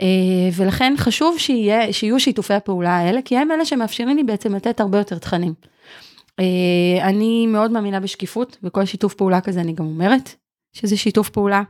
אה, 0.00 0.06
ולכן 0.56 0.94
חשוב 0.96 1.38
שיהיה, 1.38 1.92
שיהיו 1.92 2.20
שיתופי 2.20 2.54
הפעולה 2.54 2.96
האלה, 2.96 3.22
כי 3.22 3.36
הם 3.36 3.50
אלה 3.50 3.64
שמאפשרים 3.64 4.16
לי 4.16 4.24
בעצם 4.24 4.54
לתת 4.54 4.80
הרבה 4.80 4.98
יותר 4.98 5.18
תכנים. 5.18 5.54
אה, 6.40 7.08
אני 7.08 7.46
מאוד 7.46 7.70
מאמינה 7.70 8.00
בשקיפות, 8.00 8.56
וכל 8.62 8.84
שיתוף 8.84 9.14
פעולה 9.14 9.40
כזה 9.40 9.60
אני 9.60 9.72
גם 9.72 9.86
אומרת 9.86 10.34
שזה 10.72 10.96
שיתוף 10.96 11.28
פעולה. 11.28 11.62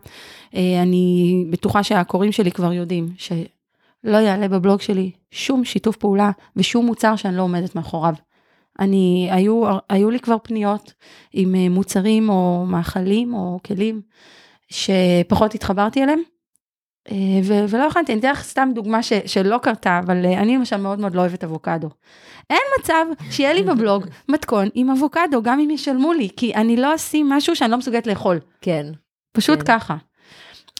אני 0.54 1.44
בטוחה 1.50 1.82
שהקוראים 1.82 2.32
שלי 2.32 2.52
כבר 2.52 2.72
יודעים 2.72 3.08
שלא 3.16 4.16
יעלה 4.16 4.48
בבלוג 4.48 4.80
שלי 4.80 5.10
שום 5.30 5.64
שיתוף 5.64 5.96
פעולה 5.96 6.30
ושום 6.56 6.86
מוצר 6.86 7.16
שאני 7.16 7.36
לא 7.36 7.42
עומדת 7.42 7.74
מאחוריו. 7.74 8.14
אני, 8.80 9.28
היו, 9.32 9.62
היו 9.88 10.10
לי 10.10 10.20
כבר 10.20 10.36
פניות 10.42 10.92
עם 11.32 11.54
אה, 11.54 11.68
מוצרים 11.68 12.28
או 12.28 12.64
מאכלים 12.68 13.34
או 13.34 13.58
כלים 13.66 14.00
שפחות 14.70 15.54
התחברתי 15.54 16.02
אליהם. 16.02 16.20
אה, 17.10 17.16
ו- 17.44 17.64
ולא 17.68 17.84
יכולתי, 17.84 18.12
אני 18.12 18.20
אתן 18.20 18.30
לך 18.30 18.42
סתם 18.42 18.70
דוגמה 18.74 19.02
ש- 19.02 19.12
שלא 19.26 19.58
קרתה, 19.62 20.00
אבל 20.04 20.26
אה, 20.26 20.40
אני 20.40 20.56
למשל 20.56 20.76
מאוד 20.76 20.98
מאוד 21.00 21.14
לא 21.14 21.20
אוהבת 21.20 21.44
אבוקדו. 21.44 21.88
אין 22.50 22.60
מצב 22.80 23.04
שיהיה 23.30 23.52
לי 23.52 23.62
בבלוג 23.62 24.04
מתכון 24.32 24.68
עם 24.74 24.90
אבוקדו, 24.90 25.42
גם 25.42 25.60
אם 25.60 25.70
ישלמו 25.70 26.12
לי, 26.12 26.28
כי 26.36 26.54
אני 26.54 26.76
לא 26.76 26.94
אשים 26.94 27.28
משהו 27.28 27.56
שאני 27.56 27.70
לא 27.70 27.76
מסוגלת 27.76 28.06
לאכול. 28.06 28.40
כן. 28.60 28.86
פשוט 29.32 29.58
כן. 29.58 29.64
ככה. 29.64 29.96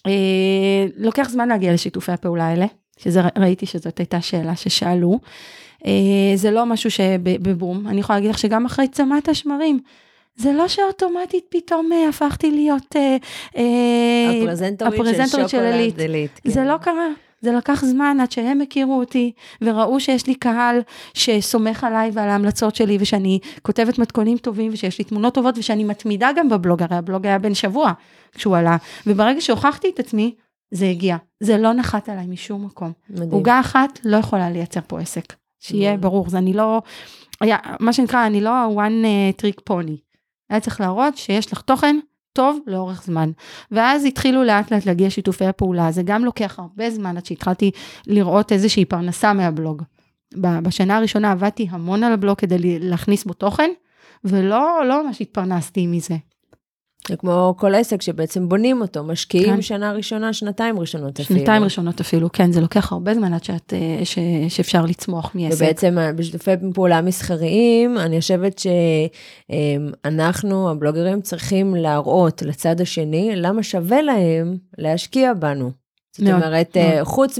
אה, 0.07 0.87
לוקח 0.97 1.29
זמן 1.29 1.49
להגיע 1.49 1.73
לשיתופי 1.73 2.13
הפעולה 2.13 2.47
האלה, 2.49 2.67
שזה 2.99 3.21
ראיתי 3.39 3.67
שזאת 3.67 3.99
הייתה 3.99 4.21
שאלה 4.21 4.57
ששאלו. 4.57 5.19
אה, 5.87 5.93
זה 6.35 6.51
לא 6.51 6.67
משהו 6.67 6.91
שבבום, 6.91 7.87
אני 7.87 8.01
יכולה 8.01 8.19
להגיד 8.19 8.31
לך 8.31 8.39
שגם 8.39 8.67
אחרי 8.67 8.89
צמאת 8.89 9.29
השמרים, 9.29 9.81
זה 10.37 10.53
לא 10.53 10.69
שאוטומטית 10.69 11.45
פתאום 11.49 11.93
אה, 11.93 12.09
הפכתי 12.09 12.51
להיות 12.51 12.97
אה, 12.97 13.17
הפרזנטורית, 14.43 15.03
של 15.31 15.49
שוקולד 15.49 15.65
עילית. 15.65 15.99
עילית. 15.99 16.41
זה 16.45 16.55
כן. 16.55 16.67
לא 16.67 16.77
קרה. 16.77 17.09
זה 17.41 17.53
לקח 17.53 17.85
זמן 17.85 18.17
עד 18.21 18.33
שהם 18.33 18.61
הכירו 18.61 18.99
אותי 18.99 19.33
וראו 19.63 20.01
שיש 20.01 20.27
לי 20.27 20.35
קהל 20.35 20.81
שסומך 21.15 21.85
עליי 21.85 22.11
ועל 22.13 22.29
ההמלצות 22.29 22.75
שלי 22.75 22.97
ושאני 23.01 23.39
כותבת 23.63 23.99
מתכונים 23.99 24.39
טובים 24.39 24.73
ושיש 24.73 24.99
לי 24.99 25.05
תמונות 25.05 25.35
טובות 25.35 25.59
ושאני 25.59 25.85
מתמידה 25.85 26.31
גם 26.37 26.49
בבלוג, 26.49 26.83
הרי 26.83 26.97
הבלוג 26.97 27.27
היה 27.27 27.39
בן 27.39 27.55
שבוע 27.55 27.93
כשהוא 28.35 28.57
עלה, 28.57 28.77
וברגע 29.07 29.41
שהוכחתי 29.41 29.89
את 29.89 29.99
עצמי, 29.99 30.35
זה 30.71 30.87
הגיע. 30.87 31.17
זה 31.41 31.59
לא 31.59 31.73
נחת 31.73 32.09
עליי 32.09 32.27
משום 32.27 32.65
מקום. 32.65 32.93
מדהים. 33.11 33.31
עוגה 33.31 33.61
אחת 33.61 33.99
לא 34.05 34.17
יכולה 34.17 34.51
לייצר 34.51 34.81
פה 34.87 35.01
עסק. 35.01 35.35
שיהיה 35.61 35.91
מאוד. 35.91 36.03
ברור, 36.03 36.31
זה 36.31 36.39
אני 36.39 36.53
לא, 36.53 36.83
היה, 37.41 37.57
מה 37.81 37.93
שנקרא, 37.93 38.27
אני 38.27 38.41
לא 38.41 38.51
one 38.77 39.05
uh, 39.05 39.43
trick 39.43 39.61
pony. 39.71 39.97
היה 40.51 40.61
צריך 40.61 40.81
להראות 40.81 41.17
שיש 41.17 41.53
לך 41.53 41.61
תוכן 41.61 41.99
טוב 42.33 42.59
לאורך 42.67 43.03
זמן. 43.03 43.31
ואז 43.71 44.05
התחילו 44.05 44.45
לאט 44.45 44.73
לאט 44.73 44.87
להגיע 44.87 45.11
שיתופי 45.11 45.45
הפעולה, 45.45 45.93
זה 45.93 46.03
גם 46.03 46.25
לוקח 46.25 46.59
הרבה 46.59 46.91
זמן 46.91 47.17
עד 47.17 47.27
שהתחלתי 47.27 47.71
לראות 48.07 48.53
איזושהי 48.53 48.85
פרנסה 48.85 49.33
מהבלוג. 49.33 49.83
בשנה 50.35 50.97
הראשונה 50.97 51.33
עבדתי 51.33 51.69
המון 51.71 52.05
על 52.05 52.13
הבלוג 52.13 52.39
כדי 52.39 52.79
להכניס 52.79 53.25
בו 53.25 53.33
תוכן, 53.33 53.71
ולא 54.25 54.87
לא 54.89 55.07
ממש 55.07 55.21
התפרנסתי 55.21 55.87
מזה. 55.87 56.17
זה 57.09 57.17
כמו 57.17 57.55
כל 57.59 57.75
עסק 57.75 58.03
שבעצם 58.03 58.49
בונים 58.49 58.81
אותו, 58.81 59.05
משקיעים 59.05 59.55
כן. 59.55 59.63
שנה 59.63 59.93
ראשונה, 59.93 60.33
שנתיים 60.33 60.79
ראשונות 60.79 61.21
אפילו. 61.21 61.41
שנתיים 61.41 61.65
ראשונות 61.65 62.01
אפילו, 62.01 62.33
כן, 62.33 62.53
זה 62.53 62.61
לוקח 62.61 62.93
הרבה 62.93 63.15
זמן 63.15 63.35
עד 63.35 63.45
שאת, 63.45 63.73
אה, 63.73 64.05
ש, 64.05 64.19
שאפשר 64.49 64.85
לצמוח 64.85 65.31
מעסק. 65.35 65.57
ובעצם 65.57 65.99
אה, 65.99 66.13
בשיתופי 66.13 66.51
פעולה 66.75 67.01
מסחריים, 67.01 67.99
אני 67.99 68.21
חושבת 68.21 68.63
שאנחנו, 70.05 70.71
הבלוגרים, 70.71 71.21
צריכים 71.21 71.75
להראות 71.75 72.43
לצד 72.43 72.81
השני 72.81 73.37
למה 73.37 73.63
שווה 73.63 74.03
להם 74.03 74.57
להשקיע 74.79 75.35
בנו. 75.35 75.71
זאת 76.13 76.21
מאוד, 76.21 76.43
אומרת, 76.43 76.77
אה, 76.77 76.95
מאוד. 76.95 77.05
חוץ 77.05 77.39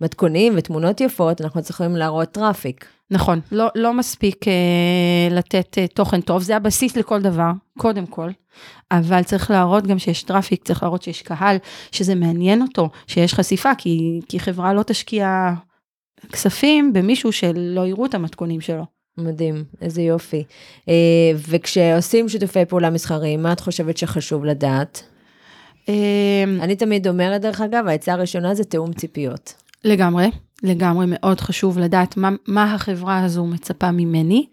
ממתכונים 0.00 0.52
ותמונות 0.56 1.00
יפות, 1.00 1.40
אנחנו 1.40 1.62
צריכים 1.62 1.96
להראות 1.96 2.28
traffic. 2.28 2.86
נכון, 3.10 3.40
לא, 3.52 3.68
לא 3.74 3.94
מספיק 3.94 4.48
אה, 4.48 5.28
לתת 5.30 5.78
אה, 5.78 5.86
תוכן 5.86 6.20
טוב, 6.20 6.42
זה 6.42 6.56
הבסיס 6.56 6.96
לכל 6.96 7.22
דבר, 7.22 7.50
קודם 7.78 8.06
כל, 8.06 8.30
אבל 8.90 9.22
צריך 9.22 9.50
להראות 9.50 9.86
גם 9.86 9.98
שיש 9.98 10.22
traffic, 10.22 10.64
צריך 10.64 10.82
להראות 10.82 11.02
שיש 11.02 11.22
קהל, 11.22 11.56
שזה 11.92 12.14
מעניין 12.14 12.62
אותו, 12.62 12.88
שיש 13.06 13.34
חשיפה, 13.34 13.74
כי, 13.78 14.20
כי 14.28 14.40
חברה 14.40 14.74
לא 14.74 14.82
תשקיע 14.82 15.52
כספים 16.32 16.92
במישהו 16.92 17.32
שלא 17.32 17.86
יראו 17.86 18.06
את 18.06 18.14
המתכונים 18.14 18.60
שלו. 18.60 18.84
מדהים, 19.18 19.64
איזה 19.80 20.02
יופי. 20.02 20.44
אה, 20.88 21.32
וכשעושים 21.48 22.28
שיתופי 22.28 22.64
פעולה 22.64 22.90
מסחריים, 22.90 23.42
מה 23.42 23.52
את 23.52 23.60
חושבת 23.60 23.96
שחשוב 23.96 24.44
לדעת? 24.44 25.02
אה, 25.88 25.94
אני 26.60 26.76
תמיד 26.76 27.08
אומרת, 27.08 27.40
דרך 27.40 27.60
אגב, 27.60 27.86
העצה 27.86 28.12
הראשונה 28.12 28.54
זה 28.54 28.64
תיאום 28.64 28.92
ציפיות. 28.92 29.54
לגמרי, 29.84 30.30
לגמרי 30.62 31.06
מאוד 31.08 31.40
חשוב 31.40 31.78
לדעת 31.78 32.16
מה, 32.16 32.30
מה 32.46 32.74
החברה 32.74 33.24
הזו 33.24 33.46
מצפה 33.46 33.90
ממני, 33.90 34.46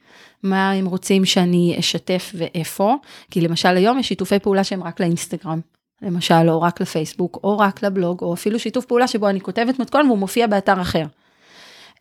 מה 0.44 0.72
הם 0.72 0.86
רוצים 0.86 1.26
שאני 1.26 1.76
אשתף 1.80 2.32
ואיפה, 2.36 2.96
כי 3.32 3.42
למשל 3.42 3.78
היום 3.78 4.00
יש 4.00 4.08
שיתופי 4.08 4.40
פעולה 4.40 4.64
שהם 4.64 4.84
רק 4.84 5.00
לאינסטגרם. 5.00 5.60
למשל, 6.02 6.50
או 6.50 6.62
רק 6.62 6.82
לפייסבוק, 6.82 7.40
או 7.44 7.60
רק 7.60 7.84
לבלוג, 7.84 8.22
או 8.22 8.34
אפילו 8.34 8.60
שיתוף 8.60 8.86
פעולה 8.86 9.08
שבו 9.08 9.30
אני 9.30 9.42
כותבת 9.42 9.80
מתכון 9.80 10.06
והוא 10.06 10.18
מופיע 10.18 10.48
באתר 10.48 10.82
אחר. 10.82 11.06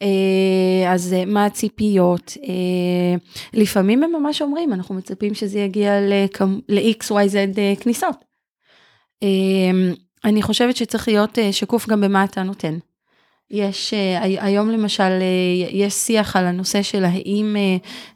אה, 0.03 0.93
אז 0.93 1.13
אה, 1.13 1.25
מה 1.25 1.47
הציפיות? 1.47 2.37
אה, 2.43 3.17
לפעמים 3.55 4.03
הם 4.03 4.13
ממש 4.13 4.43
אומרים, 4.43 4.73
אנחנו 4.73 4.95
מצפים 4.95 5.35
שזה 5.35 5.59
יגיע 5.59 6.01
ל-XYZ 6.69 7.37
כניסות. 7.81 8.28
אני 10.25 10.43
חושבת 10.43 10.77
שצריך 10.77 11.09
להיות 11.09 11.39
שקוף 11.51 11.89
גם 11.89 12.01
במה 12.01 12.25
אתה 12.25 12.43
נותן. 12.43 12.79
יש, 13.51 13.95
היום 14.21 14.71
למשל, 14.71 15.11
יש 15.71 15.95
שיח 15.95 16.37
על 16.37 16.47
הנושא 16.47 16.83
של 16.83 17.05
האם 17.05 17.57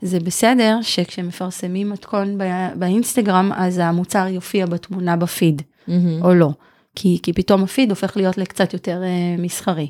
זה 0.03 0.21
בסדר 0.21 0.79
שכשמפרסמים 0.83 1.91
מתכון 1.91 2.39
באינסטגרם, 2.75 3.53
אז 3.55 3.79
המוצר 3.79 4.27
יופיע 4.29 4.67
בתמונה 4.67 5.17
בפיד, 5.17 5.63
mm-hmm. 5.63 5.93
או 6.23 6.35
לא. 6.35 6.51
כי, 6.95 7.19
כי 7.23 7.33
פתאום 7.33 7.63
הפיד 7.63 7.91
הופך 7.91 8.17
להיות 8.17 8.39
לקצת 8.39 8.73
יותר 8.73 9.03
מסחרי. 9.39 9.89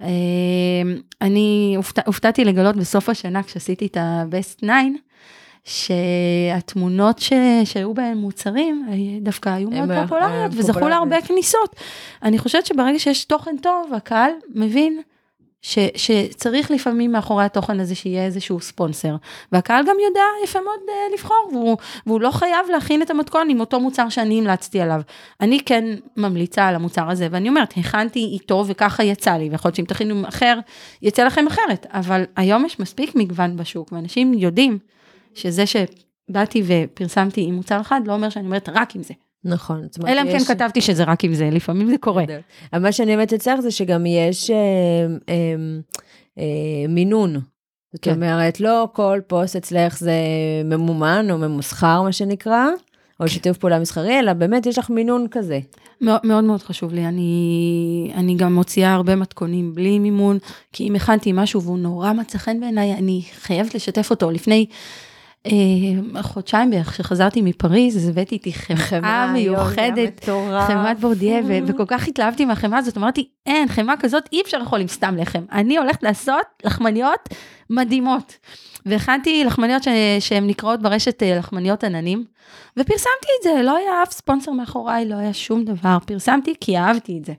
אמ, 0.00 0.06
אני 1.20 1.74
הופתע, 1.76 2.02
הופתעתי 2.06 2.44
לגלות 2.44 2.76
בסוף 2.76 3.08
השנה 3.08 3.42
כשעשיתי 3.42 3.86
את 3.86 3.96
ה-Best 3.96 4.54
9, 4.56 4.72
שהתמונות 5.68 7.18
ש... 7.18 7.32
שהיו 7.64 7.94
בהן 7.94 8.18
מוצרים 8.18 8.86
אה, 8.88 8.94
דווקא 9.20 9.48
היו 9.48 9.70
מאוד 9.70 9.88
פופולריות 10.02 10.52
וזכו 10.54 10.88
להרבה 10.88 11.20
כניסות. 11.20 11.76
אני 12.22 12.38
חושבת 12.38 12.66
שברגע 12.66 12.98
שיש 12.98 13.24
תוכן 13.24 13.56
טוב, 13.62 13.94
הקהל 13.94 14.30
מבין 14.54 15.00
ש, 15.62 15.78
שצריך 15.96 16.70
לפעמים 16.70 17.12
מאחורי 17.12 17.44
התוכן 17.44 17.80
הזה 17.80 17.94
שיהיה 17.94 18.24
איזשהו 18.24 18.60
ספונסר. 18.60 19.16
והקהל 19.52 19.84
גם 19.86 19.96
יודע 20.04 20.20
יפה 20.44 20.58
מאוד 20.60 20.80
uh, 20.86 21.14
לבחור, 21.14 21.50
והוא, 21.52 21.76
והוא 22.06 22.20
לא 22.20 22.30
חייב 22.30 22.66
להכין 22.72 23.02
את 23.02 23.10
המתכון 23.10 23.50
עם 23.50 23.60
אותו 23.60 23.80
מוצר 23.80 24.08
שאני 24.08 24.38
המלצתי 24.38 24.80
עליו. 24.80 25.00
אני 25.40 25.60
כן 25.66 25.84
ממליצה 26.16 26.66
על 26.66 26.74
המוצר 26.74 27.10
הזה, 27.10 27.28
ואני 27.30 27.48
אומרת, 27.48 27.74
הכנתי 27.76 28.24
איתו 28.32 28.64
וככה 28.66 29.04
יצא 29.04 29.32
לי, 29.32 29.48
ויכול 29.50 29.68
להיות 29.68 29.76
שאם 29.76 29.84
תכינו 29.84 30.28
אחר, 30.28 30.58
יצא 31.02 31.24
לכם 31.24 31.46
אחרת. 31.46 31.86
אבל 31.90 32.24
היום 32.36 32.64
יש 32.64 32.80
מספיק 32.80 33.14
מגוון 33.14 33.56
בשוק, 33.56 33.92
ואנשים 33.92 34.34
יודעים 34.34 34.78
שזה 35.38 35.64
שבאתי 35.66 36.62
ופרסמתי 36.66 37.44
עם 37.48 37.54
מוצר 37.54 37.80
אחד, 37.80 38.00
לא 38.06 38.12
אומר 38.12 38.30
שאני 38.30 38.46
אומרת 38.46 38.68
רק 38.68 38.96
עם 38.96 39.02
זה. 39.02 39.14
נכון. 39.44 39.86
אלא 40.06 40.20
אם 40.20 40.26
כן 40.26 40.44
כתבתי 40.44 40.80
שזה 40.80 41.04
רק 41.04 41.24
עם 41.24 41.34
זה, 41.34 41.50
לפעמים 41.52 41.90
זה 41.90 41.98
קורה. 42.00 42.24
אבל 42.72 42.82
מה 42.82 42.92
שאני 42.92 43.14
אומרת 43.14 43.32
אצלך 43.32 43.60
זה 43.60 43.70
שגם 43.70 44.06
יש 44.06 44.50
אה, 44.50 44.56
אה, 45.28 45.54
אה, 46.38 46.88
מינון. 46.88 47.40
זאת 47.92 48.02
כן. 48.02 48.14
אומרת, 48.14 48.60
לא 48.60 48.88
כל 48.92 49.20
פוסט 49.26 49.56
אצלך 49.56 49.98
זה 49.98 50.12
ממומן 50.64 51.26
או 51.30 51.38
ממוסחר, 51.38 52.02
מה 52.02 52.12
שנקרא, 52.12 52.66
או 53.20 53.24
כן. 53.24 53.28
שיתוף 53.28 53.58
פעולה 53.58 53.78
מסחרי, 53.78 54.18
אלא 54.18 54.32
באמת 54.32 54.66
יש 54.66 54.78
לך 54.78 54.90
מינון 54.90 55.26
כזה. 55.30 55.60
מאוד 56.00 56.20
מאוד, 56.24 56.44
מאוד 56.44 56.62
חשוב 56.62 56.94
לי, 56.94 57.06
אני, 57.06 58.12
אני 58.14 58.34
גם 58.34 58.54
מוציאה 58.54 58.94
הרבה 58.94 59.16
מתכונים 59.16 59.74
בלי 59.74 59.98
מימון, 59.98 60.38
כי 60.72 60.88
אם 60.88 60.94
הכנתי 60.94 61.32
משהו 61.34 61.62
והוא 61.62 61.78
נורא 61.78 62.12
מצא 62.12 62.38
חן 62.38 62.60
בעיניי, 62.60 62.94
אני 62.94 63.22
חייבת 63.40 63.74
לשתף 63.74 64.10
אותו. 64.10 64.30
לפני 64.30 64.66
חודשיים 66.22 66.70
בערך, 66.70 66.90
כשחזרתי 66.90 67.42
מפריז, 67.42 67.96
אז 67.96 68.08
הבאתי 68.08 68.34
איתי 68.34 68.52
חמאה 68.52 69.26
מיוחדת, 69.34 70.28
חמת 70.66 71.00
בורדיה, 71.00 71.40
וכל 71.66 71.84
כך 71.86 72.08
התלהבתי 72.08 72.44
מהחמאה 72.44 72.78
הזאת, 72.78 72.96
אמרתי, 72.96 73.28
אין, 73.46 73.68
חמאה 73.68 73.94
כזאת 73.96 74.28
אי 74.32 74.40
אפשר 74.40 74.58
לאכול 74.58 74.80
עם 74.80 74.88
סתם 74.88 75.16
לחם. 75.16 75.44
אני 75.52 75.78
הולכת 75.78 76.02
לעשות 76.02 76.46
לחמניות 76.64 77.28
מדהימות. 77.70 78.38
והכנתי 78.86 79.44
לחמניות 79.44 79.82
שהן 80.20 80.46
נקראות 80.46 80.82
ברשת 80.82 81.22
אה, 81.22 81.38
לחמניות 81.38 81.84
עננים, 81.84 82.24
ופרסמתי 82.76 83.28
את 83.38 83.42
זה, 83.42 83.62
לא 83.62 83.76
היה 83.76 84.02
אף 84.02 84.12
ספונסר 84.12 84.52
מאחוריי, 84.52 85.08
לא 85.08 85.14
היה 85.14 85.32
שום 85.32 85.64
דבר, 85.64 85.98
פרסמתי 86.06 86.54
כי 86.60 86.78
אהבתי 86.78 87.18
את 87.18 87.24
זה. 87.24 87.32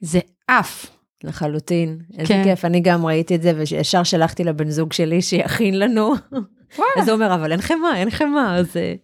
זה 0.00 0.20
עף. 0.48 0.96
לחלוטין, 1.24 1.98
איזה 2.18 2.34
כן. 2.34 2.44
כיף, 2.44 2.64
אני 2.64 2.80
גם 2.80 3.06
ראיתי 3.06 3.34
את 3.34 3.42
זה 3.42 3.52
וישר 3.56 4.02
שלחתי 4.02 4.44
לבן 4.44 4.70
זוג 4.70 4.92
שלי 4.92 5.22
שיכין 5.22 5.78
לנו. 5.78 6.14
אז 6.98 7.08
הוא 7.08 7.14
אומר, 7.14 7.34
אבל 7.34 7.52
אין 7.52 7.60
חמאה, 7.60 7.96
אין 7.96 8.10
חמאה, 8.10 8.56
אז... 8.56 8.76
אה, 8.76 8.94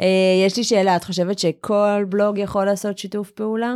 אה, 0.00 0.46
יש 0.46 0.56
לי 0.56 0.64
שאלה, 0.64 0.96
את 0.96 1.04
חושבת 1.04 1.38
שכל 1.38 2.04
בלוג 2.08 2.38
יכול 2.38 2.64
לעשות 2.64 2.98
שיתוף 2.98 3.30
פעולה? 3.30 3.74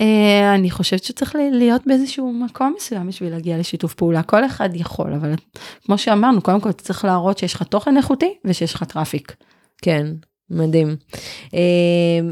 אה, 0.00 0.54
אני 0.54 0.70
חושבת 0.70 1.04
שצריך 1.04 1.36
להיות 1.52 1.86
באיזשהו 1.86 2.32
מקום 2.32 2.74
מסוים 2.76 3.06
בשביל 3.06 3.30
להגיע 3.30 3.58
לשיתוף 3.58 3.94
פעולה. 3.94 4.22
כל 4.22 4.46
אחד 4.46 4.68
יכול, 4.74 5.14
אבל 5.14 5.34
כמו 5.84 5.98
שאמרנו, 5.98 6.42
קודם 6.42 6.60
כל 6.60 6.72
צריך 6.72 7.04
להראות 7.04 7.38
שיש 7.38 7.54
לך 7.54 7.62
תוכן 7.62 7.96
איכותי 7.96 8.34
ושיש 8.44 8.74
לך 8.74 8.84
traffic. 8.84 9.36
כן, 9.82 10.06
מדהים. 10.50 10.96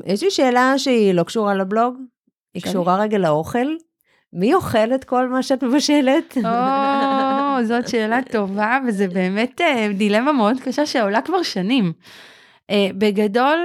יש 0.06 0.22
לי 0.22 0.30
שאלה 0.30 0.78
שהיא 0.78 1.12
לא 1.12 1.22
קשורה 1.22 1.54
לבלוג, 1.54 1.96
היא 2.54 2.62
קשורה 2.62 2.96
רגע 2.96 3.18
לאוכל. 3.18 3.66
מי 4.32 4.54
אוכל 4.54 4.94
את 4.94 5.04
כל 5.04 5.28
מה 5.28 5.42
שאת 5.42 5.64
מבשלת? 5.64 6.36
זאת 7.64 7.88
שאלה 7.88 8.18
טובה, 8.22 8.78
וזה 8.88 9.08
באמת 9.08 9.60
אה, 9.60 9.88
דילמה 9.94 10.32
מאוד 10.32 10.60
קשה 10.60 10.86
שעולה 10.86 11.20
כבר 11.20 11.42
שנים. 11.42 11.92
אה, 12.70 12.88
בגדול, 12.98 13.58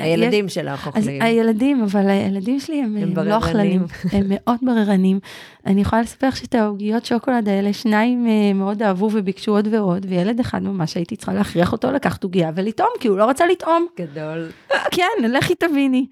אה, 0.00 0.04
הילדים 0.04 0.48
שלך 0.48 0.86
אוכלים. 0.86 1.22
אז 1.22 1.26
הילדים, 1.26 1.82
אבל 1.82 2.10
הילדים 2.10 2.60
שלי 2.60 2.82
הם, 2.82 2.96
הם 2.96 3.28
לא 3.28 3.36
אוכלנים, 3.36 3.82
הם 4.12 4.26
מאוד 4.28 4.58
בררנים. 4.62 5.18
אני 5.66 5.80
יכולה 5.80 6.02
לספר 6.02 6.30
שאת 6.30 6.54
העוגיות 6.54 7.04
שוקולד 7.04 7.48
האלה, 7.48 7.72
שניים 7.72 8.26
אה, 8.26 8.52
מאוד 8.54 8.82
אהבו 8.82 9.10
וביקשו 9.12 9.56
עוד 9.56 9.68
ועוד, 9.70 10.06
וילד 10.08 10.40
אחד 10.40 10.62
ממש 10.62 10.94
הייתי 10.94 11.16
צריכה 11.16 11.32
להכריח 11.32 11.72
אותו 11.72 11.92
לקחת 11.92 12.24
עוגיה 12.24 12.50
ולטעום, 12.54 12.88
כי 13.00 13.08
הוא 13.08 13.18
לא 13.18 13.24
רצה 13.24 13.46
לטעום. 13.46 13.86
גדול. 13.98 14.50
כן, 14.96 15.28
לכי 15.28 15.54
תביני. 15.54 16.06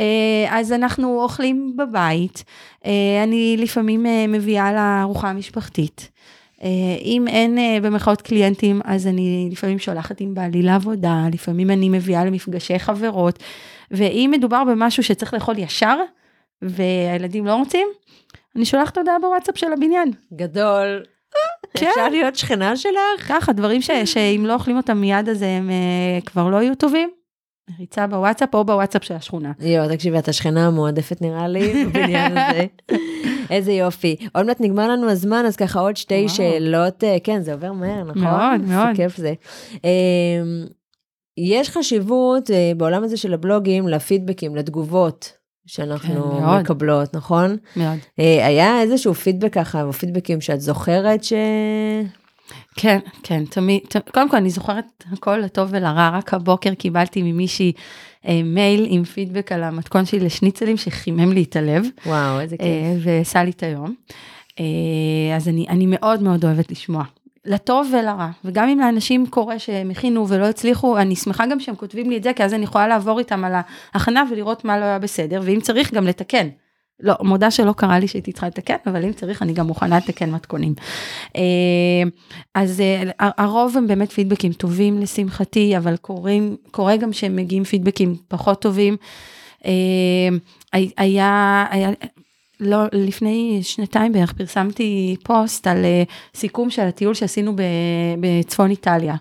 אה, 0.00 0.46
אז 0.48 0.72
אנחנו 0.72 1.22
אוכלים 1.22 1.76
בבית. 1.76 2.44
אה, 2.86 2.90
אני 3.24 3.56
לפעמים 3.58 4.06
מביאה 4.28 4.72
לארוחה 4.72 5.30
המשפחתית. 5.30 6.10
אה, 6.62 6.68
אם 7.02 7.28
אין 7.28 7.58
אה, 7.58 7.78
במרכאות 7.82 8.22
קליינטים, 8.22 8.80
אז 8.84 9.06
אני 9.06 9.48
לפעמים 9.52 9.78
שולחת 9.78 10.20
עם 10.20 10.34
בעלי 10.34 10.62
לעבודה, 10.62 11.24
לפעמים 11.32 11.70
אני 11.70 11.88
מביאה 11.88 12.24
למפגשי 12.24 12.78
חברות, 12.78 13.38
ואם 13.90 14.30
מדובר 14.34 14.64
במשהו 14.64 15.02
שצריך 15.02 15.34
לאכול 15.34 15.58
ישר, 15.58 15.96
והילדים 16.62 17.46
לא 17.46 17.54
רוצים, 17.54 17.88
אני 18.56 18.64
שולחת 18.64 18.98
הודעה 18.98 19.18
בוואטסאפ 19.18 19.58
של 19.58 19.72
הבניין. 19.72 20.10
גדול. 20.32 21.02
כן. 21.74 21.86
אפשר 21.86 22.08
להיות 22.08 22.36
שכנה 22.36 22.76
שלך? 22.76 23.28
ככה, 23.28 23.52
דברים 23.52 23.82
ש, 23.82 23.90
שאם 24.04 24.44
לא 24.46 24.54
אוכלים 24.54 24.76
אותם 24.76 24.98
מיד 24.98 25.28
אז 25.28 25.42
הם 25.42 25.70
uh, 25.70 26.24
כבר 26.26 26.48
לא 26.48 26.56
יהיו 26.62 26.74
טובים. 26.74 27.10
ריצה 27.78 28.06
בוואטסאפ 28.06 28.54
או 28.54 28.64
בוואטסאפ 28.64 29.04
של 29.04 29.14
השכונה. 29.14 29.52
יואו, 29.60 29.88
תקשיבי, 29.88 30.18
את 30.18 30.28
השכנה 30.28 30.66
המועדפת 30.66 31.22
נראה 31.22 31.48
לי 31.48 31.72
בבניין 31.84 32.38
הזה. 32.38 32.64
איזה 33.50 33.72
יופי. 33.72 34.16
עוד 34.34 34.46
מעט 34.46 34.60
נגמר 34.60 34.88
לנו 34.88 35.10
הזמן, 35.10 35.44
אז 35.46 35.56
ככה 35.56 35.80
עוד 35.80 35.96
שתי 35.96 36.14
וואו. 36.14 36.28
שאלות. 36.28 37.04
אה, 37.04 37.16
כן, 37.24 37.42
זה 37.42 37.52
עובר 37.52 37.72
מהר, 37.72 38.04
נכון? 38.04 38.22
מאוד, 38.22 38.60
מאוד. 38.60 38.96
כיף 38.96 39.16
זה. 39.16 39.34
אמ, 39.84 40.66
יש 41.38 41.70
חשיבות 41.70 42.50
אה, 42.50 42.72
בעולם 42.76 43.04
הזה 43.04 43.16
של 43.16 43.34
הבלוגים 43.34 43.88
לפידבקים, 43.88 44.56
לתגובות. 44.56 45.32
שאנחנו 45.68 46.32
כן, 46.38 46.60
מקבלות, 46.60 47.14
נכון? 47.14 47.56
מאוד. 47.76 47.98
אה, 48.20 48.46
היה 48.46 48.80
איזשהו 48.82 49.14
פידבק 49.14 49.52
ככה, 49.52 49.82
או 49.82 49.92
פידבקים 49.92 50.40
שאת 50.40 50.60
זוכרת 50.60 51.24
ש... 51.24 51.32
כן, 52.76 52.98
כן, 53.22 53.44
תמיד, 53.44 53.80
קודם 54.14 54.30
כל 54.30 54.36
אני 54.36 54.50
זוכרת 54.50 55.04
הכל 55.12 55.36
לטוב 55.36 55.68
ולרע, 55.72 56.10
רק 56.12 56.34
הבוקר 56.34 56.74
קיבלתי 56.74 57.22
ממישהי 57.22 57.72
אה, 58.28 58.40
מייל 58.44 58.86
עם 58.88 59.04
פידבק 59.04 59.52
על 59.52 59.62
המתכון 59.62 60.04
שלי 60.04 60.20
לשניצלים 60.20 60.76
שחימם 60.76 61.32
לי 61.32 61.42
את 61.42 61.56
הלב. 61.56 61.86
וואו, 62.06 62.40
איזה 62.40 62.56
כיף. 62.56 62.66
אה, 62.66 62.96
ועשה 63.00 63.44
לי 63.44 63.50
את 63.50 63.62
היום. 63.62 63.94
אה, 64.60 65.36
אז 65.36 65.48
אני, 65.48 65.66
אני 65.68 65.86
מאוד 65.86 66.22
מאוד 66.22 66.44
אוהבת 66.44 66.70
לשמוע. 66.70 67.04
לטוב 67.46 67.92
ולרע, 67.92 68.28
וגם 68.44 68.68
אם 68.68 68.78
לאנשים 68.78 69.26
קורה 69.26 69.58
שהם 69.58 69.90
הכינו 69.90 70.28
ולא 70.28 70.46
הצליחו, 70.46 70.98
אני 70.98 71.16
שמחה 71.16 71.46
גם 71.46 71.60
שהם 71.60 71.74
כותבים 71.74 72.10
לי 72.10 72.16
את 72.16 72.22
זה, 72.22 72.32
כי 72.32 72.44
אז 72.44 72.54
אני 72.54 72.64
יכולה 72.64 72.88
לעבור 72.88 73.18
איתם 73.18 73.44
על 73.44 73.52
ההכנה 73.94 74.24
ולראות 74.30 74.64
מה 74.64 74.78
לא 74.78 74.84
היה 74.84 74.98
בסדר, 74.98 75.40
ואם 75.44 75.60
צריך 75.60 75.94
גם 75.94 76.06
לתקן. 76.06 76.48
לא, 77.00 77.14
מודה 77.20 77.50
שלא 77.50 77.72
קרה 77.72 77.98
לי 77.98 78.08
שהייתי 78.08 78.32
צריכה 78.32 78.46
לתקן, 78.46 78.76
אבל 78.86 79.04
אם 79.04 79.12
צריך 79.12 79.42
אני 79.42 79.52
גם 79.52 79.66
מוכנה 79.66 79.96
לתקן 79.98 80.30
מתכונים. 80.30 80.74
אה, 82.04 82.08
אז 82.54 82.80
אה, 82.80 83.30
הרוב 83.38 83.76
הם 83.76 83.86
באמת 83.86 84.12
פידבקים 84.12 84.52
טובים 84.52 85.00
לשמחתי, 85.00 85.76
אבל 85.76 85.96
קוראים, 85.96 86.56
קורה 86.70 86.96
גם 86.96 87.12
שהם 87.12 87.36
מגיעים 87.36 87.64
פידבקים 87.64 88.16
פחות 88.28 88.62
טובים. 88.62 88.96
אה, 89.66 90.28
היה, 90.96 91.64
היה, 91.70 91.90
לא, 92.60 92.78
לפני 92.92 93.60
שנתיים 93.62 94.12
בערך 94.12 94.32
פרסמתי 94.32 95.16
פוסט 95.24 95.66
על 95.66 95.84
uh, 95.84 96.38
סיכום 96.38 96.70
של 96.70 96.82
הטיול 96.82 97.14
שעשינו 97.14 97.56
ב, 97.56 97.62
בצפון 98.20 98.70
איטליה. 98.70 99.14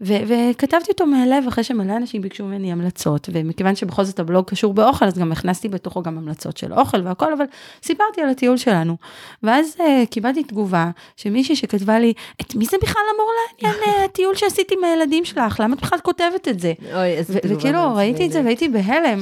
ו, 0.00 0.12
וכתבתי 0.26 0.90
אותו 0.90 1.06
מהלב 1.06 1.44
אחרי 1.48 1.64
שמלא 1.64 1.96
אנשים 1.96 2.22
ביקשו 2.22 2.44
ממני 2.44 2.72
המלצות, 2.72 3.28
ומכיוון 3.32 3.76
שבכל 3.76 4.04
זאת 4.04 4.18
הבלוג 4.18 4.50
קשור 4.50 4.74
באוכל, 4.74 5.04
אז 5.04 5.18
גם 5.18 5.32
הכנסתי 5.32 5.68
בתוכו 5.68 6.02
גם 6.02 6.18
המלצות 6.18 6.56
של 6.56 6.72
אוכל 6.72 7.06
והכל, 7.06 7.32
אבל 7.32 7.44
סיפרתי 7.82 8.20
על 8.20 8.28
הטיול 8.28 8.56
שלנו. 8.56 8.96
ואז 9.42 9.76
uh, 9.78 9.82
קיבלתי 10.10 10.42
תגובה 10.44 10.90
שמישהי 11.16 11.56
שכתבה 11.56 11.98
לי, 11.98 12.12
את 12.40 12.54
מי 12.54 12.64
זה 12.64 12.76
בכלל 12.82 13.02
אמור 13.14 13.30
לעניין 13.62 13.82
uh, 13.82 14.04
הטיול 14.04 14.34
שעשיתי 14.34 14.76
מהילדים 14.76 15.24
שלך? 15.24 15.60
למה 15.60 15.74
את 15.74 15.80
בכלל 15.80 15.98
כותבת 15.98 16.48
את 16.48 16.60
זה? 16.60 16.72
אוי, 16.94 17.06
איזה 17.06 17.38
תגובה 17.38 17.56
וכאילו 17.56 17.94
ראיתי 17.94 18.26
את 18.26 18.32
זה. 18.32 18.42
והייתי 18.44 18.68
בהלם. 18.68 19.18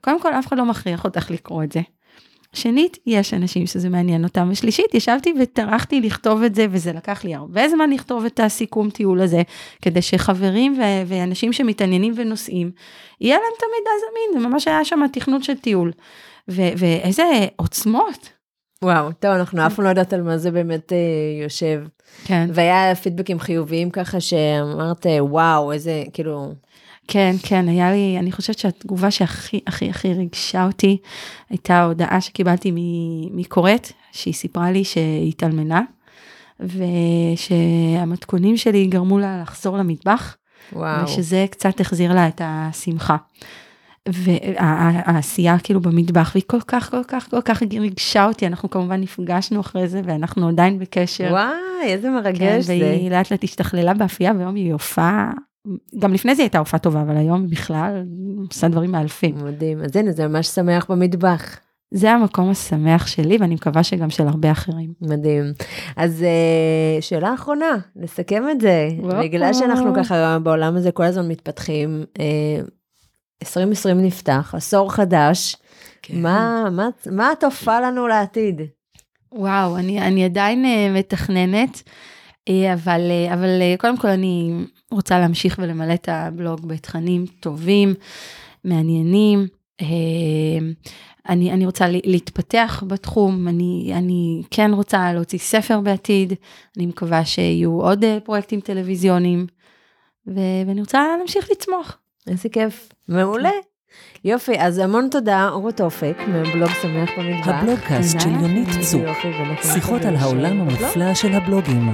קודם 0.00 0.20
כל 0.20 0.32
אף 0.32 0.46
אחד 0.46 0.58
לא 0.58 0.64
מכריח 0.64 1.04
אותך 1.04 1.30
לקרוא 1.30 1.62
את 1.62 1.72
זה. 1.72 1.80
שנית, 2.54 2.98
יש 3.06 3.34
אנשים 3.34 3.66
שזה 3.66 3.88
מעניין 3.88 4.24
אותם, 4.24 4.48
ושלישית, 4.50 4.94
ישבתי 4.94 5.34
וטרחתי 5.42 6.00
לכתוב 6.00 6.42
את 6.42 6.54
זה, 6.54 6.66
וזה 6.70 6.92
לקח 6.92 7.24
לי 7.24 7.34
הרבה 7.34 7.68
זמן 7.68 7.90
לכתוב 7.90 8.24
את 8.24 8.40
הסיכום 8.40 8.90
טיול 8.90 9.20
הזה, 9.20 9.42
כדי 9.82 10.02
שחברים 10.02 10.78
ו- 10.78 11.02
ואנשים 11.06 11.52
שמתעניינים 11.52 12.14
ונוסעים, 12.16 12.70
יהיה 13.20 13.36
להם 13.36 13.52
את 13.58 13.62
המידע 13.62 13.90
זמין, 14.00 14.42
זה 14.42 14.48
ממש 14.48 14.68
היה 14.68 14.84
שם 14.84 15.00
תכנות 15.12 15.44
של 15.44 15.54
טיול. 15.54 15.92
ו- 16.50 16.72
ואיזה 16.76 17.24
עוצמות. 17.56 18.28
וואו, 18.82 19.12
טוב, 19.12 19.30
אנחנו 19.30 19.66
אף 19.66 19.74
פעם 19.74 19.84
לא 19.84 19.90
יודעת 19.90 20.12
על 20.12 20.22
מה 20.22 20.38
זה 20.38 20.50
באמת 20.50 20.92
אה, 20.92 20.98
יושב. 21.42 21.82
כן, 22.24 22.50
והיה 22.52 22.94
פידבקים 22.94 23.40
חיוביים 23.40 23.90
ככה 23.90 24.20
שאמרת, 24.20 25.06
אה, 25.06 25.24
וואו, 25.24 25.72
איזה, 25.72 26.04
כאילו, 26.12 26.52
כן, 27.08 27.34
כן, 27.42 27.68
היה 27.68 27.92
לי, 27.92 28.16
אני 28.18 28.32
חושבת 28.32 28.58
שהתגובה 28.58 29.10
שהכי 29.10 29.60
הכי 29.66 29.90
הכי 29.90 30.14
ריגשה 30.14 30.64
אותי, 30.66 30.98
הייתה 31.50 31.84
הודעה 31.84 32.20
שקיבלתי 32.20 32.70
מ- 32.70 33.36
מקוראת, 33.36 33.92
שהיא 34.12 34.34
סיפרה 34.34 34.70
לי 34.70 34.84
שהיא 34.84 35.28
התאלמנה, 35.28 35.80
ושהמתכונים 36.60 38.56
שלי 38.56 38.86
גרמו 38.86 39.18
לה 39.18 39.42
לחזור 39.42 39.76
למטבח, 39.76 40.36
וואו. 40.72 41.04
ושזה 41.04 41.46
קצת 41.50 41.80
החזיר 41.80 42.14
לה 42.14 42.28
את 42.28 42.40
השמחה. 42.44 43.16
והעשייה 44.08 45.58
כאילו 45.58 45.80
במטבח, 45.80 46.30
והיא 46.34 46.44
כל 46.46 46.60
כך, 46.60 46.90
כל 46.90 47.04
כך, 47.08 47.30
כל 47.30 47.40
כך 47.40 47.62
ריגשה 47.62 48.24
אותי, 48.24 48.46
אנחנו 48.46 48.70
כמובן 48.70 49.00
נפגשנו 49.00 49.60
אחרי 49.60 49.88
זה, 49.88 50.00
ואנחנו 50.04 50.48
עדיין 50.48 50.78
בקשר. 50.78 51.28
וואי, 51.30 51.52
איזה 51.82 52.08
כן, 52.08 52.14
מרגש 52.14 52.64
זה. 52.64 52.72
והיא 52.80 53.10
לאט 53.10 53.30
לאט 53.30 53.44
השתכללה 53.44 53.94
באפייה, 53.94 54.32
והיום 54.36 54.54
היא 54.54 54.72
הופעה, 54.72 55.32
גם 55.98 56.12
לפני 56.12 56.34
זה 56.34 56.42
הייתה 56.42 56.58
הופעה 56.58 56.80
טובה, 56.80 57.02
אבל 57.02 57.16
היום 57.16 57.48
בכלל 57.48 58.04
עושה 58.50 58.68
דברים 58.68 58.92
מאלפים. 58.92 59.34
מדהים. 59.44 59.82
אז 59.82 59.96
הנה, 59.96 60.12
זה 60.12 60.28
ממש 60.28 60.46
שמח 60.46 60.86
במטבח. 60.90 61.58
זה 61.94 62.12
המקום 62.12 62.50
השמח 62.50 63.06
שלי, 63.06 63.36
ואני 63.40 63.54
מקווה 63.54 63.82
שגם 63.82 64.10
של 64.10 64.26
הרבה 64.26 64.52
אחרים. 64.52 64.92
מדהים. 65.00 65.44
אז 65.96 66.22
אה, 66.22 67.02
שאלה 67.02 67.34
אחרונה, 67.34 67.76
נסכם 67.96 68.44
את 68.50 68.60
זה. 68.60 68.88
וואו. 68.98 69.22
בגלל 69.22 69.52
שאנחנו 69.52 69.94
ככה 69.94 70.38
בעולם 70.38 70.76
הזה 70.76 70.92
כל 70.92 71.02
הזמן 71.02 71.28
מתפתחים, 71.28 72.04
אה, 72.20 72.60
2020 73.42 74.00
נפתח, 74.00 74.54
עשור 74.56 74.92
חדש, 74.92 75.56
כן. 76.02 76.22
מה, 76.22 76.68
מה, 76.70 76.88
מה 77.10 77.30
התופעה 77.30 77.80
לנו 77.80 78.06
לעתיד? 78.06 78.60
וואו, 79.32 79.76
אני, 79.76 80.00
אני 80.00 80.24
עדיין 80.24 80.64
uh, 80.64 80.98
מתכננת, 80.98 81.82
אבל, 82.48 83.00
אבל 83.32 83.48
קודם 83.78 83.96
כל 83.96 84.08
אני 84.08 84.64
רוצה 84.92 85.18
להמשיך 85.18 85.58
ולמלא 85.62 85.94
את 85.94 86.08
הבלוג 86.12 86.68
בתכנים 86.68 87.24
טובים, 87.40 87.94
מעניינים. 88.64 89.46
Uh, 89.82 89.84
אני, 91.28 91.52
אני 91.52 91.66
רוצה 91.66 91.88
לה- 91.88 91.98
להתפתח 92.04 92.84
בתחום, 92.86 93.48
אני, 93.48 93.92
אני 93.94 94.42
כן 94.50 94.70
רוצה 94.74 95.12
להוציא 95.12 95.38
ספר 95.38 95.80
בעתיד, 95.80 96.32
אני 96.76 96.86
מקווה 96.86 97.24
שיהיו 97.24 97.70
עוד 97.80 98.04
uh, 98.04 98.20
פרויקטים 98.24 98.60
טלוויזיוניים, 98.60 99.46
ו, 100.26 100.40
ואני 100.66 100.80
רוצה 100.80 101.04
להמשיך 101.18 101.48
לצמוח. 101.50 101.98
איזה 102.26 102.48
כיף, 102.48 102.88
מעולה. 103.08 103.50
יופי, 104.24 104.52
אז 104.58 104.78
המון 104.78 105.08
תודה, 105.10 105.48
אורות 105.48 105.80
אופק, 105.80 106.16
מבלוג 106.28 106.70
שמח 106.82 107.10
במטבח. 107.18 107.48
הבלוגקאסט 107.48 108.20
של. 108.20 108.30
יונית 108.30 108.68
צוק. 108.90 109.02
שיחות 109.72 110.04
על 110.04 110.16
העולם 110.16 110.60
המופלא 110.60 111.14
של 111.14 111.32
הבלוגים. 111.32 111.88